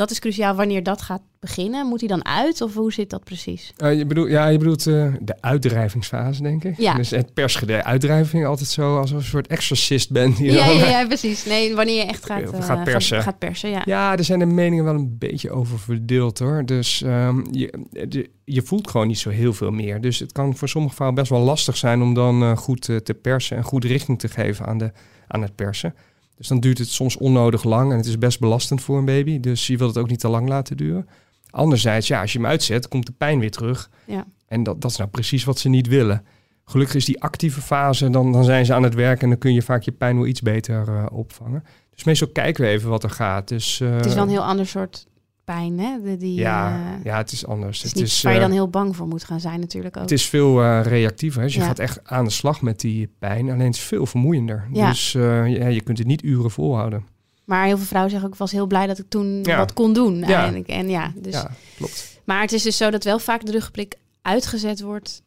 Dat 0.00 0.10
is 0.10 0.18
cruciaal 0.18 0.54
wanneer 0.54 0.82
dat 0.82 1.02
gaat 1.02 1.22
beginnen. 1.40 1.86
Moet 1.86 2.00
hij 2.00 2.08
dan 2.08 2.24
uit 2.24 2.60
of 2.60 2.74
hoe 2.74 2.92
zit 2.92 3.10
dat 3.10 3.24
precies? 3.24 3.72
Eh, 3.76 3.94
je 3.98 4.06
bedoelt, 4.06 4.28
ja, 4.30 4.46
je 4.48 4.58
bedoelt 4.58 4.86
eh, 4.86 5.12
de 5.20 5.34
uitdrijvingsfase, 5.40 6.42
denk 6.42 6.64
ik. 6.64 6.76
Ja. 6.78 6.94
Dus 6.94 7.10
het 7.10 7.34
persen, 7.34 7.66
de 7.66 7.84
uitdrijving 7.84 8.46
altijd 8.46 8.68
zo 8.68 8.98
als 8.98 9.10
een 9.10 9.22
soort 9.22 9.46
exorcist 9.46 10.10
bent. 10.10 10.36
die 10.36 10.52
Ja, 10.52 10.66
ja, 10.66 10.88
ja, 11.00 11.06
precies. 11.06 11.44
Nee, 11.44 11.74
wanneer 11.74 11.96
je 11.96 12.04
echt 12.04 12.26
gaat, 12.26 12.52
eh, 12.52 12.62
gaat 12.62 12.84
persen. 12.84 13.22
Gaat, 13.22 13.38
persen, 13.38 13.70
ja. 13.70 13.82
Ja, 13.84 14.16
er 14.16 14.24
zijn 14.24 14.38
de 14.38 14.46
meningen 14.46 14.84
wel 14.84 14.94
een 14.94 15.18
beetje 15.18 15.50
over 15.50 15.78
verdeeld 15.78 16.38
hoor. 16.38 16.64
Dus 16.66 17.02
ehm, 17.02 17.42
je, 17.50 17.86
de- 18.08 18.30
je 18.44 18.62
voelt 18.62 18.90
gewoon 18.90 19.06
niet 19.06 19.18
zo 19.18 19.30
heel 19.30 19.52
veel 19.52 19.70
meer. 19.70 20.00
Dus 20.00 20.18
het 20.18 20.32
kan 20.32 20.56
voor 20.56 20.68
sommige 20.68 20.94
vrouwen 20.94 21.18
best 21.20 21.30
wel 21.30 21.40
lastig 21.40 21.76
zijn 21.76 22.02
om 22.02 22.14
dan 22.14 22.56
goed 22.56 22.80
te 22.82 23.18
persen 23.22 23.56
en 23.56 23.62
goed 23.62 23.84
richting 23.84 24.18
te 24.18 24.28
geven 24.28 24.66
aan, 24.66 24.78
de, 24.78 24.92
aan 25.28 25.42
het 25.42 25.54
persen. 25.54 25.94
Dus 26.40 26.48
dan 26.48 26.60
duurt 26.60 26.78
het 26.78 26.88
soms 26.88 27.16
onnodig 27.16 27.64
lang 27.64 27.90
en 27.90 27.96
het 27.96 28.06
is 28.06 28.18
best 28.18 28.40
belastend 28.40 28.82
voor 28.82 28.98
een 28.98 29.04
baby. 29.04 29.40
Dus 29.40 29.66
je 29.66 29.76
wilt 29.76 29.94
het 29.94 30.02
ook 30.02 30.10
niet 30.10 30.20
te 30.20 30.28
lang 30.28 30.48
laten 30.48 30.76
duren. 30.76 31.08
Anderzijds, 31.50 32.06
ja, 32.06 32.20
als 32.20 32.32
je 32.32 32.38
hem 32.38 32.46
uitzet, 32.46 32.88
komt 32.88 33.06
de 33.06 33.12
pijn 33.12 33.38
weer 33.38 33.50
terug. 33.50 33.90
Ja. 34.06 34.26
En 34.46 34.62
dat, 34.62 34.80
dat 34.80 34.90
is 34.90 34.96
nou 34.96 35.10
precies 35.10 35.44
wat 35.44 35.58
ze 35.58 35.68
niet 35.68 35.86
willen. 35.86 36.24
Gelukkig 36.64 36.96
is 36.96 37.04
die 37.04 37.22
actieve 37.22 37.60
fase, 37.60 38.10
dan, 38.10 38.32
dan 38.32 38.44
zijn 38.44 38.66
ze 38.66 38.74
aan 38.74 38.82
het 38.82 38.94
werk 38.94 39.22
en 39.22 39.28
dan 39.28 39.38
kun 39.38 39.54
je 39.54 39.62
vaak 39.62 39.82
je 39.82 39.92
pijn 39.92 40.16
wel 40.16 40.26
iets 40.26 40.40
beter 40.40 40.88
eh, 40.88 41.06
opvangen. 41.12 41.64
Dus 41.94 42.04
meestal 42.04 42.28
kijken 42.28 42.64
we 42.64 42.70
even 42.70 42.90
wat 42.90 43.02
er 43.02 43.10
gaat. 43.10 43.48
Dus, 43.48 43.78
Het 43.78 44.04
is 44.04 44.10
eh, 44.10 44.14
wel 44.14 44.24
een 44.24 44.30
heel 44.30 44.44
ander 44.44 44.66
soort 44.66 45.06
pijn, 45.54 45.78
hè? 45.78 46.00
De, 46.02 46.16
die, 46.16 46.34
ja, 46.34 46.70
eh, 46.98 47.04
ja, 47.04 47.16
het 47.16 47.32
is 47.32 47.46
anders. 47.46 47.76
het 47.76 47.86
is 47.86 47.90
Het 47.92 48.00
niet 48.00 48.10
is, 48.10 48.22
waar 48.22 48.32
je 48.32 48.38
eh, 48.38 48.44
dan 48.44 48.54
heel 48.54 48.68
bang 48.68 48.96
voor 48.96 49.08
moet 49.08 49.24
gaan 49.24 49.40
zijn 49.40 49.60
natuurlijk 49.60 49.96
ook. 49.96 50.02
het 50.02 50.10
is 50.12 50.26
veel 50.28 50.62
eh, 50.62 50.80
reactiever. 50.82 51.40
hè. 51.40 51.46
Dus 51.46 51.54
je 51.54 51.60
gaat 51.60 51.78
echt 51.78 52.00
aan 52.04 52.24
de 52.24 52.30
slag 52.30 52.62
met 52.62 52.80
die 52.80 53.10
pijn. 53.18 53.50
Alleen 53.50 53.66
het 53.66 53.74
is 53.74 53.80
veel 53.80 54.06
vermoeiender. 54.06 54.68
Ja. 54.72 54.88
Dus 54.88 55.14
eh, 55.14 55.56
ja, 55.56 55.66
je 55.66 55.80
kunt 55.80 55.98
het 55.98 56.06
niet 56.06 56.22
uren 56.24 56.50
volhouden. 56.50 57.04
Maar 57.44 57.64
heel 57.66 57.76
veel 57.76 57.86
vrouwen 57.86 58.10
zeggen 58.10 58.28
ook, 58.28 58.34
ik 58.34 58.40
was 58.40 58.52
heel 58.52 58.66
blij 58.66 58.86
dat 58.86 58.98
ik 58.98 59.04
toen 59.08 59.42
Ja. 59.42 59.56
wat 59.56 59.72
kon 59.72 59.92
doen. 59.92 60.18
Ja. 60.18 60.26
Eigenlijk. 60.26 60.68
En 60.68 60.88
ja, 60.88 61.12
dus, 61.16 61.32
Ja, 61.34 61.50
klopt. 61.76 62.20
Maar 62.24 62.40
het 62.40 62.52
is 62.52 62.62
dus 62.62 62.76
zo 62.76 62.90
dat 62.90 63.04
wel 63.04 63.18
vaak 63.18 63.46
de 63.46 63.52
ruggenprik 63.52 63.94
uitgezet 64.22 64.80
wordt. 64.80 65.22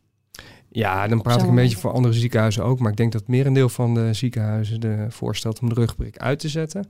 Ja, 0.70 1.08
dan 1.08 1.22
praat 1.22 1.42
ik 1.42 1.48
een 1.48 1.56
beetje 1.56 1.78
voor 1.78 1.92
andere 1.92 2.14
ziekenhuizen 2.14 2.64
ook. 2.64 2.80
Maar 2.80 2.92
ik 2.92 2.98
denk 2.98 3.12
dat 3.12 3.22
het 3.22 3.30
merendeel 3.30 3.70
van 3.70 3.94
de 3.94 4.14
ziekenhuizen 4.14 4.80
de 4.80 5.06
voorstelt 5.10 5.60
om 5.60 5.70
de 5.70 5.76
rugprik 5.76 6.18
uit 6.18 6.40
te 6.40 6.50
zetten. 6.50 6.90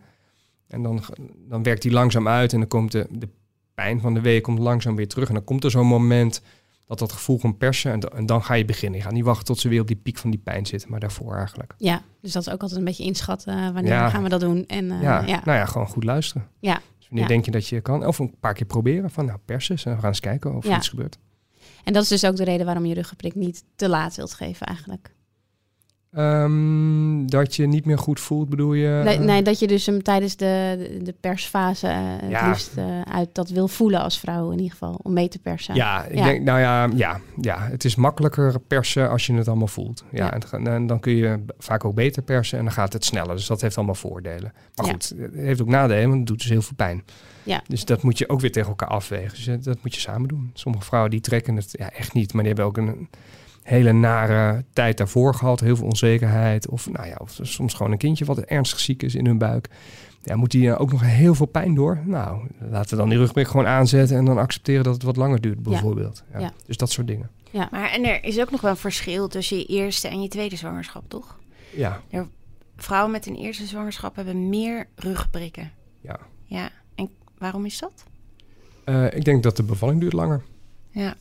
En 0.74 0.82
dan, 0.84 1.04
dan 1.50 1.64
werkt 1.64 1.82
die 1.82 1.92
langzaam 1.92 2.28
uit 2.28 2.54
en 2.54 2.60
dan 2.60 2.68
komt 2.68 2.92
de, 2.92 3.08
de 3.12 3.30
pijn 3.74 4.00
van 4.02 4.14
de 4.14 4.22
week 4.22 4.44
komt 4.44 4.60
langzaam 4.60 4.96
weer 4.96 5.08
terug. 5.08 5.28
En 5.28 5.34
dan 5.34 5.44
komt 5.44 5.64
er 5.64 5.72
zo'n 5.72 5.88
moment 5.88 6.42
dat 6.88 7.00
dat 7.00 7.12
gevoel 7.12 7.38
kan 7.40 7.58
persen 7.58 7.92
en, 7.92 8.00
da- 8.00 8.08
en 8.08 8.26
dan 8.26 8.44
ga 8.44 8.54
je 8.54 8.66
beginnen. 8.66 8.98
Je 9.00 9.06
gaat 9.06 9.14
niet 9.14 9.24
wachten 9.24 9.46
tot 9.46 9.60
ze 9.60 9.70
weer 9.70 9.82
op 9.82 9.88
die 9.88 9.96
piek 9.96 10.18
van 10.18 10.30
die 10.30 10.40
pijn 10.40 10.66
zitten, 10.66 10.92
maar 10.92 11.00
daarvoor 11.00 11.36
eigenlijk. 11.36 11.74
Ja, 11.78 12.02
dus 12.22 12.32
dat 12.32 12.48
is 12.48 12.54
ook 12.54 12.62
altijd 12.62 12.80
een 12.80 12.86
beetje 12.86 13.04
inschatten. 13.04 13.58
eh, 13.58 13.64
wanneer 13.74 13.92
Ja. 13.92 14.10
gaan 14.10 14.24
we 14.24 14.30
dat 14.30 14.40
doen? 14.40 14.66
En 14.68 14.92
eh, 14.92 15.02
ja, 15.02 15.22
ja. 15.22 15.42
nou 15.46 15.58
ja, 15.58 15.66
gewoon 15.66 15.88
goed 15.88 16.04
luisteren. 16.04 16.48
Ja. 16.60 16.74
Dus 16.98 17.08
wanneer 17.08 17.22
Ja. 17.28 17.34
denk 17.34 17.46
je 17.46 17.52
dat 17.52 17.68
je 17.68 17.82
kan? 17.82 18.06
Of 18.06 18.20
een 18.20 18.36
paar 18.40 18.54
keer 18.54 18.66
proberen 18.66 19.10
van 19.10 19.26
nou 19.26 19.38
persen 19.46 19.76
en 19.84 19.92
we 19.96 20.00
gaan 20.00 20.10
eens 20.10 20.20
kijken 20.20 20.56
of 20.56 20.66
er 20.66 20.76
iets 20.76 20.90
gebeurt. 20.90 21.18
En 21.84 21.94
dat 21.94 22.04
is 22.04 22.10
dus 22.10 22.26
ook 22.26 22.36
de 22.36 22.44
reden 22.44 22.66
waarom 22.66 22.86
je 22.86 22.94
ruggenprik 22.94 23.36
niet 23.36 23.64
te 23.76 23.90
laat 23.90 24.16
wilt 24.16 24.34
geven 24.34 24.66
eigenlijk. 24.68 25.14
Ehm, 26.14 27.26
dat 27.26 27.56
je 27.56 27.68
niet 27.68 27.86
meer 27.86 27.98
goed 27.98 28.20
voelt, 28.20 28.50
bedoel 28.50 28.74
je? 28.74 29.02
Nee, 29.04 29.20
nee, 29.20 29.42
dat 29.42 29.60
je 29.60 29.68
dus 29.68 29.86
hem 29.86 30.04
tijdens 30.04 30.36
de, 30.36 30.76
de- 30.98 31.04
de 31.04 31.16
persfase 31.20 31.88
eh, 31.88 31.96
het 32.02 32.30
Ja. 32.30 32.48
liefst 32.48 32.78
eh, 32.78 33.02
uit 33.02 33.30
dat 33.32 33.50
wil 33.50 33.68
voelen 33.68 34.02
als 34.02 34.20
vrouw 34.20 34.46
in 34.52 34.58
ieder 34.58 34.72
geval. 34.72 35.00
Om 35.04 35.14
mee 35.14 35.28
te 35.28 35.40
persen. 35.40 35.76
Ja, 35.76 36.04
ik 36.06 36.18
Ja. 36.18 36.24
denk, 36.24 36.44
nou 36.44 36.60
ja, 36.60 36.90
ja, 36.96 37.20
ja, 37.42 37.62
het 37.62 37.86
is 37.86 37.96
makkelijker 37.96 38.60
persen 38.60 39.10
als 39.10 39.26
je 39.26 39.34
het 39.34 39.48
allemaal 39.48 39.68
voelt. 39.68 40.04
Ja, 40.12 40.26
Ja. 40.52 40.58
En, 40.60 40.88
dan 40.88 41.00
kun 41.00 41.16
je 41.16 41.40
vaak 41.58 41.86
ook 41.86 41.96
beter 41.96 42.22
persen 42.24 42.58
en 42.58 42.64
dan 42.64 42.74
gaat 42.74 42.94
het 42.94 43.06
sneller. 43.06 43.36
Dus 43.36 43.48
dat 43.48 43.62
heeft 43.62 43.78
allemaal 43.78 43.96
voordelen. 43.96 44.54
Maar 44.76 44.86
goed, 44.86 45.14
het 45.18 45.34
heeft 45.34 45.62
ook 45.62 45.68
nadelen, 45.68 46.04
want 46.08 46.18
het 46.18 46.28
doet 46.28 46.40
dus 46.40 46.50
heel 46.50 46.62
veel 46.62 46.76
pijn. 46.76 47.04
Ja. 47.44 47.62
Dus 47.68 47.86
dat 47.86 48.02
moet 48.04 48.18
je 48.18 48.30
ook 48.30 48.40
weer 48.40 48.52
tegen 48.52 48.70
elkaar 48.70 48.88
afwegen. 48.90 49.30
Dus 49.30 49.48
eh, 49.48 49.56
dat 49.62 49.78
moet 49.84 49.94
je 49.96 50.00
samen 50.02 50.28
doen. 50.28 50.50
Sommige 50.54 50.84
vrouwen 50.86 51.12
die 51.12 51.22
trekken 51.22 51.56
het 51.56 51.70
ja, 51.72 51.92
echt 51.92 52.14
niet, 52.14 52.34
maar 52.34 52.44
die 52.44 52.54
hebben 52.54 52.66
ook 52.72 52.78
een 52.78 53.10
hele 53.64 53.92
nare 53.92 54.64
tijd 54.74 54.98
daarvoor 54.98 55.36
gehad. 55.36 55.60
Heel 55.60 55.76
veel 55.76 55.86
onzekerheid. 55.86 56.70
Of, 56.70 56.90
nou 56.90 57.08
ja, 57.08 57.16
of 57.22 57.40
soms 57.42 57.74
gewoon 57.74 57.92
een 57.92 57.98
kindje 57.98 58.26
wat 58.26 58.40
ernstig 58.40 58.80
ziek 58.80 59.04
is 59.04 59.16
in 59.16 59.26
hun 59.26 59.38
buik. 59.38 59.70
Ja, 60.24 60.36
moet 60.36 60.52
die 60.52 60.70
eh, 60.72 60.82
ook 60.82 60.92
nog 60.92 61.02
heel 61.02 61.36
veel 61.36 61.46
pijn 61.46 61.74
door? 61.76 62.00
Nou, 62.06 62.48
laten 62.70 62.90
we 62.90 62.96
dan 62.96 63.10
die 63.10 63.18
rugprik 63.18 63.48
gewoon 63.48 63.68
aanzetten 63.68 64.18
en 64.18 64.26
dan 64.26 64.38
accepteren 64.38 64.84
dat 64.84 64.94
het 64.94 65.04
wat 65.04 65.16
langer 65.16 65.42
duurt, 65.42 65.64
bijvoorbeeld. 65.64 66.24
Ja. 66.34 66.40
Ja. 66.40 66.54
Dus 66.66 66.78
dat 66.78 66.92
soort 66.92 67.08
dingen. 67.08 67.30
Maar 67.52 67.92
en 67.92 68.06
er 68.06 68.24
is 68.24 68.40
ook 68.40 68.52
nog 68.52 68.62
wel 68.62 68.72
een 68.72 68.78
verschil 68.78 69.28
tussen 69.28 69.58
je 69.58 69.66
eerste 69.66 70.08
en 70.08 70.22
je 70.22 70.28
tweede 70.28 70.56
zwangerschap, 70.56 71.04
toch? 71.08 71.40
Ja, 71.76 72.02
Vrouwen 72.76 73.12
met 73.12 73.26
een 73.26 73.36
eerste 73.36 73.66
zwangerschap 73.66 74.16
hebben 74.16 74.50
meer 74.50 74.88
rugprikken. 74.96 75.72
ja. 76.02 76.20
Ja, 76.46 76.70
en 76.96 77.10
waarom 77.38 77.66
is 77.66 77.80
dat? 77.80 78.04
Eh, 78.84 79.06
ik 79.14 79.26
denk 79.26 79.44
dat 79.44 79.58
de 79.58 79.64
bevalling 79.64 80.00
duurt 80.00 80.14
langer. 80.14 80.42
Ja. 80.90 81.16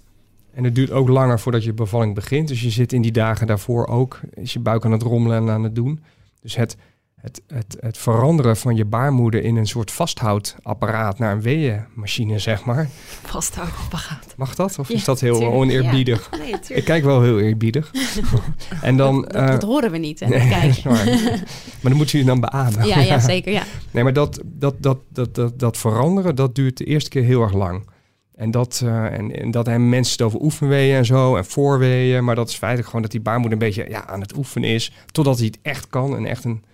En 0.53 0.65
het 0.65 0.75
duurt 0.75 0.91
ook 0.91 1.09
langer 1.09 1.41
voordat 1.41 1.65
je 1.65 1.73
bevalling 1.73 2.15
begint. 2.15 2.49
Dus 2.49 2.61
je 2.61 2.71
zit 2.71 2.93
in 2.93 3.03
die 3.03 3.13
dagen 3.13 3.47
daarvoor 3.47 3.87
ook, 3.87 4.21
is 4.35 4.53
je 4.53 4.59
buik 4.59 4.85
aan 4.85 4.93
het 4.93 5.03
rommelen 5.03 5.37
en 5.37 5.51
aan 5.51 5.63
het 5.63 5.75
doen. 5.75 6.01
Dus 6.41 6.57
het, 6.57 6.77
het, 7.23 7.43
het, 7.47 7.77
het 7.81 7.99
veranderen 7.99 8.57
van 8.57 8.77
je 8.77 8.85
baarmoeder 8.85 9.45
in 9.45 9.57
een 9.57 9.67
soort 9.67 9.91
vasthoudapparaat 9.91 11.19
naar 11.19 11.33
een 11.33 11.41
weeënmachine, 11.41 12.39
zeg 12.39 12.65
maar. 12.65 12.89
Vasthoudbaar. 13.23 14.21
Mag 14.37 14.55
dat? 14.55 14.79
Of 14.79 14.89
Ja, 14.89 14.95
is 14.95 15.05
dat 15.05 15.21
heel 15.21 15.35
tuurlijk, 15.35 15.55
oneerbiedig? 15.55 16.31
Nee, 16.39 16.55
Ik 16.69 16.85
kijk 16.85 17.05
wel 17.05 17.23
heel 17.23 17.41
eerbiedig. 17.41 17.91
en 18.83 18.97
dan... 18.97 19.23
Dat, 19.23 19.35
eh, 19.35 19.47
dat 19.47 19.63
horen 19.63 19.91
we 19.91 19.99
niet. 19.99 20.21
Hè? 20.21 20.27
nee, 20.27 20.49
Kijk. 20.49 20.85
maar 20.85 21.91
dan 21.91 21.97
moet 21.97 22.11
je 22.11 22.19
je 22.19 22.25
dan 22.25 22.41
beamen. 22.41 22.87
Ja, 22.87 23.01
ja, 23.01 23.19
zeker. 23.19 23.53
Ja. 23.53 23.63
Nee, 23.91 24.03
maar 24.03 24.13
dat, 24.13 24.41
dat, 24.45 24.75
dat, 24.79 24.99
dat, 25.09 25.35
dat, 25.35 25.59
dat 25.59 25.77
veranderen, 25.77 26.37
dat 26.37 26.55
duurt 26.55 26.77
de 26.77 26.85
eerste 26.85 27.11
keer 27.11 27.23
heel 27.23 27.43
erg 27.43 27.53
lang. 27.53 27.91
En 28.37 28.51
dat, 28.51 28.81
eh, 28.85 29.05
en, 29.05 29.41
en 29.41 29.51
dat 29.51 29.67
hebben 29.67 29.89
mensen 29.89 30.13
het 30.13 30.23
over 30.23 30.41
oefenweeën 30.41 30.97
en 30.97 31.05
zo 31.05 31.37
en 31.37 31.45
voorweeën. 31.45 32.25
Maar 32.25 32.35
dat 32.35 32.49
is 32.49 32.55
feitelijk 32.57 32.87
gewoon 32.89 33.03
dat 33.03 33.11
die 33.11 33.21
baarmoeder 33.21 33.53
een 33.53 33.67
beetje 33.67 33.87
ja, 33.89 34.07
aan 34.07 34.21
het 34.21 34.37
oefenen 34.37 34.69
is. 34.71 34.93
Totdat 35.13 35.37
hij 35.37 35.47
het 35.47 35.59
echt 35.63 35.87
kan 35.89 36.17
en 36.17 36.27
echt 36.27 36.45
een, 36.45 36.65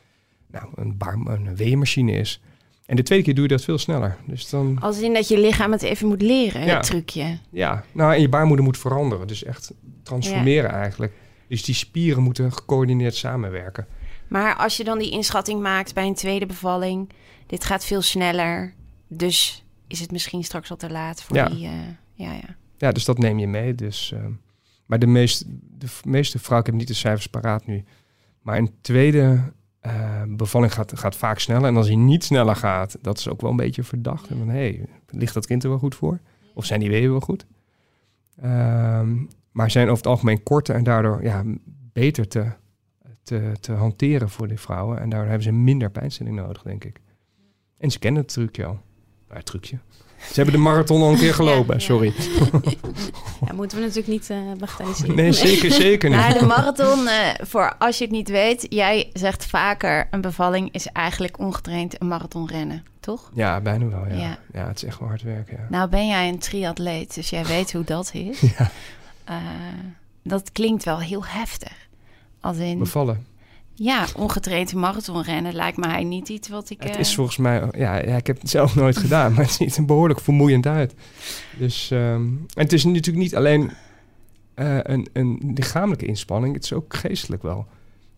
nou, 0.51 0.67
een, 0.75 0.97
baar, 0.97 1.15
een 1.25 1.57
weeënmachine 1.57 2.13
is. 2.13 2.41
En 2.87 2.97
de 2.97 3.03
tweede 3.03 3.25
keer 3.25 3.35
doe 3.35 3.43
je 3.43 3.49
dat 3.49 3.65
veel 3.65 3.79
sneller. 3.79 4.17
Dus 4.27 4.49
dan, 4.51 4.79
Als 4.81 5.01
in 5.01 5.15
dat 5.15 5.29
je 5.29 5.39
lichaam 5.41 5.73
het 5.73 5.83
even 5.83 6.09
moet 6.09 6.23
leren, 6.23 6.65
Ja. 6.67 6.77
het 6.77 6.87
trucje. 6.87 7.39
ja, 7.51 7.85
nou, 7.93 8.15
en 8.15 8.21
je 8.21 8.29
baarmoeder 8.29 8.65
moet 8.65 8.79
veranderen. 8.79 9.27
Dus 9.27 9.45
echt 9.45 9.73
transformeren 10.03 10.71
eigenlijk. 10.71 11.13
Dus 11.49 11.63
die 11.65 11.75
spieren 11.75 12.23
moeten 12.23 12.53
gecoördineerd 12.53 13.15
samenwerken. 13.15 13.87
Maar 14.29 14.57
als 14.57 14.77
je 14.77 14.85
dan 14.85 14.99
die 14.99 15.11
inschatting 15.11 15.61
maakt 15.61 15.95
bij 15.95 16.07
een 16.07 16.15
tweede 16.15 16.47
bevalling, 16.47 17.11
dit 17.47 17.65
gaat 17.65 17.85
veel 17.85 18.03
sneller, 18.03 18.75
dus 19.09 19.65
is 19.89 20.01
het 20.01 20.11
misschien 20.13 20.45
straks 20.45 20.71
al 20.71 20.77
te 20.77 20.91
laat 20.91 21.23
voor 21.23 21.37
Ja. 21.37 21.49
die. 21.49 21.67
eh, 21.67 21.73
ja, 22.13 22.33
ja. 22.33 22.57
Ja, 22.77 22.93
dus 22.93 23.05
dat 23.05 23.19
neem 23.19 23.39
je 23.39 23.47
mee. 23.49 23.75
Dus, 23.75 24.13
ehm, 24.13 24.33
maar 24.87 24.99
de, 24.99 25.07
meest, 25.07 25.45
de 25.79 25.87
meeste 26.05 26.39
vrouwen, 26.39 26.67
ik 26.67 26.73
heb 26.73 26.81
niet 26.81 26.89
de 26.89 27.01
cijfers 27.01 27.27
paraat 27.27 27.67
nu. 27.67 27.85
Maar 28.43 28.59
een 28.59 28.73
tweede 28.81 29.53
eh, 29.81 30.23
bevalling 30.29 30.73
gaat, 30.75 30.99
gaat 30.99 31.17
vaak 31.17 31.39
sneller. 31.39 31.69
En 31.69 31.77
als 31.77 31.87
hij 31.87 31.97
niet 31.97 32.25
sneller 32.25 32.57
gaat, 32.57 32.97
dat 33.03 33.19
is 33.19 33.29
ook 33.29 33.41
wel 33.41 33.51
een 33.51 33.57
beetje 33.57 33.83
verdacht. 33.85 34.29
En 34.29 34.39
dan, 34.39 34.49
hey, 34.49 34.87
ligt 35.11 35.35
dat 35.35 35.47
kind 35.47 35.63
er 35.63 35.69
wel 35.69 35.79
goed 35.79 35.95
voor? 35.95 36.19
Of 36.55 36.65
zijn 36.65 36.81
die 36.81 36.89
weeën 36.91 37.11
wel 37.11 37.21
goed? 37.21 37.47
Ehm, 38.41 39.17
maar 39.53 39.71
zijn 39.71 39.85
over 39.87 39.97
het 39.97 40.07
algemeen 40.07 40.43
korter 40.43 40.75
en 40.75 40.85
daardoor 40.85 41.23
ja, 41.23 41.43
beter 41.93 42.29
te, 42.29 42.47
te, 43.23 43.53
te 43.61 43.73
hanteren 43.73 44.29
voor 44.31 44.49
die 44.49 44.61
vrouwen. 44.61 45.01
En 45.01 45.09
daardoor 45.09 45.29
hebben 45.29 45.45
ze 45.47 45.53
minder 45.53 45.91
pijnstilling 45.91 46.37
nodig, 46.37 46.63
denk 46.63 46.85
ik. 46.85 47.01
En 47.79 47.91
ze 47.91 47.99
kennen 47.99 48.23
het 48.23 48.33
trucje 48.33 48.65
al. 48.65 48.81
Het 49.29 49.47
trucje. 49.47 49.79
Ze 50.19 50.35
hebben 50.35 50.55
de 50.55 50.61
marathon 50.61 51.03
al 51.03 51.11
een 51.11 51.19
keer 51.19 51.35
gelopen, 51.43 51.75
ja. 51.75 51.81
sorry. 51.81 52.13
ja, 53.47 53.53
moeten 53.53 53.79
we 53.79 53.83
natuurlijk 53.85 54.07
niet 54.09 54.31
eh 54.31 54.39
bagatelliseren. 54.59 55.15
Nee, 55.15 55.33
zeker, 55.33 55.73
zeker 55.73 56.09
niet. 56.11 56.19
Maar 56.19 56.39
de 56.39 56.45
marathon, 56.47 57.07
eh, 57.09 57.29
voor 57.41 57.77
als 57.79 57.99
je 57.99 58.05
het 58.05 58.13
niet 58.13 58.29
weet, 58.29 58.67
jij 58.69 59.11
zegt 59.13 59.47
vaker: 59.47 60.09
een 60.11 60.21
bevalling 60.21 60.69
is 60.73 60.87
eigenlijk 60.87 61.39
ongetraind 61.39 62.01
een 62.01 62.09
marathon 62.09 62.49
rennen, 62.49 62.85
toch? 63.01 63.31
Ja, 63.35 63.61
bijna 63.61 63.87
wel, 63.87 64.07
ja. 64.09 64.15
Ja. 64.15 64.39
Ja, 64.53 64.67
het 64.67 64.77
is 64.77 64.85
echt 64.85 64.99
wel 64.99 65.09
hard 65.09 65.23
werken, 65.23 65.57
ja. 65.57 65.67
Nou 65.71 65.89
ben 65.89 66.07
jij 66.07 66.29
een 66.29 66.39
triatleet, 66.39 67.15
dus 67.15 67.31
jij 67.31 67.45
weet 67.45 67.73
hoe 67.73 67.85
dat 67.85 68.11
is. 68.15 68.41
Ja. 68.59 68.71
Eh, 69.25 69.37
dat 70.23 70.53
klinkt 70.53 70.85
wel 70.85 70.99
heel 71.01 71.25
heftig. 71.25 71.73
Als 72.41 72.57
in, 72.57 72.79
Bevallen. 72.79 73.27
Ja, 73.79 74.07
ongetraind 74.17 74.75
marathon 74.75 75.23
rennen 75.23 75.55
lijkt 75.55 75.77
mij 75.77 76.05
niet 76.05 76.29
iets 76.29 76.49
wat 76.49 76.71
ik... 76.71 76.83
Het 76.83 76.95
eh, 76.95 77.01
is 77.01 77.15
volgens 77.15 77.37
mij, 77.37 77.69
ja, 77.77 77.97
ja, 77.97 78.17
ik 78.17 78.27
heb 78.27 78.41
het 78.41 78.51
zelf 78.51 78.75
nooit 78.83 78.97
gedaan, 78.97 79.33
maar 79.33 79.45
het 79.45 79.53
ziet 79.53 79.77
er 79.77 79.85
behoorlijk 79.85 80.21
vermoeiend 80.21 80.67
uit. 80.67 80.95
Dus, 81.59 81.91
ehm, 81.91 82.23
en 82.23 82.47
het 82.55 82.73
is 82.73 82.85
natuurlijk 82.85 83.17
niet 83.17 83.37
alleen 83.37 83.71
eh, 84.55 84.79
een, 84.83 85.09
een 85.13 85.53
lichamelijke 85.55 86.07
inspanning, 86.07 86.55
het 86.55 86.65
is 86.65 86.73
ook 86.73 86.95
geestelijk 86.95 87.43
wel 87.43 87.67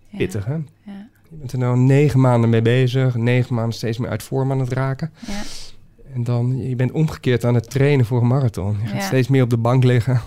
ja, 0.09 0.19
pittig, 0.19 0.45
hè? 0.45 0.55
Ja, 0.83 1.09
Je 1.31 1.37
bent 1.37 1.53
er 1.53 1.59
nou 1.59 1.79
negen 1.79 2.21
maanden 2.21 2.51
mee 2.51 2.63
bezig, 2.63 3.15
negen 3.15 3.55
maanden 3.55 3.75
steeds 3.75 3.99
meer 3.99 4.11
uit 4.11 4.23
vorm 4.23 4.51
aan 4.51 4.61
het 4.61 4.73
raken. 4.73 5.13
ja. 5.27 5.43
En 6.15 6.25
dan, 6.25 6.69
je 6.69 6.77
bent 6.77 6.93
omgekeerd 6.93 7.45
aan 7.45 7.55
het 7.55 7.71
trainen 7.71 8.07
voor 8.07 8.21
een 8.21 8.27
marathon. 8.27 8.77
Je 8.83 8.89
gaat 8.89 9.03
steeds 9.03 9.29
meer 9.29 9.43
op 9.43 9.51
de 9.51 9.57
bank 9.57 9.85
liggen, 9.85 10.21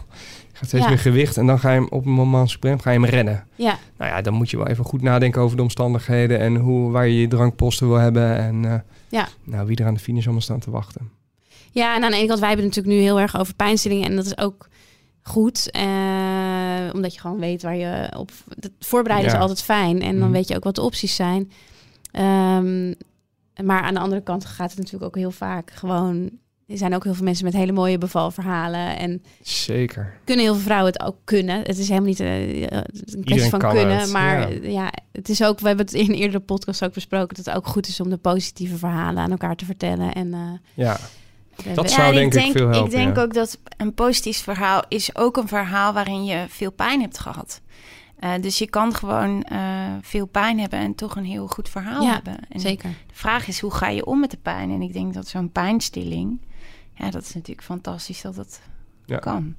gaat 0.53 0.67
steeds 0.67 0.83
Ja. 0.83 0.89
meer 0.89 0.99
gewicht 0.99 1.37
en 1.37 1.45
dan 1.45 1.59
ga 1.59 1.71
je 1.71 1.79
hem 1.79 1.87
op 1.89 2.05
een 2.05 2.11
moment 2.11 2.49
suprem 2.49 2.79
ga 2.79 2.91
je 2.91 2.99
hem 2.99 3.09
rennen. 3.09 3.47
Ja, 3.55 3.77
Nou 3.97 4.11
ja, 4.11 4.21
dan 4.21 4.33
moet 4.33 4.49
je 4.49 4.57
wel 4.57 4.67
even 4.67 4.85
goed 4.85 5.01
nadenken 5.01 5.41
over 5.41 5.57
de 5.57 5.63
omstandigheden 5.63 6.39
en 6.39 6.55
hoe, 6.55 6.91
waar 6.91 7.07
je 7.07 7.19
je 7.19 7.27
drankposten 7.27 7.87
wil 7.87 7.97
hebben. 7.97 8.37
En 8.37 8.65
eh, 8.65 8.79
Ja. 9.09 9.27
nou, 9.43 9.67
wie 9.67 9.77
er 9.77 9.85
aan 9.85 9.93
de 9.93 9.99
finish 9.99 10.23
allemaal 10.23 10.41
staan 10.41 10.59
te 10.59 10.71
wachten. 10.71 11.09
Ja, 11.71 11.95
en 11.95 12.03
aan 12.03 12.11
de 12.11 12.17
ene 12.17 12.27
kant, 12.27 12.39
wij 12.39 12.47
hebben 12.49 12.65
het 12.67 12.75
natuurlijk 12.75 13.01
nu 13.03 13.09
heel 13.09 13.19
erg 13.19 13.37
over 13.39 13.55
pijnstillingen. 13.55 14.09
En 14.09 14.15
dat 14.15 14.25
is 14.25 14.37
ook 14.37 14.67
goed. 15.21 15.71
eh, 15.71 15.81
omdat 16.93 17.13
je 17.13 17.19
gewoon 17.19 17.39
weet 17.39 17.61
waar 17.63 17.75
je 17.75 18.11
op... 18.17 18.31
Het 18.59 18.71
voorbereiden 18.79 19.29
Ja. 19.29 19.35
is 19.35 19.41
altijd 19.41 19.61
fijn. 19.63 20.01
En 20.01 20.11
dan 20.11 20.23
Mhm. 20.23 20.31
weet 20.31 20.47
je 20.47 20.55
ook 20.55 20.63
wat 20.63 20.75
de 20.75 20.81
opties 20.81 21.15
zijn. 21.15 21.51
Ehm, 22.11 22.93
maar 23.63 23.81
aan 23.81 23.93
de 23.93 23.99
andere 23.99 24.21
kant 24.21 24.45
gaat 24.45 24.69
het 24.69 24.77
natuurlijk 24.77 25.03
ook 25.05 25.15
heel 25.15 25.31
vaak 25.31 25.71
gewoon... 25.71 26.29
Er 26.67 26.77
zijn 26.77 26.95
ook 26.95 27.03
heel 27.03 27.13
veel 27.13 27.23
mensen 27.23 27.45
met 27.45 27.53
hele 27.53 27.71
mooie 27.71 27.97
bevalverhalen. 27.97 28.97
En 28.97 29.23
Zeker. 29.41 30.13
kunnen 30.23 30.45
heel 30.45 30.53
veel 30.53 30.63
vrouwen 30.63 30.91
het 30.91 31.01
ook 31.01 31.15
kunnen. 31.23 31.57
Het 31.61 31.77
is 31.77 31.87
helemaal 31.87 32.09
niet 32.09 32.19
eh, 32.19 32.61
een 32.61 33.23
kwestie 33.23 33.49
van 33.49 33.59
kunnen. 33.59 33.97
het, 33.99 34.11
maar 34.11 34.53
ja. 34.53 34.69
ja. 34.69 34.91
het 35.11 35.29
is 35.29 35.43
ook... 35.43 35.59
We 35.59 35.67
hebben 35.67 35.85
het 35.85 35.93
in 35.95 36.09
een 36.09 36.15
eerdere 36.15 36.39
podcast 36.39 36.83
ook 36.83 36.93
besproken... 36.93 37.35
dat 37.35 37.45
het 37.45 37.55
ook 37.55 37.67
goed 37.67 37.87
is 37.87 37.99
om 37.99 38.09
de 38.09 38.17
positieve 38.17 38.77
verhalen 38.77 39.23
aan 39.23 39.31
elkaar 39.31 39.55
te 39.55 39.65
vertellen. 39.65 40.13
En, 40.13 40.33
eh, 40.33 40.39
Ja, 40.73 40.97
Dat 41.73 41.83
we- 41.85 41.89
zou 41.91 42.07
en 42.07 42.13
denk 42.29 42.33
ik 42.33 42.51
veel 42.51 42.67
helpen, 42.69 42.85
Ik 42.85 42.91
denk 42.91 43.15
ja. 43.15 43.21
ook 43.21 43.33
dat 43.33 43.59
een 43.77 43.93
positief 43.93 44.37
verhaal 44.37 44.83
is 44.87 45.15
ook 45.15 45.37
een 45.37 45.47
verhaal 45.47 45.93
waarin 45.93 46.25
je 46.25 46.45
veel 46.47 46.71
pijn 46.71 47.01
hebt 47.01 47.19
gehad. 47.19 47.61
Eh, 48.19 48.31
dus 48.41 48.57
je 48.57 48.69
kan 48.69 48.93
gewoon 48.93 49.43
eh, 49.43 49.59
veel 50.01 50.25
pijn 50.25 50.59
hebben 50.59 50.79
en 50.79 50.95
toch 50.95 51.15
een 51.15 51.25
heel 51.25 51.47
goed 51.47 51.69
verhaal 51.69 52.01
Ja, 52.03 52.13
hebben. 52.13 52.37
En 52.49 52.59
Zeker. 52.59 52.89
De 52.89 53.13
vraag 53.15 53.47
is, 53.47 53.59
hoe 53.59 53.71
ga 53.73 53.87
je 53.89 54.05
om 54.05 54.19
met 54.19 54.31
de 54.31 54.37
pijn? 54.41 54.71
En 54.71 54.81
ik 54.81 54.93
denk 54.93 55.13
dat 55.13 55.27
zo'n 55.27 55.51
pijnstilling, 55.51 56.39
ja, 56.95 57.09
dat 57.09 57.21
is 57.21 57.33
natuurlijk 57.33 57.67
fantastisch 57.67 58.21
dat 58.21 58.35
het 58.35 58.61
Ja. 59.05 59.17
kan. 59.17 59.55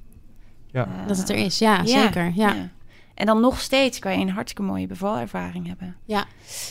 Ja. 0.71 0.85
Eh, 0.85 1.07
Dat 1.07 1.17
het 1.17 1.29
er 1.29 1.35
is, 1.35 1.57
ja, 1.59 1.85
zeker. 1.85 2.31
Ja. 2.35 2.69
En 3.13 3.25
dan 3.25 3.41
nog 3.41 3.59
steeds 3.59 3.99
kan 3.99 4.11
je 4.13 4.19
een 4.25 4.29
hartstikke 4.29 4.71
mooie 4.71 4.87
bevalervaring 4.87 5.67
hebben. 5.67 5.95
Ja. 6.05 6.25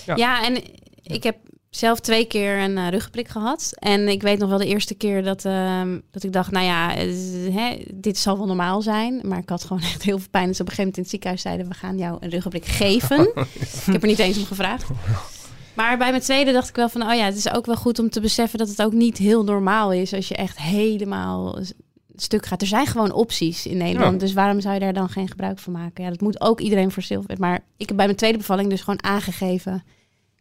Ja. 0.07 0.17
Ja. 0.17 0.45
en 0.45 0.63
ik 1.03 1.23
heb 1.23 1.37
zelf 1.71 2.01
twee 2.01 2.27
keer 2.27 2.59
een 2.59 2.77
uh, 2.77 2.89
ruggenprik 2.89 3.29
gehad. 3.29 3.73
En 3.79 4.09
ik 4.09 4.23
weet 4.23 4.39
nog 4.39 4.49
wel 4.49 4.59
de 4.59 4.67
eerste 4.67 4.95
keer 4.95 5.23
dat, 5.23 5.45
uh, 5.45 5.83
dat 6.11 6.23
ik 6.23 6.33
dacht, 6.33 6.51
nou 6.51 6.65
ja, 6.65 7.05
uh, 7.05 7.55
hè, 7.55 7.77
dit 7.95 8.19
zal 8.19 8.37
wel 8.37 8.47
normaal 8.47 8.83
zijn. 8.83 9.21
Maar 9.23 9.39
ik 9.39 9.49
had 9.49 9.65
gewoon 9.65 9.83
echt 9.83 10.03
heel 10.03 10.19
veel 10.19 10.29
pijn. 10.31 10.47
Dus 10.47 10.61
op 10.61 10.69
een 10.69 10.75
gegeven 10.75 10.85
moment 10.85 10.97
in 10.97 11.03
het 11.03 11.11
ziekenhuis 11.11 11.43
zeiden, 11.43 11.69
we 11.69 11.75
gaan 11.75 11.99
jou 11.99 12.17
een 12.21 12.31
ruggenprik 12.31 12.65
geven. 12.67 13.21
ik 13.87 13.93
heb 13.93 14.03
er 14.03 14.09
niet 14.09 14.19
eens 14.19 14.39
om 14.39 14.45
gevraagd. 14.45 14.85
Maar 15.75 15.99
bij 15.99 16.11
mijn 16.11 16.23
tweede 16.23 16.53
dacht 16.53 16.69
ik 16.69 16.77
wel 16.77 16.89
van, 16.89 17.03
oh 17.03 17.15
ja, 17.15 17.25
het 17.25 17.37
is 17.37 17.53
ook 17.53 17.67
wel 17.67 17.77
goed 17.77 17.99
om 17.99 18.11
te 18.11 18.21
beseffen 18.21 18.59
dat 18.59 18.69
het 18.69 18.83
ook 18.83 18.93
niet 18.93 19.19
heel 19.19 19.45
normaal 19.45 19.93
is 19.93 20.15
als 20.15 20.29
je 20.29 20.37
echt 20.37 20.59
helemaal 20.59 21.59
stuk 22.17 22.47
gaat. 22.47 22.61
Er 22.61 22.67
zijn 22.67 22.87
gewoon 22.87 23.13
opties 23.13 23.67
in 23.67 23.77
Nederland. 23.77 24.13
Ja. 24.13 24.19
Dus 24.19 24.33
waarom 24.33 24.61
zou 24.61 24.75
je 24.75 24.81
daar 24.81 24.93
dan 24.93 25.09
geen 25.09 25.29
gebruik 25.29 25.59
van 25.59 25.73
maken? 25.73 26.05
Ja, 26.05 26.11
dat 26.11 26.21
moet 26.21 26.41
ook 26.41 26.61
iedereen 26.61 26.91
voor 26.91 27.03
zichzelf. 27.03 27.39
Maar 27.39 27.61
ik 27.77 27.89
heb 27.89 27.97
bij 27.97 28.07
mijn 28.07 28.19
tweede 28.19 28.39
bevalling 28.39 28.71
dus 28.71 28.81
gewoon 28.81 29.05
aangegeven. 29.05 29.85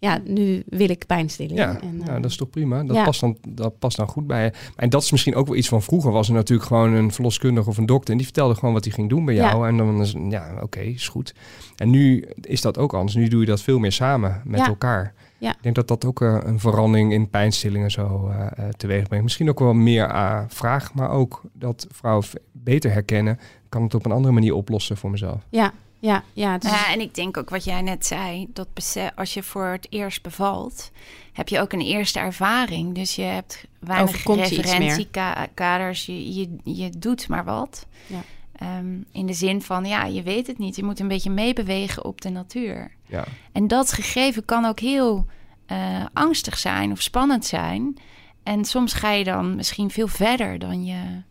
Ja, 0.04 0.20
nu 0.26 0.64
wil 0.70 0.90
ik 0.90 1.06
pijnstilling. 1.06 1.58
Ja, 1.60 1.80
En, 1.82 2.02
ja, 2.06 2.16
eh, 2.16 2.22
dat 2.22 2.32
is 2.32 2.38
toch 2.38 2.50
prima. 2.50 2.84
Dat, 2.84 2.96
ja. 2.96 3.04
past 3.04 3.20
dan, 3.20 3.38
dat 3.48 3.80
past 3.80 3.98
dan 3.98 4.08
goed 4.08 4.28
bij 4.28 4.44
je. 4.44 4.52
En 4.76 4.90
dat 4.90 5.04
is 5.04 5.12
misschien 5.12 5.36
ook 5.36 5.48
wel 5.48 5.56
iets 5.56 5.68
van 5.68 5.82
vroeger. 5.82 6.12
Was 6.12 6.28
er 6.28 6.34
natuurlijk 6.34 6.68
gewoon 6.68 6.94
een 6.94 7.12
verloskundige 7.12 7.70
of 7.70 7.78
een 7.78 7.86
dokter. 7.86 8.12
En 8.12 8.18
die 8.18 8.26
vertelde 8.26 8.56
gewoon 8.56 8.74
wat 8.74 8.84
hij 8.84 8.94
ging 8.94 9.10
doen 9.10 9.26
bij 9.26 9.36
Ja. 9.36 9.50
jou. 9.50 9.68
En 9.68 9.78
dan 9.78 10.02
is 10.02 10.16
ja, 10.30 10.52
oké, 10.62 10.80
is 10.80 11.08
goed. 11.08 11.34
En 11.76 11.90
nu 11.90 12.26
is 12.42 12.62
dat 12.62 12.78
ook 12.78 12.94
anders. 12.94 13.16
Nu 13.16 13.28
doe 13.28 13.40
je 13.40 13.46
dat 13.46 13.62
veel 13.62 13.80
meer 13.80 13.92
samen 13.92 14.42
met 14.46 14.60
elkaar. 14.68 15.14
Ja. 15.38 15.52
Ik 15.52 15.58
denk 15.64 15.76
dat 15.76 15.88
dat 15.88 16.06
ook 16.06 16.22
eh, 16.22 16.38
een 16.44 16.60
verandering 16.60 17.14
in 17.14 17.30
pijnstillingen 17.30 17.92
zo 17.92 18.28
eh, 18.30 18.68
teweeg 18.78 19.08
brengt. 19.08 19.24
Misschien 19.24 19.50
ook 19.50 19.60
wel 19.60 19.74
meer 19.74 20.12
vraag, 20.48 20.94
maar 20.94 21.10
ook 21.10 21.42
dat 21.54 21.88
vrouwen 21.92 22.26
beter 22.52 22.92
herkennen. 22.92 23.40
Kan 23.70 23.84
het 23.84 23.94
op 23.94 24.06
een 24.06 24.12
andere 24.12 24.34
manier 24.34 24.54
oplossen 24.54 24.98
voor 24.98 25.10
mezelf. 25.12 25.42
ja, 25.50 25.74
ja, 26.04 26.24
ja. 26.34 26.60
Is, 26.60 26.70
Ja, 26.70 26.92
en 26.92 27.02
ik 27.02 27.16
denk 27.16 27.38
ook 27.38 27.50
wat 27.50 27.64
jij 27.64 27.82
net 27.82 28.06
zei, 28.06 28.48
dat 28.54 28.68
als 29.16 29.34
je 29.34 29.44
voor 29.44 29.66
het 29.66 29.88
eerst 29.90 30.22
bevalt, 30.22 30.92
heb 31.34 31.48
je 31.48 31.60
ook 31.60 31.74
een 31.74 31.82
eerste 31.82 32.20
ervaring. 32.20 32.96
Dus 32.96 33.16
je 33.16 33.22
hebt 33.22 33.66
weinig 33.80 34.26
referentiekaders, 34.26 36.06
je, 36.06 36.34
je, 36.34 36.56
je 36.64 36.90
doet 36.98 37.28
maar 37.28 37.44
wat. 37.44 37.86
Ja. 38.08 38.24
Ehm, 38.56 38.96
in 39.12 39.26
de 39.26 39.34
zin 39.34 39.62
van, 39.62 39.86
ja, 39.86 40.06
je 40.06 40.22
weet 40.22 40.48
het 40.48 40.58
niet. 40.58 40.76
Je 40.76 40.84
moet 40.84 41.00
een 41.00 41.08
beetje 41.08 41.30
meebewegen 41.30 42.06
op 42.06 42.22
de 42.22 42.30
natuur. 42.30 42.92
Ja. 43.06 43.24
En 43.52 43.68
dat 43.68 43.92
gegeven 43.92 44.46
kan 44.46 44.66
ook 44.66 44.80
heel 44.80 45.26
eh, 45.66 46.06
angstig 46.14 46.58
zijn 46.58 46.92
of 46.92 47.02
spannend 47.02 47.46
zijn. 47.46 47.98
En 48.44 48.66
soms 48.66 48.94
ga 48.94 49.12
je 49.12 49.24
dan 49.24 49.56
misschien 49.56 49.92
veel 49.92 50.08
verder 50.08 50.60
dan 50.60 50.86
je... 50.86 51.22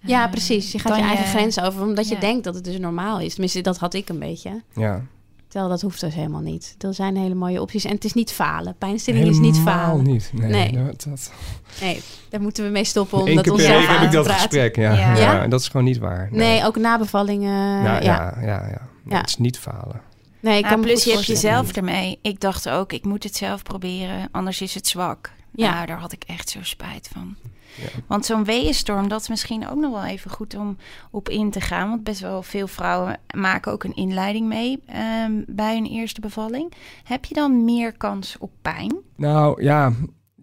ja, 0.00 0.24
eh, 0.24 0.30
precies. 0.30 0.72
Je 0.72 0.78
gaat 0.78 0.96
je 0.96 1.02
eigen 1.02 1.26
grenzen 1.26 1.62
over, 1.62 1.82
omdat 1.82 2.08
je 2.08 2.18
denkt 2.18 2.44
dat 2.44 2.54
het 2.54 2.64
dus 2.64 2.78
normaal 2.78 3.20
is. 3.20 3.30
Tenminste, 3.32 3.60
dat 3.60 3.78
had 3.78 3.94
ik 3.94 4.08
een 4.08 4.18
beetje. 4.18 4.62
ja. 4.74 5.02
Terwijl 5.48 5.70
dat 5.70 5.82
hoeft 5.82 6.00
dus 6.00 6.14
helemaal 6.14 6.40
niet. 6.40 6.74
Er 6.78 6.94
zijn 6.94 7.16
hele 7.16 7.34
mooie 7.34 7.60
opties. 7.60 7.84
En 7.84 7.94
het 7.94 8.04
is 8.04 8.12
niet 8.12 8.32
falen. 8.32 8.74
Pijnstilling 8.78 9.28
is 9.28 9.38
niet 9.38 9.58
falen. 9.58 10.04
niet. 10.04 10.30
Nee, 10.32 10.50
Nee. 10.50 10.84
Dat, 10.84 11.04
dat, 11.08 11.32
Nee, 11.80 12.00
daar 12.28 12.40
moeten 12.40 12.64
we 12.64 12.70
mee 12.70 12.84
stoppen 12.84 13.18
Eén 13.18 13.42
keer 13.42 13.54
per 13.54 13.56
week 13.56 13.86
heb 13.88 14.02
ik 14.02 14.10
dat 14.12 14.30
gesprek. 14.30 14.76
Ja. 14.76 14.92
Ja. 14.92 14.98
Ja. 14.98 15.16
Ja? 15.16 15.42
en 15.42 15.50
dat 15.50 15.60
is 15.60 15.68
gewoon 15.68 15.86
niet 15.86 15.98
waar. 15.98 16.28
Nee, 16.30 16.64
ook 16.64 16.76
na 16.76 16.98
bevallingen. 16.98 17.82
Ja, 17.82 18.00
ja. 18.00 18.38
ja, 18.40 18.80
ja. 19.06 19.18
Het 19.18 19.28
is 19.28 19.36
niet 19.36 19.58
falen. 19.58 20.00
Nee, 20.40 20.58
ik 20.58 20.64
kan 20.64 20.80
plus 20.80 21.04
je 21.04 21.12
hebt 21.12 21.26
jezelf 21.26 21.72
ermee. 21.72 22.18
Ik 22.22 22.40
dacht 22.40 22.68
ook, 22.68 22.92
ik 22.92 23.04
moet 23.04 23.22
het 23.22 23.36
zelf 23.36 23.62
proberen, 23.62 24.28
anders 24.30 24.60
is 24.60 24.74
het 24.74 24.86
zwak. 24.86 25.32
Ja. 25.52 25.86
Daar 25.86 25.98
had 25.98 26.12
ik 26.12 26.24
echt 26.26 26.48
zo 26.48 26.58
spijt 26.62 27.08
van. 27.12 27.36
Ja. 27.76 27.88
Want 28.06 28.26
zo'n 28.26 28.44
weeënstorm, 28.44 29.08
dat 29.08 29.20
is 29.20 29.28
misschien 29.28 29.68
ook 29.68 29.78
nog 29.78 29.92
wel 29.92 30.04
even 30.04 30.30
goed 30.30 30.56
om 30.56 30.76
op 31.10 31.28
in 31.28 31.50
te 31.50 31.60
gaan. 31.60 31.88
Want 31.88 32.04
best 32.04 32.20
wel 32.20 32.42
veel 32.42 32.66
vrouwen 32.66 33.20
maken 33.34 33.72
ook 33.72 33.84
een 33.84 33.94
inleiding 33.94 34.48
mee 34.48 34.82
ehm, 34.86 35.32
bij 35.46 35.74
hun 35.74 35.86
eerste 35.86 36.20
bevalling. 36.20 36.72
Heb 37.04 37.24
je 37.24 37.34
dan 37.34 37.64
meer 37.64 37.92
kans 37.92 38.36
op 38.38 38.50
pijn? 38.62 38.96
Nou 39.16 39.62
ja, 39.62 39.92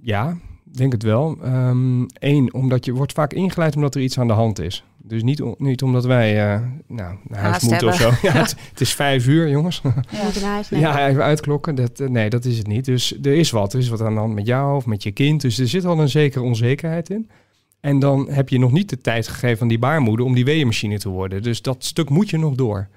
ja, 0.02 0.38
denk 0.63 0.91
het 0.91 1.04
wel. 1.04 1.38
Eén, 2.13 2.54
omdat 2.54 2.86
je 2.86 2.94
wordt 2.94 3.13
vaak 3.13 3.34
ingeleid 3.34 3.76
omdat 3.76 3.96
er 3.96 4.02
iets 4.02 4.20
aan 4.20 4.28
de 4.28 4.34
hand 4.34 4.60
is. 4.60 4.84
Dus 5.08 5.24
niet, 5.24 5.41
om- 5.41 5.56
niet 5.58 5.82
omdat 5.84 6.06
wij 6.06 6.54
eh, 6.54 6.62
nou, 6.88 7.15
naar 7.28 7.39
huis 7.39 7.52
Haast 7.52 7.70
moeten 7.70 7.88
of 7.88 7.96
zo. 7.96 8.12
Ja, 8.22 8.32
het, 8.41 8.56
het 8.70 8.82
is 8.82 8.94
vijf 8.94 9.28
uur, 9.28 9.50
jongens. 9.50 9.82
Je 9.84 9.89
moet 10.24 10.41
naar 10.41 10.52
huis. 10.52 10.70
Nee. 10.70 10.80
Ja, 10.80 11.08
even 11.08 11.24
uitklokken. 11.24 11.76
Dat, 11.76 12.00
eh, 12.00 12.08
nee, 12.10 12.30
dat 12.30 12.46
is 12.46 12.58
het 12.58 12.68
niet. 12.68 12.86
Dus 12.86 13.18
er 13.22 13.34
is 13.34 13.52
wat. 13.52 13.74
Er 13.74 13.80
is 13.80 13.88
wat 13.89 14.02
aan 14.02 14.13
de 14.13 14.20
hand 14.20 14.34
met 14.34 14.46
jou 14.46 14.76
of 14.76 14.86
met 14.86 15.04
je 15.04 15.12
kind. 15.12 15.41
Dus 15.41 15.58
er 15.60 15.68
zit 15.68 15.86
al 15.86 16.00
een 16.00 16.10
zekere 16.10 16.44
onzekerheid 16.44 17.10
in. 17.10 17.30
En 17.80 18.00
dan 18.00 18.30
heb 18.30 18.50
je 18.50 18.60
nog 18.60 18.72
niet 18.72 18.89
de 18.89 18.98
tijd 18.98 19.28
gegeven 19.28 19.62
aan 19.62 19.68
die 19.68 19.80
baarmoeder 19.80 20.26
om 20.26 20.34
die 20.34 20.46
weeënmachine 20.46 20.98
te 21.00 21.10
worden. 21.10 21.44
Dus 21.44 21.62
dat 21.62 21.84
stuk 21.84 22.10
moet 22.10 22.30
je 22.30 22.38
nog 22.38 22.56
door. 22.56 22.88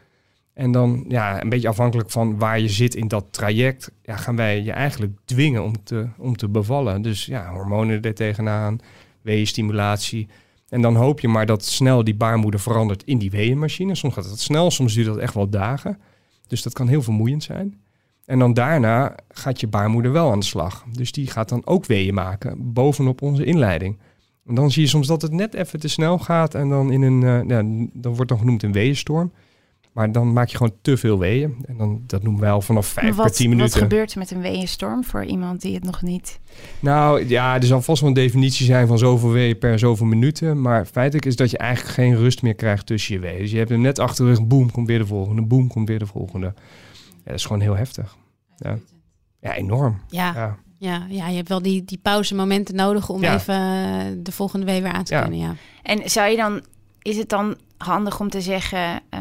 En 0.54 0.72
dan, 0.72 1.04
ja, 1.08 1.42
een 1.42 1.48
beetje 1.48 1.68
afhankelijk 1.68 2.10
van 2.10 2.38
waar 2.38 2.60
je 2.60 2.68
zit 2.68 2.94
in 2.94 3.08
dat 3.08 3.24
traject, 3.30 3.90
ja, 4.02 4.16
gaan 4.16 4.36
wij 4.36 4.62
je 4.62 4.72
eigenlijk 4.72 5.12
dwingen 5.24 5.62
om 5.64 5.84
te, 5.84 6.06
om 6.18 6.36
te 6.36 6.48
bevallen. 6.48 7.02
Dus 7.02 7.26
ja, 7.26 7.52
hormonen 7.52 8.02
er 8.02 8.14
tegenaan, 8.14 8.78
weeënstimulatie. 9.22 10.28
En 10.68 10.82
dan 10.82 10.96
hoop 10.96 11.20
je 11.20 11.28
maar 11.28 11.46
dat 11.46 11.64
snel 11.64 12.04
die 12.04 12.16
baarmoeder 12.16 12.60
verandert 12.60 13.04
in 13.04 13.18
die 13.18 13.30
weeënmachine. 13.30 13.94
Soms 13.94 14.14
gaat 14.14 14.28
dat 14.28 14.40
snel, 14.40 14.70
soms 14.70 14.94
duurt 14.94 15.06
dat 15.06 15.16
echt 15.16 15.34
wel 15.34 15.48
dagen. 15.48 15.98
Dus 16.46 16.62
dat 16.62 16.72
kan 16.72 16.88
heel 16.88 17.02
vermoeiend 17.02 17.42
zijn. 17.42 17.80
En 18.24 18.38
dan 18.38 18.54
daarna 18.54 19.14
gaat 19.28 19.60
je 19.60 19.66
baarmoeder 19.66 20.12
wel 20.12 20.30
aan 20.30 20.38
de 20.38 20.44
slag. 20.44 20.84
Dus 20.92 21.12
die 21.12 21.26
gaat 21.26 21.48
dan 21.48 21.66
ook 21.66 21.86
weeën 21.86 22.14
maken 22.14 22.72
bovenop 22.72 23.22
onze 23.22 23.44
inleiding. 23.44 23.98
En 24.46 24.54
dan 24.54 24.70
zie 24.70 24.82
je 24.82 24.88
soms 24.88 25.06
dat 25.06 25.22
het 25.22 25.32
net 25.32 25.54
even 25.54 25.80
te 25.80 25.88
snel 25.88 26.18
gaat. 26.18 26.54
En 26.54 26.68
dan 26.68 26.92
in 26.92 27.02
een, 27.02 27.22
eh, 27.22 27.48
ja, 27.48 28.10
wordt 28.10 28.28
dan 28.28 28.38
genoemd 28.38 28.62
een 28.62 28.72
weeënstorm. 28.72 29.32
Maar 29.98 30.12
dan 30.12 30.32
maak 30.32 30.48
je 30.48 30.56
gewoon 30.56 30.72
te 30.82 30.96
veel 30.96 31.18
weeën. 31.18 31.56
En 31.66 31.76
dan, 31.76 32.02
dat 32.06 32.22
noemen 32.22 32.40
wij 32.40 32.50
al 32.50 32.60
vanaf 32.60 32.86
vijf 32.86 33.14
wat, 33.16 33.26
per 33.26 33.34
tien 33.34 33.48
wat 33.48 33.56
minuten. 33.56 33.80
gebeurt 33.80 34.12
er 34.12 34.18
met 34.18 34.30
een 34.30 34.40
weeënstorm 34.40 35.04
voor 35.04 35.24
iemand 35.24 35.60
die 35.60 35.74
het 35.74 35.84
nog 35.84 36.02
niet... 36.02 36.40
Nou 36.80 37.28
ja, 37.28 37.54
er 37.54 37.64
zal 37.64 37.82
vast 37.82 38.00
wel 38.00 38.08
een 38.08 38.14
definitie 38.14 38.66
zijn 38.66 38.86
van 38.86 38.98
zoveel 38.98 39.30
weeën 39.30 39.58
per 39.58 39.78
zoveel 39.78 40.06
minuten. 40.06 40.60
Maar 40.60 40.84
feitelijk 40.86 41.26
is 41.26 41.36
dat 41.36 41.50
je 41.50 41.58
eigenlijk 41.58 41.94
geen 41.94 42.16
rust 42.16 42.42
meer 42.42 42.54
krijgt 42.54 42.86
tussen 42.86 43.14
je 43.14 43.20
weeën. 43.20 43.38
Dus 43.38 43.50
je 43.50 43.56
hebt 43.56 43.70
hem 43.70 43.80
net 43.80 43.98
achter 43.98 44.24
de 44.24 44.30
rug, 44.30 44.46
boem, 44.46 44.70
komt 44.70 44.86
weer 44.86 44.98
de 44.98 45.06
volgende, 45.06 45.42
boem, 45.42 45.68
komt 45.68 45.88
weer 45.88 45.98
de 45.98 46.06
volgende. 46.06 46.46
Ja, 47.06 47.24
dat 47.24 47.34
is 47.34 47.44
gewoon 47.44 47.62
heel 47.62 47.76
heftig. 47.76 48.16
Ja, 48.56 48.78
ja 49.40 49.54
enorm. 49.54 50.00
Ja, 50.08 50.32
Ja. 50.34 50.56
ja, 50.78 51.06
ja, 51.08 51.28
je 51.28 51.36
hebt 51.36 51.48
wel 51.48 51.62
die, 51.62 51.84
die 51.84 51.98
pauzemomenten 52.02 52.74
nodig 52.74 53.08
om 53.08 53.22
Ja. 53.22 53.34
even 53.34 53.54
eh, 53.54 54.04
de 54.22 54.32
volgende 54.32 54.66
week 54.66 54.82
weer 54.82 54.92
aan 54.92 55.04
te 55.04 55.14
Ja. 55.14 55.20
kunnen. 55.22 55.38
Ja. 55.38 55.54
En 55.82 56.10
zou 56.10 56.30
je 56.30 56.36
dan, 56.36 56.62
is 57.02 57.16
het 57.16 57.28
dan 57.28 57.56
handig 57.76 58.20
om 58.20 58.28
te 58.30 58.40
zeggen, 58.40 59.00
eh, 59.10 59.20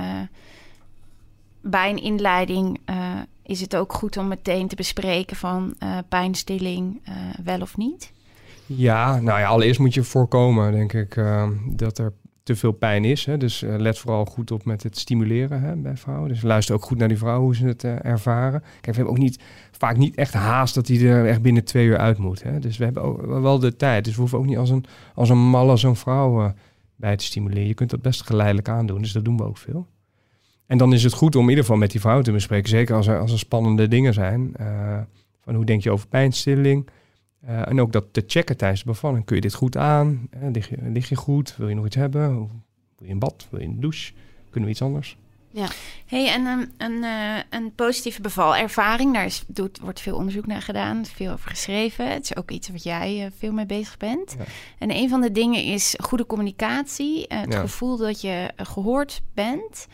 bij 1.69 1.89
een 1.89 2.01
inleiding 2.01 2.80
eh, 2.86 2.95
is 3.43 3.62
het 3.62 3.75
ook 3.75 3.93
goed 3.93 4.17
om 4.17 4.27
meteen 4.27 4.67
te 4.67 4.75
bespreken 4.75 5.36
van 5.36 5.75
eh, 5.80 5.97
pijnstilling 6.10 7.01
eh, 7.03 7.13
wel 7.43 7.62
of 7.62 7.77
niet? 7.77 8.12
Ja, 8.65 9.19
nou 9.19 9.39
ja, 9.39 9.47
allereerst 9.47 9.80
moet 9.80 9.93
je 9.93 10.03
voorkomen, 10.03 10.71
denk 10.71 10.93
ik, 10.93 11.15
dat 11.65 11.97
er 11.97 12.13
te 12.43 12.56
veel 12.56 12.71
pijn 12.71 13.06
is. 13.06 13.25
Hè? 13.25 13.38
Dus 13.38 13.63
let 13.65 13.99
vooral 13.99 14.25
goed 14.25 14.51
op 14.51 14.65
met 14.65 14.84
het 14.84 14.97
stimuleren 14.97 15.62
hè, 15.62 15.75
bij 15.75 15.97
vrouwen. 15.97 16.30
Dus 16.30 16.41
luister 16.41 16.75
ook 16.75 16.84
goed 16.84 16.97
naar 16.97 17.08
die 17.08 17.17
vrouwen 17.17 17.43
hoe 17.43 17.56
ze 17.56 17.65
het 17.65 17.84
ervaren. 17.84 18.60
Kijk, 18.60 18.86
we 18.86 18.91
hebben 18.91 19.13
ook 19.13 19.17
niet, 19.17 19.43
vaak 19.71 19.97
niet 19.97 20.15
echt 20.15 20.34
haast 20.34 20.75
dat 20.75 20.86
die 20.86 21.08
er 21.08 21.27
echt 21.27 21.41
binnen 21.41 21.63
twee 21.63 21.86
uur 21.86 21.97
uit 21.97 22.17
moet. 22.17 22.43
Hè? 22.43 22.60
Dus 22.60 22.77
we 22.77 22.84
hebben 22.84 23.41
wel 23.41 23.60
de 23.60 23.75
tijd. 23.75 24.06
Dus 24.06 24.13
we 24.13 24.19
hoeven 24.19 24.38
ook 24.38 24.45
niet 24.45 24.58
als 24.58 24.69
een, 24.69 24.86
als 25.13 25.30
een 25.30 25.49
malle 25.49 25.77
zo'n 25.77 25.95
vrouw 25.95 26.53
bij 26.95 27.17
te 27.17 27.23
stimuleren. 27.23 27.67
Je 27.67 27.73
kunt 27.73 27.89
dat 27.89 28.01
best 28.01 28.21
geleidelijk 28.23 28.69
aandoen, 28.69 29.01
dus 29.01 29.12
dat 29.12 29.25
doen 29.25 29.38
we 29.38 29.43
ook 29.43 29.58
veel. 29.58 29.88
En 30.67 30.77
dan 30.77 30.93
is 30.93 31.03
het 31.03 31.13
goed 31.13 31.36
om 31.36 31.43
in 31.43 31.49
ieder 31.49 31.63
geval 31.63 31.80
met 31.80 31.91
die 31.91 31.99
vrouw 32.01 32.21
te 32.21 32.32
bespreken. 32.32 32.69
Zeker 32.69 32.95
als 32.95 33.08
er, 33.08 33.19
als 33.19 33.32
er 33.32 33.39
spannende 33.39 33.88
dingen 33.88 34.13
zijn. 34.13 34.51
eh, 34.56 34.99
van 35.41 35.56
hoe 35.56 35.65
denk 35.65 35.84
je 35.84 35.91
over 35.91 36.08
pijnstilling? 36.08 36.88
Eh, 37.45 37.67
en 37.67 37.82
ook 37.82 37.91
dat 37.91 38.06
te 38.12 38.23
checken 38.27 38.58
tijdens 38.58 38.80
de 38.84 38.88
bevalling. 38.89 39.25
Kun 39.25 39.36
je 39.36 39.41
dit 39.41 39.53
goed 39.53 39.77
aan? 39.77 40.27
Eh, 40.32 40.39
lig, 40.51 40.69
je, 40.69 40.77
lig 40.82 41.10
je 41.10 41.15
goed? 41.15 41.56
Wil 41.58 41.67
je 41.69 41.75
nog 41.75 41.86
iets 41.86 41.95
hebben? 41.95 42.34
Hoe- 42.34 42.47
Wil 42.97 43.08
je 43.08 43.13
een 43.13 43.19
bad? 43.19 43.47
Wil 43.49 43.60
je 43.60 43.65
een 43.65 43.80
douche? 43.80 44.13
Kunnen 44.49 44.63
we 44.69 44.75
iets 44.75 44.82
anders? 44.82 45.17
hey, 46.06 46.27
en 46.34 46.45
een, 46.45 46.71
een, 46.77 47.03
eh, 47.03 47.43
een 47.60 47.71
positieve 47.75 48.21
bevalervaring, 48.21 49.13
daar 49.13 49.25
is, 49.25 49.43
doet, 49.47 49.80
wordt 49.80 49.99
veel 49.99 50.15
onderzoek 50.15 50.45
naar 50.47 50.62
gedaan, 50.62 51.06
veel 51.06 51.32
over 51.32 51.49
geschreven. 51.49 52.12
Het 52.12 52.23
is 52.23 52.36
ook 52.36 52.51
iets 52.51 52.69
wat 52.69 52.84
jij 52.84 53.30
veel 53.38 53.51
mee 53.51 53.65
bezig 53.65 53.97
bent. 53.97 54.36
Ja. 54.38 54.43
En 54.80 54.91
een 54.91 55.10
van 55.10 55.21
de 55.21 55.32
dingen 55.32 55.63
is 55.63 55.95
goede 56.03 56.25
communicatie, 56.25 57.25
het 57.27 57.53
Ja. 57.53 57.60
gevoel 57.60 57.97
dat 57.97 58.21
je 58.21 58.51
eh, 58.56 58.65
gehoord 58.65 59.21
bent 59.34 59.88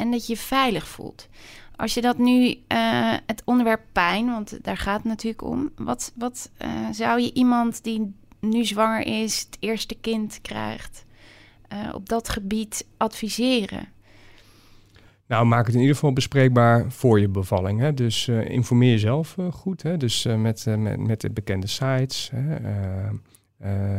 en 0.00 0.10
dat 0.10 0.26
je 0.26 0.32
je 0.32 0.38
veilig 0.38 0.88
voelt. 0.88 1.28
Als 1.76 1.94
je 1.94 2.00
dat 2.00 2.18
nu, 2.18 2.56
eh, 2.66 3.14
het 3.26 3.42
onderwerp 3.44 3.82
pijn, 3.92 4.26
want 4.26 4.58
daar 4.62 4.76
gaat 4.76 4.96
het 4.96 5.04
natuurlijk 5.04 5.42
om. 5.42 5.70
Wat, 5.76 6.12
wat 6.14 6.50
eh, 6.56 6.70
zou 6.92 7.20
je 7.20 7.32
iemand 7.32 7.84
die 7.84 8.14
nu 8.40 8.64
zwanger 8.64 9.06
is, 9.06 9.40
het 9.40 9.56
eerste 9.60 9.94
kind 10.00 10.38
krijgt, 10.42 11.04
eh, 11.68 11.78
op 11.94 12.08
dat 12.08 12.28
gebied 12.28 12.86
adviseren? 12.96 13.88
Nou, 15.26 15.46
maak 15.46 15.66
het 15.66 15.74
in 15.74 15.80
ieder 15.80 15.94
geval 15.94 16.12
bespreekbaar 16.12 16.92
voor 16.92 17.20
je 17.20 17.28
bevalling. 17.28 17.80
Hè? 17.80 17.94
Dus 17.94 18.28
informeer 18.28 18.90
jezelf 18.90 19.36
goed. 19.50 19.82
Hè? 19.82 19.96
Dus 19.96 20.24
met, 20.24 20.66
met, 20.78 20.98
met 20.98 21.20
de 21.20 21.30
bekende 21.30 21.66
sites, 21.66 22.30
hè? 22.34 22.58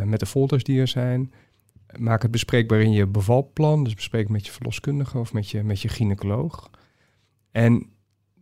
met 0.05 0.19
de 0.19 0.25
folders 0.25 0.63
die 0.63 0.79
er 0.79 0.87
zijn. 0.87 1.31
Maak 1.97 2.21
het 2.21 2.31
bespreekbaar 2.31 2.79
in 2.81 2.91
je 2.91 3.07
bevalplan. 3.07 3.83
Dus 3.83 3.93
bespreek 3.93 4.29
met 4.29 4.45
je 4.45 4.51
verloskundige 4.51 5.17
of 5.17 5.33
met 5.33 5.49
je, 5.49 5.63
met 5.63 5.81
je 5.81 5.87
gynaecoloog. 5.87 6.69
En 7.51 7.75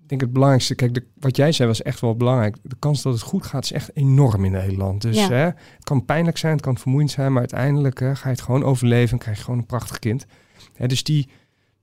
ik 0.02 0.10
denk 0.10 0.22
het 0.22 0.34
belangrijkste, 0.34 0.76
kijk, 0.76 0.94
de, 0.94 1.06
wat 1.20 1.36
jij 1.36 1.52
zei 1.52 1.68
was 1.68 1.82
echt 1.82 2.00
wel 2.00 2.16
belangrijk. 2.16 2.58
De 2.62 2.76
kans 2.80 3.02
dat 3.02 3.14
het 3.14 3.22
goed 3.22 3.46
gaat 3.46 3.64
is 3.64 3.72
echt 3.72 3.96
enorm 3.96 4.46
in 4.46 4.52
Nederland. 4.52 5.02
Dus 5.02 5.18
Ja. 5.18 5.30
hè, 5.30 5.44
het 5.46 5.84
kan 5.84 6.06
pijnlijk 6.06 6.38
zijn, 6.38 6.54
het 6.54 6.62
kan 6.62 6.78
vermoeiend 6.78 7.12
zijn, 7.12 7.30
maar 7.32 7.40
uiteindelijk 7.40 8.00
hè, 8.00 8.16
ga 8.16 8.30
je 8.30 8.36
het 8.36 8.42
gewoon 8.44 8.64
overleven 8.64 9.12
en 9.12 9.18
krijg 9.18 9.38
je 9.38 9.44
gewoon 9.44 9.60
een 9.60 9.66
prachtig 9.66 10.00
kind. 10.00 10.26
Hè, 10.74 10.88
dus 10.88 11.04
die, 11.04 11.30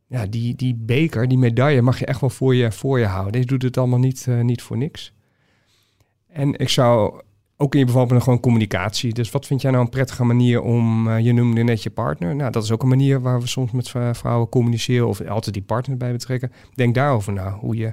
ja, 0.06 0.26
die, 0.26 0.54
die 0.54 0.74
beker, 0.74 1.28
die 1.28 1.38
medaille 1.38 1.82
mag 1.82 1.98
je 1.98 2.06
echt 2.06 2.20
wel 2.20 2.30
voor 2.30 2.54
je, 2.54 2.72
voor 2.72 2.98
je 2.98 3.06
houden. 3.06 3.40
Je 3.40 3.46
doet 3.46 3.62
het 3.62 3.76
allemaal 3.76 3.98
niet, 3.98 4.26
eh, 4.28 4.40
niet 4.40 4.62
voor 4.62 4.76
niks. 4.76 5.12
En 6.28 6.58
ik 6.58 6.68
zou 6.68 7.20
ook 7.56 7.72
in 7.74 7.78
je 7.80 7.86
bevalling 7.86 8.22
gewoon 8.22 8.40
communicatie. 8.40 9.12
Dus 9.12 9.30
wat 9.30 9.46
vind 9.46 9.60
jij 9.62 9.70
nou 9.70 9.82
een 9.84 9.90
prettige 9.90 10.24
manier 10.24 10.60
om, 10.62 11.08
eh, 11.08 11.18
je 11.18 11.32
noemde 11.32 11.62
net 11.62 11.82
je 11.82 11.90
partner. 11.90 12.36
Nou, 12.36 12.50
dat 12.50 12.62
is 12.62 12.70
ook 12.70 12.82
een 12.82 12.88
manier 12.88 13.20
waar 13.20 13.40
we 13.40 13.46
soms 13.46 13.70
met 13.72 13.92
vrouwen 14.12 14.48
communiceren 14.48 15.08
of 15.08 15.26
altijd 15.26 15.54
die 15.54 15.64
partner 15.64 15.96
bij 15.96 16.12
betrekken. 16.12 16.52
Denk 16.74 16.94
daarover 16.94 17.32
na. 17.32 17.50
Hoe 17.50 17.76
je, 17.76 17.92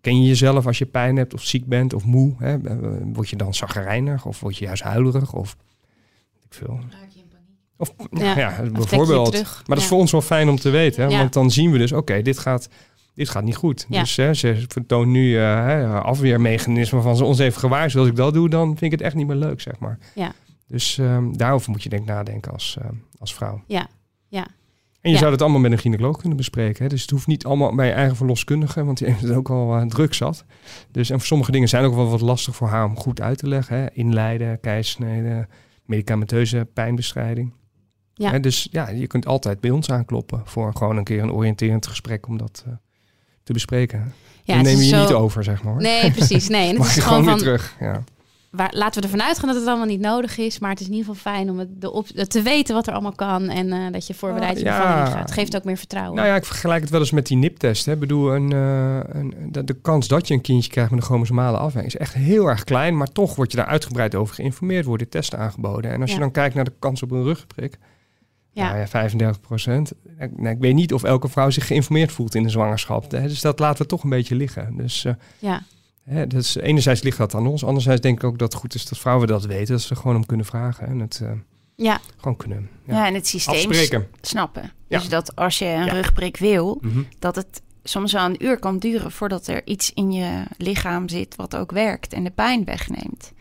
ken 0.00 0.20
je 0.22 0.28
jezelf 0.28 0.66
als 0.66 0.78
je 0.78 0.86
pijn 0.86 1.16
hebt 1.16 1.34
of 1.34 1.42
ziek 1.42 1.66
bent 1.66 1.92
of 1.94 2.04
moe? 2.04 2.34
Hè? 2.38 2.54
Eh, 2.64 2.76
Word 3.12 3.28
je 3.28 3.36
dan 3.36 3.54
zagrijnig 3.54 4.26
of 4.26 4.40
word 4.40 4.56
je 4.56 4.64
juist 4.64 4.82
huilerig 4.82 5.32
of 5.32 5.56
ik 6.44 6.54
veel. 6.54 6.78
Of 7.76 7.94
ja, 8.10 8.62
bijvoorbeeld. 8.72 9.32
Maar 9.32 9.62
dat 9.64 9.76
is 9.76 9.82
Ja. 9.82 9.88
voor 9.88 9.98
ons 9.98 10.10
wel 10.12 10.20
fijn 10.22 10.48
om 10.48 10.56
te 10.56 10.70
weten. 10.70 11.02
Hè? 11.04 11.08
Ja. 11.10 11.18
Want 11.18 11.32
dan 11.32 11.50
zien 11.50 11.70
we 11.70 11.78
dus, 11.78 11.92
oké, 11.92 12.22
dit, 12.22 12.38
gaat, 12.38 12.68
dit 13.18 13.28
gaat 13.28 13.44
niet 13.44 13.56
goed. 13.56 13.86
Ja. 13.88 14.00
Dus 14.00 14.16
hè, 14.16 14.34
ze 14.34 14.64
vertoont 14.68 15.08
nu 15.08 15.36
eh, 15.36 15.42
hè, 15.64 16.00
afweermechanismen 16.00 17.02
van 17.02 17.16
ze 17.16 17.24
ons 17.24 17.38
heeft 17.38 17.56
gewaarschuwd. 17.56 18.02
Als 18.02 18.10
ik 18.10 18.16
dat 18.16 18.34
doe, 18.34 18.48
dan 18.48 18.66
vind 18.66 18.82
ik 18.82 18.90
het 18.90 19.00
echt 19.00 19.14
niet 19.14 19.26
meer 19.26 19.36
leuk, 19.36 19.60
zeg 19.60 19.78
maar. 19.78 19.98
Ja. 20.14 20.32
Dus 20.66 20.98
ehm, 20.98 21.32
daarover 21.32 21.70
moet 21.70 21.82
je 21.82 21.88
denk 21.88 22.02
ik 22.02 22.08
nadenken 22.08 22.52
als, 22.52 22.76
ehm, 22.80 22.94
als 23.18 23.34
vrouw. 23.34 23.62
Ja, 23.66 23.86
ja. 24.28 24.46
En 25.00 25.10
je 25.10 25.10
Ja. 25.10 25.18
zou 25.18 25.32
het 25.32 25.42
allemaal 25.42 25.60
met 25.60 25.72
een 25.72 25.78
gynaecoloog 25.78 26.16
kunnen 26.18 26.36
bespreken. 26.36 26.82
Hè? 26.82 26.88
Dus 26.88 27.00
het 27.02 27.10
hoeft 27.10 27.26
niet 27.26 27.44
allemaal 27.44 27.74
bij 27.74 27.86
je 27.86 27.92
eigen 27.92 28.16
verloskundige, 28.16 28.84
want 28.84 28.98
die 28.98 29.06
heeft 29.08 29.20
het 29.20 29.32
ook 29.32 29.48
wel 29.48 29.76
eh, 29.76 29.86
druk 29.86 30.14
zat. 30.14 30.44
Dus 30.90 31.10
en 31.10 31.18
voor 31.18 31.26
sommige 31.26 31.50
dingen 31.50 31.68
zijn 31.68 31.84
ook 31.84 31.94
wel 31.94 32.10
wat 32.10 32.20
lastig 32.20 32.56
voor 32.56 32.68
haar 32.68 32.84
om 32.84 32.96
goed 32.96 33.20
uit 33.20 33.38
te 33.38 33.48
leggen. 33.48 33.76
Hè? 33.76 33.90
Inleiden, 33.92 34.60
keizersnede, 34.60 35.48
medicamenteuze 35.84 36.68
pijnbestrijding. 36.74 37.52
Ja. 38.14 38.30
Hè, 38.30 38.40
dus 38.40 38.68
ja, 38.70 38.88
je 38.88 39.06
kunt 39.06 39.26
altijd 39.26 39.60
bij 39.60 39.70
ons 39.70 39.90
aankloppen 39.90 40.42
voor 40.44 40.74
gewoon 40.74 40.96
een 40.96 41.04
keer 41.04 41.22
een 41.22 41.32
oriënterend 41.32 41.86
gesprek 41.86 42.26
om 42.28 42.38
dat 42.38 42.64
eh, 42.66 42.72
te 43.48 43.52
bespreken. 43.52 44.12
Ja, 44.44 44.60
neem 44.60 44.78
je 44.78 44.84
zo- 44.84 45.00
niet 45.00 45.12
over, 45.12 45.44
zeg 45.44 45.62
maar. 45.62 45.74
Nee, 45.76 46.10
precies. 46.10 46.48
Nee, 46.48 46.62
en 46.62 46.68
het 46.74 46.78
Mag 46.78 46.88
is 46.88 46.94
je 46.94 47.00
gewoon 47.00 47.18
gewoon 47.18 47.38
van, 47.38 47.44
weer 47.48 47.56
terug. 47.58 47.76
Ja. 47.80 48.02
waar, 48.50 48.70
laten 48.74 49.00
we 49.02 49.08
ervan 49.08 49.26
uitgaan 49.26 49.46
dat 49.48 49.56
het 49.58 49.66
allemaal 49.66 49.86
niet 49.86 50.00
nodig 50.00 50.38
is. 50.38 50.58
Maar 50.58 50.70
het 50.70 50.80
is 50.80 50.86
in 50.86 50.92
ieder 50.92 51.14
geval 51.14 51.32
fijn 51.32 51.50
om 51.50 51.58
het, 51.58 51.68
de 51.80 51.90
op, 51.92 52.06
te 52.06 52.42
weten 52.42 52.74
wat 52.74 52.86
er 52.86 52.92
allemaal 52.92 53.12
kan. 53.14 53.48
En 53.48 53.72
eh, 53.72 53.92
dat 53.92 54.06
je 54.06 54.14
voorbereid 54.14 54.58
je 54.60 54.70
Ah, 54.70 54.78
ja. 54.78 55.06
ingaat. 55.06 55.20
Het 55.20 55.32
geeft 55.32 55.56
ook 55.56 55.64
meer 55.64 55.76
vertrouwen. 55.76 56.14
Nou 56.14 56.28
ja, 56.28 56.34
ik 56.36 56.44
vergelijk 56.44 56.80
het 56.80 56.90
wel 56.90 57.00
eens 57.00 57.10
met 57.10 57.26
die 57.26 57.36
niptest. 57.36 57.86
Ik 57.86 57.98
bedoel, 57.98 58.34
een, 58.34 58.52
eh, 58.52 58.98
een, 59.20 59.34
de, 59.50 59.64
de 59.64 59.74
kans 59.82 60.08
dat 60.08 60.28
je 60.28 60.34
een 60.34 60.40
kindje 60.40 60.70
krijgt 60.70 60.90
met 60.90 61.00
een 61.00 61.06
chromosomale 61.06 61.56
afwijking 61.56 61.94
is 61.94 62.00
echt 62.00 62.14
heel 62.14 62.46
erg 62.46 62.64
klein. 62.64 62.96
Maar 62.96 63.12
toch 63.12 63.34
word 63.34 63.50
je 63.50 63.56
daar 63.56 63.66
uitgebreid 63.66 64.14
over 64.14 64.34
geïnformeerd, 64.34 64.84
worden 64.84 65.08
testen 65.08 65.38
aangeboden. 65.38 65.90
En 65.92 66.00
als 66.00 66.12
je 66.12 66.18
dan 66.18 66.30
kijkt 66.30 66.54
naar 66.54 66.64
de 66.64 66.72
kans 66.78 67.02
op 67.02 67.10
een 67.10 67.22
ruggenprik, 67.22 67.78
Ja. 68.58 68.68
ja. 68.68 68.76
ja, 68.76 68.86
35 68.88 69.40
procent. 69.40 69.92
Ik, 70.18 70.38
nou, 70.40 70.54
ik 70.54 70.60
weet 70.60 70.74
niet 70.74 70.92
of 70.92 71.02
elke 71.02 71.28
vrouw 71.28 71.50
zich 71.50 71.66
geïnformeerd 71.66 72.12
voelt 72.12 72.34
in 72.34 72.42
de 72.42 72.48
zwangerschap. 72.48 73.10
Hè. 73.10 73.22
Dus 73.22 73.40
dat 73.40 73.58
laten 73.58 73.82
we 73.82 73.88
toch 73.88 74.02
een 74.02 74.10
beetje 74.10 74.34
liggen. 74.34 74.76
Dus 74.76 75.04
eh, 75.04 75.12
ja. 75.38 75.62
hè, 76.04 76.26
dus 76.26 76.56
enerzijds 76.56 77.02
ligt 77.02 77.18
dat 77.18 77.34
aan 77.34 77.46
ons. 77.46 77.64
Anderzijds 77.64 78.00
denk 78.00 78.18
ik 78.18 78.24
ook 78.24 78.38
dat 78.38 78.52
het 78.52 78.60
goed 78.60 78.74
is 78.74 78.86
dat 78.88 78.98
vrouwen 78.98 79.28
dat 79.28 79.44
weten. 79.44 79.72
Dat 79.74 79.82
ze 79.82 79.90
er 79.90 80.00
gewoon 80.00 80.16
om 80.16 80.26
kunnen 80.26 80.46
vragen 80.46 80.86
en 80.86 80.98
het 80.98 81.20
eh, 81.22 81.30
ja, 81.74 82.00
gewoon 82.16 82.36
kunnen 82.36 82.68
ja, 82.84 82.94
Ja, 82.94 83.06
en 83.06 83.14
het 83.14 83.26
systeem 83.26 83.54
afspreken. 83.54 84.06
snappen. 84.20 84.72
Ja. 84.88 84.98
Dus 84.98 85.08
dat 85.08 85.36
als 85.36 85.58
je 85.58 85.64
een 85.66 85.88
rugprik 85.88 86.36
wil, 86.36 86.78
Mhm. 86.80 87.02
dat 87.18 87.36
het 87.36 87.62
soms 87.84 88.12
wel 88.12 88.24
een 88.24 88.44
uur 88.44 88.58
kan 88.58 88.78
duren 88.78 89.12
voordat 89.12 89.46
er 89.46 89.66
iets 89.66 89.92
in 89.94 90.12
je 90.12 90.42
lichaam 90.56 91.08
zit 91.08 91.36
wat 91.36 91.56
ook 91.56 91.70
werkt 91.70 92.12
en 92.12 92.24
de 92.24 92.30
pijn 92.30 92.64
wegneemt. 92.64 93.32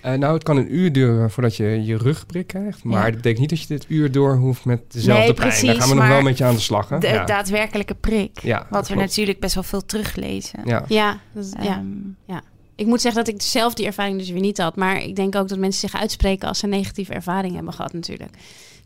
Eh, 0.00 0.12
nou, 0.12 0.34
het 0.34 0.42
kan 0.42 0.56
een 0.56 0.74
uur 0.74 0.92
duren 0.92 1.30
voordat 1.30 1.56
je 1.56 1.64
je 1.84 1.96
rugprik 1.96 2.46
krijgt. 2.46 2.84
Maar 2.84 2.98
Ja. 2.98 3.04
dat 3.04 3.14
betekent 3.14 3.40
niet 3.40 3.50
dat 3.50 3.60
je 3.60 3.66
dit 3.66 3.84
uur 3.88 4.12
door 4.12 4.36
hoeft 4.36 4.64
met 4.64 4.80
dezelfde 4.92 5.22
Nee, 5.24 5.34
pijn. 5.34 5.66
Daar 5.66 5.74
gaan 5.74 5.88
we 5.88 5.94
nog 5.94 6.08
wel 6.08 6.22
met 6.22 6.38
je 6.38 6.44
aan 6.44 6.54
de 6.54 6.60
slag. 6.60 6.88
Hè? 6.88 6.98
De 6.98 7.06
ja. 7.06 7.24
daadwerkelijke 7.24 7.94
prik. 7.94 8.38
Ja, 8.42 8.66
wat 8.70 8.88
we 8.88 8.94
klopt. 8.94 9.08
natuurlijk 9.08 9.40
best 9.40 9.54
wel 9.54 9.62
veel 9.64 9.84
teruglezen. 9.86 10.60
Ja. 10.64 10.84
ja, 10.88 11.18
dat 11.32 11.44
is- 11.44 11.52
ja. 11.60 11.82
Ehm, 12.28 12.40
Ik 12.74 12.86
moet 12.86 13.00
zeggen 13.00 13.24
dat 13.24 13.34
ik 13.34 13.42
zelf 13.42 13.74
die 13.74 13.86
ervaring 13.86 14.18
dus 14.18 14.30
weer 14.30 14.40
niet 14.40 14.58
had. 14.58 14.76
Maar 14.76 15.02
ik 15.02 15.16
denk 15.16 15.34
ook 15.36 15.48
dat 15.48 15.58
mensen 15.58 15.88
zich 15.88 16.00
uitspreken 16.00 16.48
als 16.48 16.58
ze 16.58 16.64
een 16.64 16.70
negatieve 16.70 17.12
ervaring 17.12 17.54
hebben 17.54 17.72
gehad 17.72 17.92
natuurlijk. 17.92 18.30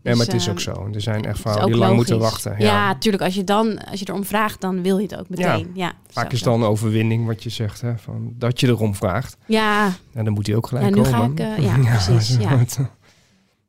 Nee, 0.03 0.14
maar 0.14 0.24
Dus, 0.24 0.32
het 0.34 0.42
is 0.42 0.42
ehm, 0.46 0.50
ook 0.57 0.61
zo. 0.61 0.90
Er 0.94 1.00
zijn 1.00 1.24
echt 1.24 1.34
is 1.34 1.40
vrouwen 1.40 1.66
die 1.66 1.76
lang 1.76 1.90
logisch. 1.92 2.09
moeten 2.11 2.18
wachten. 2.30 2.53
Ja, 2.59 2.64
Ja. 2.64 2.98
tuurlijk. 2.98 3.22
Als 3.22 3.34
je, 3.34 3.44
dan, 3.44 3.84
als 3.84 4.00
je 4.00 4.09
erom 4.09 4.24
vraagt, 4.24 4.61
dan 4.61 4.82
wil 4.82 4.96
je 4.98 5.03
het 5.03 5.16
ook 5.16 5.28
meteen. 5.28 5.70
Ja, 5.74 5.92
Vaak 6.09 6.28
zo, 6.28 6.32
is 6.34 6.38
zo. 6.38 6.44
dan 6.50 6.62
een 6.62 6.68
overwinning 6.68 7.26
wat 7.26 7.42
je 7.42 7.50
zegt. 7.50 7.80
Hè, 7.80 7.98
van, 7.98 8.32
dat 8.36 8.61
je 8.61 8.66
erom 8.66 8.94
vraagt. 8.94 9.36
Ja, 9.46 9.92
En 10.12 10.24
dan 10.24 10.32
moet 10.34 10.46
hij 10.46 10.57
ook 10.57 10.66
gelijk 10.66 10.88
Ja, 10.88 10.94
nu 10.94 11.05
ga 11.05 11.18
komen. 11.18 11.32
ik, 11.32 11.38
eh, 11.38 11.64
ja, 11.64 11.76
precies, 12.07 12.36
ja. 12.36 12.64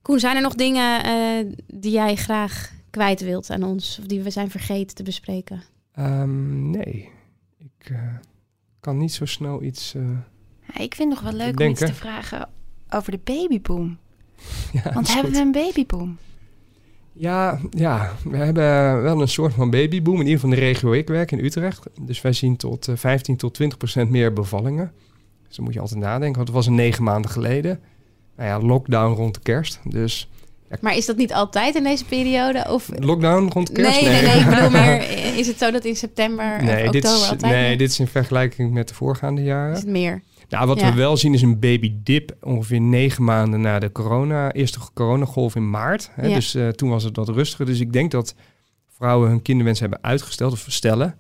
Koen, 0.02 0.20
zijn 0.20 0.36
er 0.36 0.42
nog 0.42 0.54
dingen 0.56 1.04
eh, 1.04 1.54
die 1.68 1.92
jij 1.92 2.16
graag 2.16 2.72
kwijt 2.90 3.22
wilt 3.22 3.50
aan 3.50 3.64
ons? 3.64 3.98
Of 4.00 4.06
die 4.06 4.22
we 4.22 4.30
zijn 4.30 4.50
vergeten 4.50 4.96
te 4.96 5.04
bespreken? 5.04 5.64
Ehm, 5.94 6.70
nee, 6.70 7.10
ik 7.60 7.90
eh, 7.90 7.98
kan 8.80 8.98
niet 8.98 9.14
zo 9.14 9.26
snel 9.26 9.64
iets... 9.64 9.94
eh, 9.96 10.02
ja, 10.74 10.80
ik 10.82 10.96
vind 10.96 11.14
het 11.14 11.22
nog 11.24 11.32
wel 11.32 11.46
leuk 11.46 11.60
om 11.60 11.68
iets 11.68 11.80
te 11.80 11.94
vragen 11.94 12.50
over 12.90 13.12
de 13.12 13.20
babyboom. 13.24 13.98
Ja, 14.72 14.94
Want 14.94 15.08
hebben 15.08 15.26
goed. 15.26 15.34
we 15.34 15.46
een 15.46 15.52
babyboom? 15.52 16.18
Ja, 17.14 17.60
ja, 17.70 18.12
we 18.24 18.38
hebben 18.38 19.02
wel 19.02 19.22
een 19.22 19.28
soort 19.28 19.54
van 19.54 19.70
babyboom. 19.70 20.14
In 20.20 20.28
ieder 20.28 20.34
geval 20.34 20.50
in 20.50 20.56
de 20.60 20.66
regio 20.66 20.90
waar 20.90 20.98
ik 20.98 21.08
werk 21.08 21.32
in 21.32 21.46
Utrecht. 21.46 21.86
Dus 22.02 22.22
wij 22.22 22.34
zien 22.34 22.58
tot 22.58 22.88
eh, 22.88 22.96
15 22.96 23.38
tot 23.38 23.54
20 23.54 23.78
procent 23.78 24.10
meer 24.10 24.34
bevallingen. 24.34 24.92
Dus 25.48 25.56
dan 25.56 25.66
moet 25.66 25.74
je 25.74 25.80
altijd 25.80 26.00
nadenken, 26.00 26.36
want 26.36 26.48
het 26.48 26.58
was 26.58 26.68
een 26.68 26.76
negen 26.76 27.04
maanden 27.04 27.32
geleden. 27.32 27.80
Nou 28.38 28.50
ja, 28.50 28.68
lockdown 28.68 29.16
rond 29.16 29.34
de 29.34 29.40
kerst. 29.40 29.80
Dus 29.84 30.30
Maar 30.82 30.96
is 30.96 31.06
dat 31.06 31.18
niet 31.18 31.34
altijd 31.34 31.76
in 31.76 31.84
deze 31.84 32.06
periode? 32.06 32.66
Of... 32.70 32.90
lockdown 33.00 33.50
rond 33.52 33.68
de 33.68 33.74
kerst? 33.74 34.02
Nee, 34.02 34.10
nee, 34.10 34.22
nee. 34.22 34.40
Ik 34.40 34.50
bedoel, 34.50 34.70
maar 34.80 35.10
is 35.38 35.48
het 35.48 35.58
zo 35.58 35.72
dat 35.72 35.86
in 35.86 35.96
september 35.96 36.64
Nee, 36.64 36.90
dit 36.90 37.04
is, 37.04 37.12
altijd 37.12 37.42
nee 37.42 37.78
dit 37.78 37.90
is 37.90 38.00
in 38.00 38.08
vergelijking 38.08 38.72
met 38.72 38.88
de 38.88 38.94
voorgaande 38.94 39.44
jaren. 39.44 39.74
is 39.74 39.80
het 39.80 39.90
meer? 39.90 40.22
Nou, 40.54 40.68
wat 40.68 40.80
Ja. 40.80 40.90
we 40.90 40.96
wel 40.98 41.18
zien 41.18 41.34
is 41.34 41.42
een 41.42 41.60
babydip 41.60 42.36
ongeveer 42.42 42.82
negen 42.82 43.24
maanden 43.24 43.62
na 43.62 43.80
de 43.80 43.92
corona, 43.92 44.52
eerste 44.52 44.80
coronagolf 44.94 45.56
in 45.56 45.70
maart. 45.70 46.10
Hè, 46.14 46.28
Ja. 46.28 46.36
Dus 46.36 46.56
eh, 46.56 46.68
toen 46.68 46.90
was 46.90 47.04
het 47.04 47.16
wat 47.16 47.30
rustiger. 47.30 47.66
Dus 47.66 47.80
ik 47.80 47.94
denk 47.94 48.12
dat 48.12 48.36
vrouwen 48.98 49.30
hun 49.30 49.42
kinderwens 49.42 49.80
hebben 49.80 50.04
uitgesteld 50.04 50.52
of 50.52 50.60
verstellen. 50.60 51.16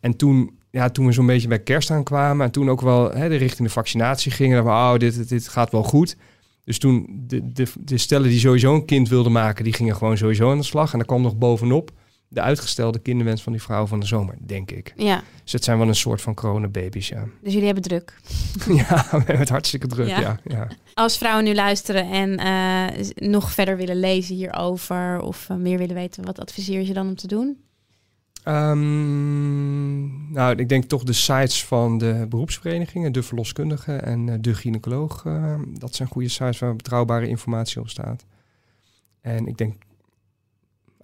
En 0.00 0.16
toen, 0.16 0.50
ja, 0.70 0.88
toen 0.90 1.06
we 1.06 1.12
zo'n 1.12 1.26
beetje 1.26 1.48
bij 1.48 1.58
kerst 1.58 1.90
aankwamen 1.90 2.46
en 2.46 2.52
toen 2.52 2.70
ook 2.70 2.80
wel 2.80 3.10
hè, 3.10 3.28
de 3.28 3.36
richting 3.36 3.66
de 3.68 3.74
vaccinatie 3.74 4.32
gingen, 4.32 4.56
dan 4.56 4.64
van, 4.64 4.74
oh, 4.92 4.98
dit, 4.98 5.28
dit 5.28 5.48
gaat 5.48 5.70
wel 5.72 5.82
goed. 5.82 6.16
Dus 6.64 6.78
toen 6.78 7.24
de, 7.26 7.52
de, 7.52 7.66
de 7.80 7.98
stellen 7.98 8.28
die 8.28 8.38
sowieso 8.40 8.74
een 8.74 8.84
kind 8.84 9.08
wilden 9.08 9.32
maken, 9.32 9.64
die 9.64 9.72
gingen 9.72 9.96
gewoon 9.96 10.16
sowieso 10.16 10.50
aan 10.50 10.58
de 10.58 10.62
slag. 10.64 10.92
En 10.92 10.98
daar 10.98 11.06
kwam 11.06 11.22
nog 11.22 11.36
bovenop 11.36 11.90
de 12.28 12.40
uitgestelde 12.40 12.98
kinderwens 12.98 13.42
van 13.42 13.52
die 13.52 13.62
vrouw 13.62 13.86
van 13.86 14.00
de 14.00 14.06
zomer, 14.06 14.34
denk 14.40 14.70
ik. 14.70 14.92
Ja, 14.96 15.22
Dus 15.42 15.52
het 15.52 15.64
zijn 15.64 15.78
wel 15.78 15.88
een 15.88 15.94
soort 15.94 16.20
van 16.20 16.34
coronababies, 16.34 17.08
ja. 17.08 17.24
dus 17.42 17.52
jullie 17.52 17.66
hebben 17.66 17.84
druk. 17.84 18.14
Ja, 18.66 19.06
we 19.10 19.16
hebben 19.16 19.38
het 19.38 19.48
hartstikke 19.48 19.86
druk, 19.86 20.08
Ja. 20.08 20.20
ja. 20.20 20.38
ja, 20.44 20.68
Als 20.94 21.18
vrouwen 21.18 21.44
nu 21.44 21.54
luisteren 21.54 22.10
en 22.10 22.36
eh, 22.36 23.28
nog 23.28 23.52
verder 23.52 23.76
willen 23.76 24.00
lezen 24.00 24.34
hierover... 24.34 25.20
of 25.20 25.48
eh, 25.48 25.56
meer 25.56 25.78
willen 25.78 25.94
weten, 25.94 26.24
wat 26.24 26.40
adviseer 26.40 26.82
je 26.82 26.92
dan 26.92 27.08
om 27.08 27.16
te 27.16 27.26
doen? 27.26 27.58
Ehm, 28.42 30.32
nou, 30.32 30.56
ik 30.56 30.68
denk 30.68 30.84
toch 30.84 31.02
de 31.02 31.12
sites 31.12 31.64
van 31.64 31.98
de 31.98 32.26
beroepsverenigingen, 32.28 33.12
de 33.12 33.22
verloskundige 33.22 33.96
en 33.96 34.28
eh, 34.28 34.34
de 34.40 34.54
gynaecoloog. 34.54 35.24
dat 35.78 35.94
zijn 35.94 36.08
goede 36.08 36.28
sites 36.28 36.58
waar 36.58 36.76
betrouwbare 36.76 37.28
informatie 37.28 37.80
op 37.80 37.88
staat. 37.88 38.24
En 39.20 39.46
ik 39.46 39.56
denk, 39.56 39.74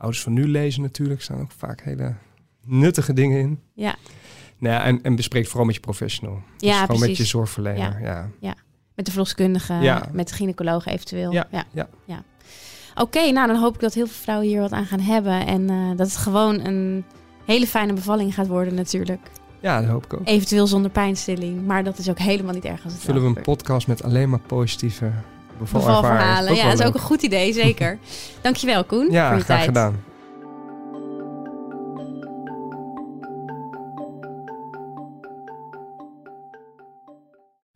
ouders 0.05 0.23
van 0.23 0.33
nu 0.33 0.49
lezen 0.49 0.83
natuurlijk, 0.83 1.23
staan 1.23 1.41
ook 1.41 1.51
vaak 1.57 1.81
hele 1.83 2.15
nuttige 2.65 3.13
dingen 3.13 3.39
in. 3.41 3.61
Ja. 3.75 3.95
Nou 4.59 4.75
ja, 4.75 4.85
en, 4.85 5.03
en 5.03 5.17
bespreek 5.17 5.47
vooral 5.47 5.65
met 5.67 5.75
je 5.75 5.81
professional. 5.81 6.43
Dus 6.57 6.69
Ja, 6.69 6.85
gewoon 6.85 7.01
met 7.01 7.17
je 7.17 7.25
zorgverlener. 7.25 8.01
Ja. 8.41 8.55
Met 8.95 9.05
de 9.07 9.11
verloskundige, 9.13 9.75
Ja. 9.75 10.09
met 10.13 10.29
de 10.29 10.35
gynaecoloog 10.35 10.87
eventueel. 10.87 11.33
Ja, 11.33 11.47
ja. 11.51 11.89
ja. 12.05 12.23
Oké, 12.95 13.31
nou 13.31 13.47
dan 13.47 13.57
hoop 13.57 13.75
ik 13.75 13.81
dat 13.81 13.95
heel 13.95 14.07
veel 14.07 14.23
vrouwen 14.23 14.49
hier 14.49 14.61
wat 14.61 14.73
aan 14.73 14.87
gaan 14.87 15.01
hebben. 15.01 15.47
En 15.47 15.71
eh, 15.71 15.89
dat 15.97 16.07
het 16.07 16.17
gewoon 16.17 16.61
een 16.61 17.05
hele 17.47 17.67
fijne 17.67 17.93
bevalling 17.93 18.35
gaat 18.35 18.47
worden 18.47 18.75
natuurlijk. 18.75 19.31
ja, 19.61 19.81
dat 19.81 19.91
hoop 19.91 20.05
ik 20.05 20.15
ook. 20.15 20.21
Eventueel 20.25 20.67
zonder 20.67 20.91
pijnstilling. 20.91 21.67
Maar 21.67 21.85
dat 21.85 21.99
is 21.99 22.09
ook 22.11 22.19
helemaal 22.19 22.55
niet 22.55 22.65
erg 22.65 22.85
als 22.85 22.93
het 22.93 23.03
Vullen 23.03 23.23
we 23.23 23.29
een 23.29 23.43
podcast 23.43 23.87
met 23.87 24.03
alleen 24.03 24.31
maar 24.31 24.41
positieve. 24.41 25.13
Bevalverhalen. 25.59 26.55
Ja, 26.55 26.69
dat 26.71 26.81
is 26.81 26.87
ook 26.87 26.95
een 26.95 27.01
goed 27.01 27.23
idee, 27.23 27.53
zeker. 27.53 27.99
Dankjewel 28.43 28.85
Koen 28.85 29.11
Ja, 29.11 29.29
voor 29.29 29.39
je 29.39 29.45
graag 29.45 29.57
tijd. 29.57 29.69
gedaan. 29.69 30.03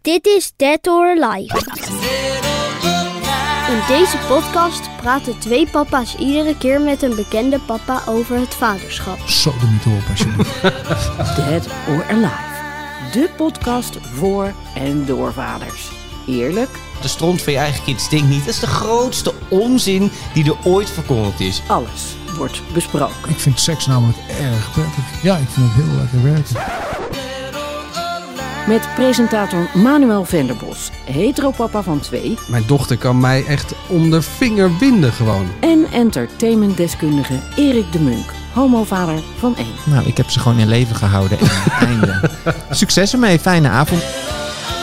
Dit 0.02 0.26
is 0.26 0.52
Dead 0.56 0.86
or 0.86 1.22
Alive. 1.22 1.56
In 3.68 3.80
deze 3.88 4.16
podcast 4.28 4.96
praten 5.00 5.38
twee 5.38 5.68
papa's 5.70 6.16
iedere 6.16 6.56
keer 6.58 6.80
met 6.80 7.02
een 7.02 7.14
bekende 7.14 7.58
papa 7.58 8.02
over 8.08 8.36
het 8.38 8.54
vaderschap. 8.54 9.18
Zo 9.18 9.50
er 9.50 9.68
niet 9.70 10.02
op 10.02 10.08
alsjeblieft. 10.10 10.62
Dead 11.36 11.66
or 11.88 12.04
Alive. 12.10 12.46
De 13.12 13.28
podcast 13.36 13.96
voor 14.14 14.52
en 14.74 15.04
door 15.06 15.32
vaders. 15.32 15.90
Eerlijk, 16.28 16.70
De 17.00 17.08
stront 17.08 17.42
van 17.42 17.52
je 17.52 17.58
eigen 17.58 17.84
kind 17.84 18.00
stinkt 18.00 18.28
niet. 18.28 18.44
Dat 18.44 18.54
is 18.54 18.60
de 18.60 18.66
grootste 18.66 19.32
onzin 19.48 20.10
die 20.34 20.44
er 20.44 20.56
ooit 20.64 20.90
verkondigd 20.90 21.40
is. 21.40 21.62
alles 21.66 22.16
wordt 22.36 22.60
besproken. 22.72 23.14
ik 23.28 23.38
vind 23.38 23.60
seks 23.60 23.86
namelijk 23.86 24.18
erg 24.40 24.72
prettig. 24.72 25.22
Ja, 25.22 25.36
ik 25.36 25.48
vind 25.48 25.66
het 25.72 25.84
heel 25.84 25.94
lekker 25.96 26.22
werken. 26.22 26.56
Met 28.66 28.88
presentator 28.94 29.70
Manuel 29.74 30.24
Venderbos, 30.24 30.90
heteropapa 31.04 31.82
van 31.82 32.00
twee. 32.00 32.38
Mijn 32.48 32.62
dochter 32.66 32.96
kan 32.96 33.20
mij 33.20 33.44
echt 33.46 33.72
om 33.86 34.10
de 34.10 34.22
vinger 34.22 34.78
winden 34.78 35.12
gewoon. 35.12 35.46
En 35.60 35.86
entertainmentdeskundige 35.92 37.34
Erik 37.56 37.92
de 37.92 38.00
Munk, 38.00 38.32
homovader 38.52 39.18
van 39.38 39.56
één. 39.56 39.74
Nou, 39.84 40.06
ik 40.06 40.16
heb 40.16 40.30
ze 40.30 40.38
gewoon 40.40 40.58
in 40.58 40.68
leven 40.68 40.96
gehouden. 40.96 41.38
En 41.38 41.48
einde. 41.88 42.30
Succes 42.70 43.12
ermee, 43.12 43.38
fijne 43.38 43.68
avond. 43.68 44.02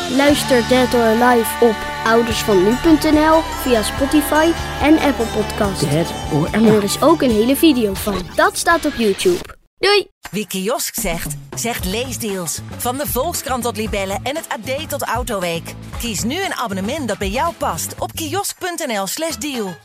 Luister 0.10 0.68
Dead 0.68 0.94
or 0.94 1.02
Alive 1.02 1.66
op 1.66 1.76
oudersvannu.nl 2.06 3.42
via 3.42 3.82
Spotify 3.82 4.52
en 4.82 5.00
Apple 5.00 5.26
Podcasts. 5.26 5.90
Dead 5.90 6.14
or 6.34 6.48
En 6.52 6.66
er 6.66 6.84
is 6.84 7.02
ook 7.02 7.22
een 7.22 7.32
hele 7.32 7.56
video 7.56 7.94
van. 7.94 8.22
Dat 8.36 8.58
staat 8.58 8.86
op 8.86 8.94
YouTube. 8.94 9.40
Doei! 9.78 10.08
Wie 10.32 10.48
kiosk 10.48 10.96
zegt, 11.00 11.36
zegt 11.56 11.86
leesdeals. 11.86 12.60
Van 12.78 12.98
de 12.98 13.08
Volkskrant 13.08 13.64
tot 13.64 13.78
Libellen 13.78 14.20
en 14.24 14.36
het 14.36 14.48
AD 14.50 14.90
tot 14.90 15.04
Autoweek. 15.04 15.74
Kies 16.00 16.24
nu 16.24 16.44
een 16.44 16.54
abonnement 16.54 17.08
dat 17.08 17.18
bij 17.18 17.30
jou 17.30 17.54
past 17.54 17.96
op 18.00 18.12
kiosk.nl/slash 18.14 19.36
deal. 19.36 19.76